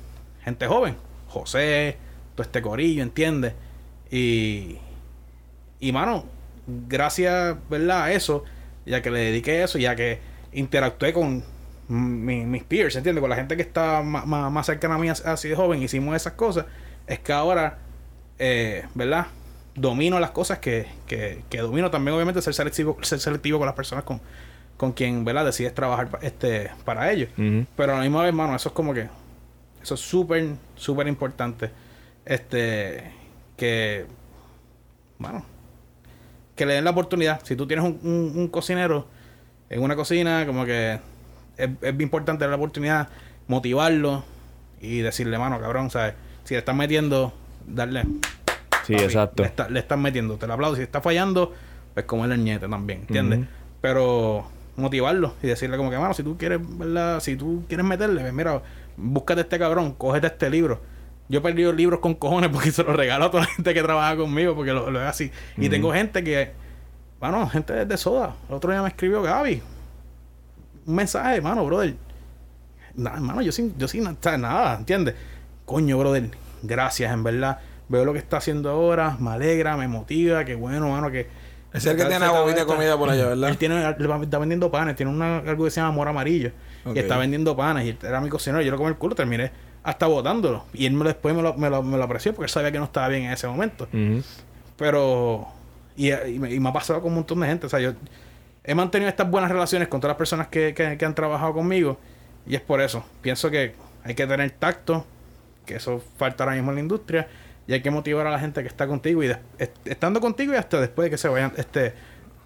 [0.43, 0.97] gente joven.
[1.29, 1.97] José,
[2.35, 3.55] todo este corillo, ¿entiendes?
[4.11, 4.79] Y,
[5.79, 6.25] y mano,
[6.67, 8.03] gracias, ¿verdad?
[8.03, 8.43] A eso,
[8.85, 10.19] ya que le dediqué eso, ya que
[10.53, 11.45] interactué con
[11.89, 13.21] mis peers, ¿entiendes?
[13.21, 16.35] Con la gente que está más, más, cercana a mí así de joven, hicimos esas
[16.35, 16.67] cosas,
[17.07, 17.79] es que ahora,
[18.39, 19.27] eh, ¿verdad?
[19.75, 23.75] Domino las cosas que, que, que domino también, obviamente, ser selectivo, ser selectivo con las
[23.75, 24.21] personas con,
[24.81, 25.45] con quien, ¿verdad?
[25.45, 27.29] Decides trabajar este, para ellos.
[27.77, 29.09] Pero a la misma vez, hermano, eso es como que...
[29.83, 31.71] Eso es súper, súper importante.
[32.25, 33.13] Este...
[33.59, 34.07] Que...
[35.19, 35.45] Bueno...
[36.57, 37.45] Que le den la oportunidad.
[37.45, 39.07] Si tú tienes un, cocinero
[39.71, 40.99] en una cocina, como que...
[41.57, 43.09] Es, es importante la oportunidad,
[43.47, 44.25] motivarlo
[44.81, 46.15] y decirle, mano, cabrón, ¿sabes?
[46.45, 47.33] Si le estás metiendo,
[47.67, 48.03] darle...
[48.87, 49.45] Sí, exacto.
[49.69, 50.77] Le, estás metiendo, te lo aplaudo.
[50.77, 51.55] Si está fallando,
[51.95, 53.41] pues como el niete también, ¿entiendes?
[53.81, 54.47] Pero
[54.77, 57.21] motivarlo y decirle como que, mano, si tú quieres, ¿verdad?
[57.21, 58.63] Si tú quieres meterle, pues mira,
[58.97, 60.81] búscate este cabrón, cógete este libro.
[61.29, 63.83] Yo he perdido libros con cojones porque se los regalo a toda la gente que
[63.83, 65.31] trabaja conmigo, porque lo, lo es así.
[65.57, 66.51] Y tengo gente que,
[67.21, 68.35] bueno, gente de soda.
[68.49, 69.63] El otro día me escribió Gaby.
[70.87, 71.95] Un mensaje, mano, brother.
[72.95, 75.15] Nada, hermano, yo sin, yo sin nada, ¿entiendes?
[75.65, 76.31] Coño, brother,
[76.63, 77.59] gracias, en verdad.
[77.89, 81.29] Veo lo que está haciendo ahora, me alegra, me motiva, que bueno, mano, que
[81.73, 83.51] es el que tiene agua de comida por allá, ¿verdad?
[83.51, 86.51] Él tiene, está vendiendo panes, tiene una, algo que se llama amor amarillo.
[86.95, 87.87] Y está vendiendo panes.
[87.87, 88.63] Y era mi cocinero.
[88.63, 89.53] Yo lo comí el culo, terminé
[89.83, 90.65] hasta botándolo.
[90.73, 92.85] Y él después me lo, me, lo, me lo apreció porque él sabía que no
[92.85, 93.87] estaba bien en ese momento.
[94.77, 95.47] Pero.
[96.07, 97.67] Y, me, ha pasado con un montón de gente.
[97.67, 97.93] O sea, yo
[98.65, 101.99] he mantenido estas buenas relaciones con todas las personas que, que han trabajado conmigo.
[102.47, 103.05] Y es por eso.
[103.21, 103.75] Pienso que
[104.05, 105.05] hay que tener tacto.
[105.67, 107.29] Que eso falta ahora mismo en la industria
[107.71, 109.31] y hay que motivar a la gente que está contigo y
[109.85, 111.93] estando contigo y hasta después de que se vayan este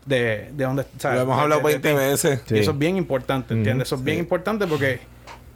[0.04, 2.42] de, de donde Lo hemos hablado 20 veces.
[2.50, 3.88] eso es bien importante, ¿entiendes?
[3.88, 5.00] Eso es bien importante porque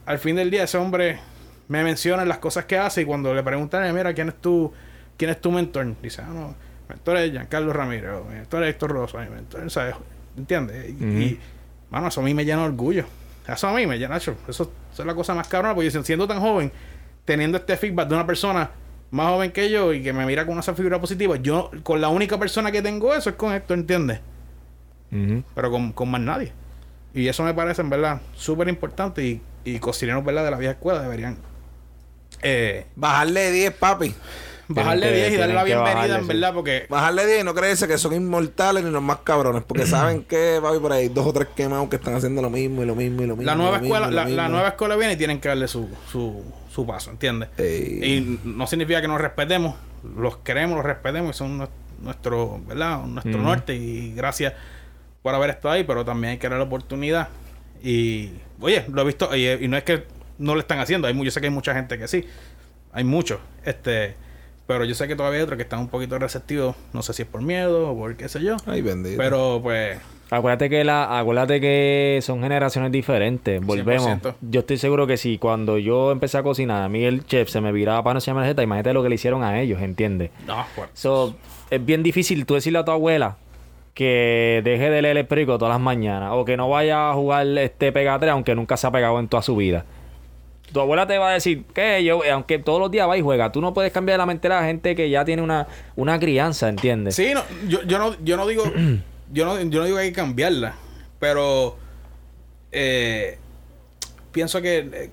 [0.07, 1.19] al fin del día ese hombre
[1.67, 4.73] me menciona las cosas que hace y cuando le preguntan, mira, ¿quién es tu,
[5.17, 5.93] quién es tu mentor?
[6.01, 6.55] Dice, ah, no,
[6.89, 9.95] mentor es Giancarlo Ramírez, mentor es Héctor Rosa, mi mentor, ¿sabes?
[10.37, 10.89] ¿Entiendes?
[10.89, 11.39] Y,
[11.89, 13.05] mano, eso a mí me llena de orgullo.
[13.47, 16.27] Eso a mí me llena, eso, eso es la cosa más cabrona, porque yo siendo
[16.27, 16.71] tan joven,
[17.25, 18.69] teniendo este feedback de una persona
[19.11, 22.09] más joven que yo y que me mira con esa figura positiva, yo con la
[22.09, 24.19] única persona que tengo eso es con esto, ¿entiendes?
[25.55, 26.51] Pero con, más nadie.
[27.13, 29.25] Y eso me parece, en verdad, súper importante.
[29.25, 30.45] Y, y cocineros, ¿verdad?
[30.45, 31.37] De la vieja escuela deberían...
[32.41, 34.13] Eh, Bajarle 10, papi.
[34.71, 36.85] Bajarle 10 y darle la bienvenida, en verdad, porque...
[36.89, 39.63] Bajarle 10 y no creerse que son inmortales ni los más cabrones.
[39.63, 42.83] Porque saben que, papi, por ahí dos o tres quemados que están haciendo lo mismo
[42.83, 43.49] y lo mismo y lo mismo.
[43.49, 47.09] La nueva, escuela, la, nueva escuela viene y tienen que darle su, su, su paso,
[47.09, 47.49] ¿entiendes?
[47.59, 49.75] Y no significa que nos respetemos.
[50.15, 51.67] Los queremos, los respetemos y son
[52.03, 53.05] nuestro, ¿verdad?
[53.05, 53.75] Nuestro norte.
[53.75, 54.53] Y gracias
[55.23, 57.29] por haber estado ahí, pero también hay que dar la oportunidad.
[57.81, 60.03] Y, oye, lo he visto, y, no es que
[60.37, 61.07] no lo están haciendo.
[61.07, 62.23] Hay, yo sé que hay mucha gente que sí.
[62.91, 63.39] Hay muchos.
[63.65, 64.15] Este
[64.69, 66.75] pero yo sé que todavía hay otros que están un poquito receptivos.
[66.93, 68.55] No sé si es por miedo o por qué sé yo.
[68.67, 69.17] Ay, bendito.
[69.17, 69.97] Pero pues.
[70.29, 73.65] Acuérdate que la, acuérdate que son generaciones diferentes.
[73.65, 74.19] Volvemos.
[74.41, 77.61] Yo estoy seguro que si cuando yo empecé a cocinar, a mí el chef se
[77.61, 80.29] me viraba para no se receta, imagínate lo que le hicieron a ellos, ¿entiendes?
[80.45, 80.89] No, pues.
[80.93, 81.35] So,
[81.71, 83.37] es bien difícil tú decirle a tu abuela
[83.95, 87.47] que deje de leer el perico todas las mañanas o que no vaya a jugar
[87.57, 89.83] este pegatre aunque nunca se ha pegado en toda su vida
[90.71, 93.51] tu abuela te va a decir que yo, aunque todos los días va y juega,
[93.51, 96.69] tú no puedes cambiar la mente de la gente que ya tiene una, una crianza,
[96.69, 97.15] ¿entiendes?
[97.15, 98.63] Sí, no, yo, yo no, yo no digo,
[99.31, 100.75] yo no, yo no digo que hay que cambiarla,
[101.19, 101.77] pero
[102.71, 103.37] eh,
[104.31, 105.09] pienso que,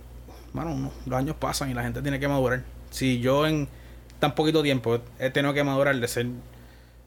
[0.53, 2.63] bueno, eh, los años pasan y la gente tiene que madurar.
[2.91, 3.69] Si yo en
[4.19, 6.27] tan poquito tiempo he tenido que madurar de ser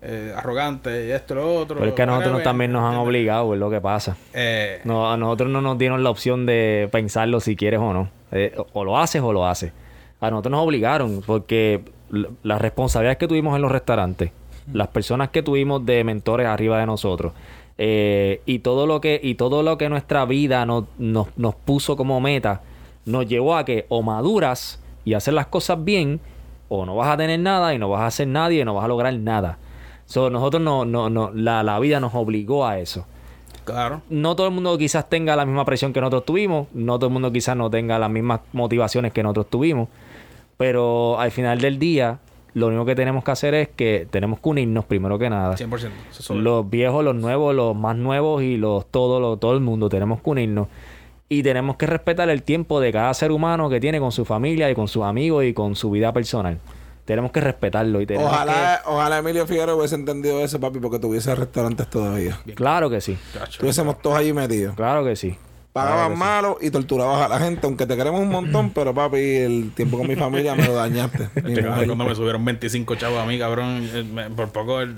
[0.01, 1.77] eh, arrogante y esto lo otro.
[1.77, 4.15] Porque a nosotros también nos han obligado, es lo que pasa.
[4.33, 8.09] Eh, no, a nosotros no nos dieron la opción de pensarlo si quieres o no.
[8.31, 9.71] Eh, o lo haces o lo haces.
[10.19, 11.83] A nosotros nos obligaron porque
[12.43, 14.31] las responsabilidades que tuvimos en los restaurantes,
[14.73, 17.33] las personas que tuvimos de mentores arriba de nosotros,
[17.77, 22.19] y todo lo que y todo lo que nuestra vida nos, nos, nos puso como
[22.19, 22.61] meta,
[23.05, 26.19] nos llevó a que o maduras y hacer las cosas bien,
[26.67, 28.85] o no vas a tener nada y no vas a hacer nadie y no vas
[28.85, 29.57] a lograr nada.
[30.05, 33.05] So, nosotros no, no, no, la, la vida nos obligó a eso.
[33.71, 34.01] Claro.
[34.09, 37.13] No todo el mundo quizás tenga la misma presión que nosotros tuvimos, no todo el
[37.13, 39.87] mundo quizás no tenga las mismas motivaciones que nosotros tuvimos,
[40.57, 42.19] pero al final del día,
[42.53, 45.55] lo único que tenemos que hacer es que tenemos que unirnos primero que nada.
[45.55, 45.69] 100%.
[46.09, 49.61] Eso es solo- Los viejos, los nuevos, los más nuevos y los todo, todo el
[49.61, 50.67] mundo tenemos que unirnos.
[51.31, 54.69] Y tenemos que respetar el tiempo de cada ser humano que tiene con su familia
[54.71, 56.57] y con sus amigos y con su vida personal.
[57.09, 61.33] Tenemos que respetarlo y tenemos Ojalá, ojalá Emilio Figueroa hubiese entendido eso, papi, porque tuviese
[61.33, 62.39] restaurantes todavía.
[62.45, 62.53] que...
[62.53, 63.17] Claro que sí.
[63.33, 63.53] Chacho.
[63.53, 64.75] Estuviésemos todos allí metidos.
[64.75, 65.35] Claro que sí.
[65.73, 69.71] Pagabas malo y torturabas a la gente, aunque te queremos un montón, pero papi, el
[69.73, 71.29] tiempo con mi familia me lo dañaste.
[71.41, 74.95] Mi Este, cuando me subieron 25 chavos a mí, cabrón, eh, me- por poco, el-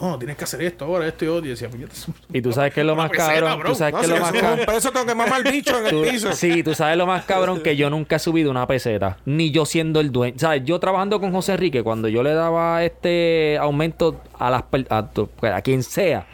[0.00, 1.46] no, tienes que hacer esto ahora, esto y otro.
[1.46, 3.58] Y decía, pues Y tú sabes que es lo más peseta, cabrón.
[3.60, 3.68] bro.
[3.70, 4.60] Tú sabes No, que es lo más cabrón.
[4.60, 6.32] un peso, tengo que mamar el bicho en el piso.
[6.32, 9.64] sí, tú sabes lo más cabrón que yo nunca he subido una peseta, ni yo
[9.64, 10.38] siendo el dueño.
[10.38, 10.62] ¿Sabes?
[10.64, 15.60] Yo trabajando con José Enrique, cuando yo le daba este aumento a las per- a,
[15.62, 16.26] quien sea,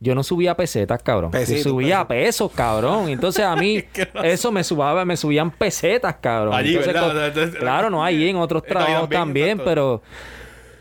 [0.00, 1.32] yo no subía pesetas, cabrón.
[1.32, 3.08] Yo subía pesos, cabrón.
[3.08, 3.82] Entonces a mí
[4.22, 6.54] eso me subaba, me subían pesetas, cabrón.
[6.54, 6.78] Allí,
[7.58, 10.02] claro, no hay en otros trabajos también, pero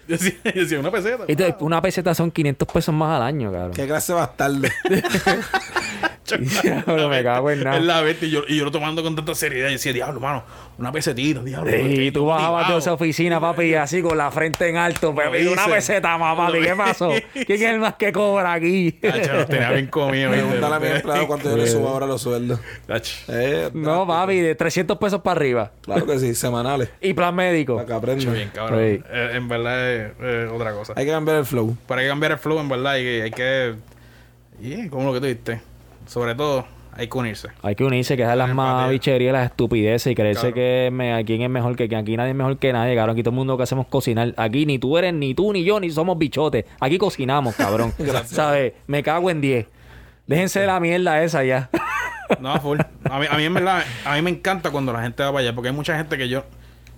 [0.10, 1.26] Yo decía, yo decía, una peseta.
[1.28, 3.72] entonces, una peseta son 500 pesos más al año, cabrón.
[3.74, 4.68] Qué clase bastardo.
[6.36, 7.78] Diablo, me cago en nada.
[7.78, 8.28] Es la bestia.
[8.28, 9.70] Y yo, y yo lo tomando con tanta seriedad.
[9.70, 10.44] Y decía, diablo, mano,
[10.78, 11.72] una pesetita, diablo.
[11.76, 15.14] Y tú bajabas de esa oficina, papi, así con la frente en alto.
[15.14, 16.60] Lo una peseta más, papi.
[16.60, 17.12] ¿Qué pasó?
[17.34, 18.92] ¿Quién es el más que cobra aquí?
[18.92, 20.32] Tacho, tenía bien comido.
[20.32, 22.60] Pregúntale a mi empleado cuánto yo le subo ahora los sueldos.
[23.28, 25.72] Eh, No, papi, de 300 pesos para arriba.
[25.82, 26.90] Claro que sí, semanales.
[27.02, 27.76] Y plan médico.
[27.76, 28.80] Para que bien, cabrón.
[28.80, 29.04] Sí.
[29.10, 30.94] Eh, en verdad es eh, otra cosa.
[30.96, 31.78] Hay que cambiar el flow.
[31.88, 33.22] Para que cambiar el flow, en verdad, hay que...
[33.24, 33.76] Hay que
[34.90, 35.62] como lo que tú dijiste.
[36.08, 37.49] Sobre todo, hay que unirse.
[37.62, 38.74] Hay que unirse, que dejar las Empatía.
[38.74, 40.55] más bicherías, las estupideces y creerse Claro.
[40.55, 42.01] que me, a quién es mejor que quién.
[42.01, 43.14] Aquí nadie es mejor que nadie, cabrón.
[43.14, 44.34] Aquí todo el mundo que hacemos cocinar.
[44.38, 46.66] Aquí ni tú eres, ni tú, ni yo, ni somos bichotes.
[46.80, 47.93] Aquí cocinamos, cabrón.
[48.26, 48.74] ¿Sabes?
[48.88, 49.68] Me cago en 10.
[50.26, 51.70] Déjense de la mierda esa ya.
[52.41, 52.78] No, full.
[53.10, 55.43] A mí, a mí en verdad, a mí me encanta cuando la gente va para
[55.43, 56.43] allá, porque hay mucha gente que yo,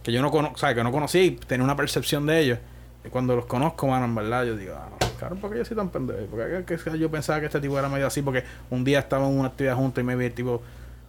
[0.01, 2.57] que yo no conozco, que no conocí y tenía una percepción de ellos.
[3.05, 5.65] Y cuando los conozco, mano, en verdad, yo digo, ah, no, claro, ¿por qué yo
[5.65, 6.25] soy tan pendejo?
[6.31, 9.37] Porque que- yo pensaba que este tipo era medio así, porque un día estaba en
[9.37, 10.63] una actividad juntos y me vi el tipo,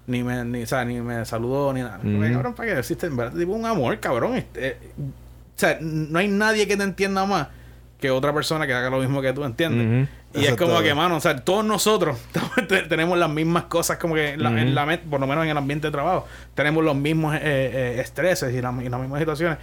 [0.07, 1.99] ni me, ni, o sea, ni me saludó, ni nada.
[1.99, 2.33] Ujú.
[2.33, 3.07] cabrón, ¿para qué existe?
[3.07, 4.35] En verdad, tipo un amor, cabrón.
[4.37, 7.49] Este, eh, o sea, no hay nadie que te entienda más
[8.01, 10.09] que otra persona que haga lo mismo que tú, ¿entiendes?
[10.33, 10.83] Y Eso es como todo.
[10.83, 12.17] que, mano, o sea, todos nosotros
[12.69, 15.45] te- tenemos las mismas cosas como que en la, en la mente, por lo menos
[15.45, 16.27] en el ambiente de trabajo.
[16.55, 19.59] Tenemos los mismos eh, eh, estreses y, la- y las mismas situaciones.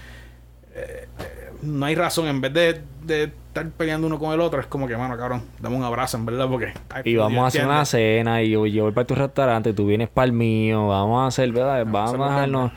[1.61, 4.87] No hay razón, en vez de, de estar peleando uno con el otro, es como
[4.87, 6.73] que, mano, cabrón, dame un abrazo, en verdad, porque...
[6.89, 9.87] ay, Y vamos a hacer una cena y yo, yo voy para tu restaurante, tú
[9.87, 11.85] vienes para el mío, vamos a hacer, ¿verdad?
[11.87, 12.71] Vamos, a dejarnos.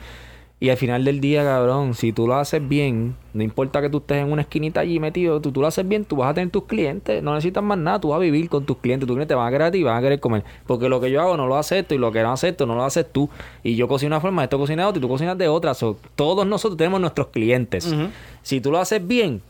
[0.61, 3.97] Y al final del día, cabrón, si tú lo haces bien, no importa que tú
[3.97, 6.51] estés en una esquinita allí metido, tú, tú lo haces bien, tú vas a tener
[6.51, 9.29] tus clientes, no necesitas más nada, tú vas a vivir con tus clientes, tus clientes
[9.29, 10.43] te van a querer a ti y van a querer comer.
[10.67, 12.83] Porque lo que yo hago no lo acepto y lo que no acepto no lo
[12.83, 13.27] haces tú.
[13.63, 15.73] Y yo cocino de una forma, esto cocina de otra y tú cocinas de otra.
[15.73, 17.91] So, todos nosotros tenemos nuestros clientes.
[18.43, 19.41] Si tú lo haces bien,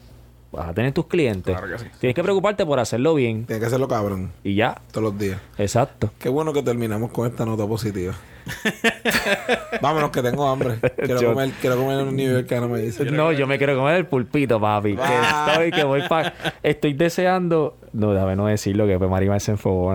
[0.51, 1.55] vas a tener tus clientes.
[1.57, 1.89] Claro que sí.
[1.99, 3.45] Tienes que preocuparte por hacerlo bien.
[3.45, 4.31] Tienes que hacerlo cabrón.
[4.43, 4.81] Y ya.
[4.91, 5.39] Todos los días.
[5.57, 6.11] Exacto.
[6.19, 8.13] Qué bueno que terminamos con esta nota positiva.
[9.81, 10.79] Vámonos, que tengo hambre.
[10.97, 13.05] Quiero Yo- comer, quiero comer en un nivel que no me dice.
[13.05, 14.95] No, yo me quiero comer el pulpito, papi.
[14.95, 15.47] Que Ah.
[15.51, 16.33] estoy, que voy para.
[16.63, 17.77] Estoy deseando.
[17.93, 19.93] No, déjame no decirlo, que Marimar se enfogó.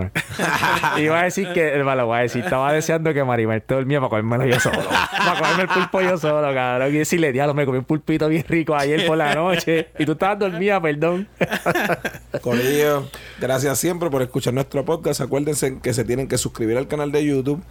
[0.99, 1.83] Iba a decir que.
[1.83, 2.45] Bueno, lo voy a decir.
[2.45, 4.79] Estaba deseando que Marimar te dormía para comérmelo yo solo.
[4.87, 6.95] para comerme el pulpo yo solo, cabrón.
[6.95, 9.89] Y decirle, diablo, me comí un pulpito bien rico ayer por la noche.
[9.99, 11.27] Y tú estabas dormida, perdón.
[12.43, 13.09] Corillo,
[13.41, 15.23] gracias siempre por escuchar nuestro podcast.
[15.23, 17.63] Acuérdense que se tienen que suscribir al canal de YouTube,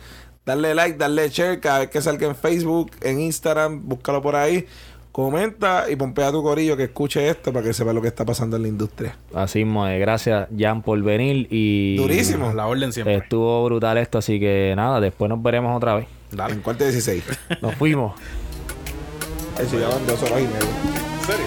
[0.44, 4.66] darle like, darle share cada vez que salga en Facebook, en Instagram, búscalo por ahí.
[5.16, 8.26] Comenta y pompea a tu corillo que escuche esto para que sepa lo que está
[8.26, 9.18] pasando en la industria.
[9.34, 11.48] Así mismo, eh, gracias, Jan, por venir.
[11.50, 11.96] Y.
[11.96, 12.52] Durísimo.
[12.52, 13.16] La orden siempre.
[13.16, 16.08] Estuvo brutal esto, así que nada, después nos veremos otra vez.
[16.32, 16.56] Dale.
[16.56, 17.24] En cuarto 16.
[17.62, 18.14] Nos fuimos.
[19.58, 20.60] Ahí se llevan dos horas y media.
[21.22, 21.46] ¿En serio?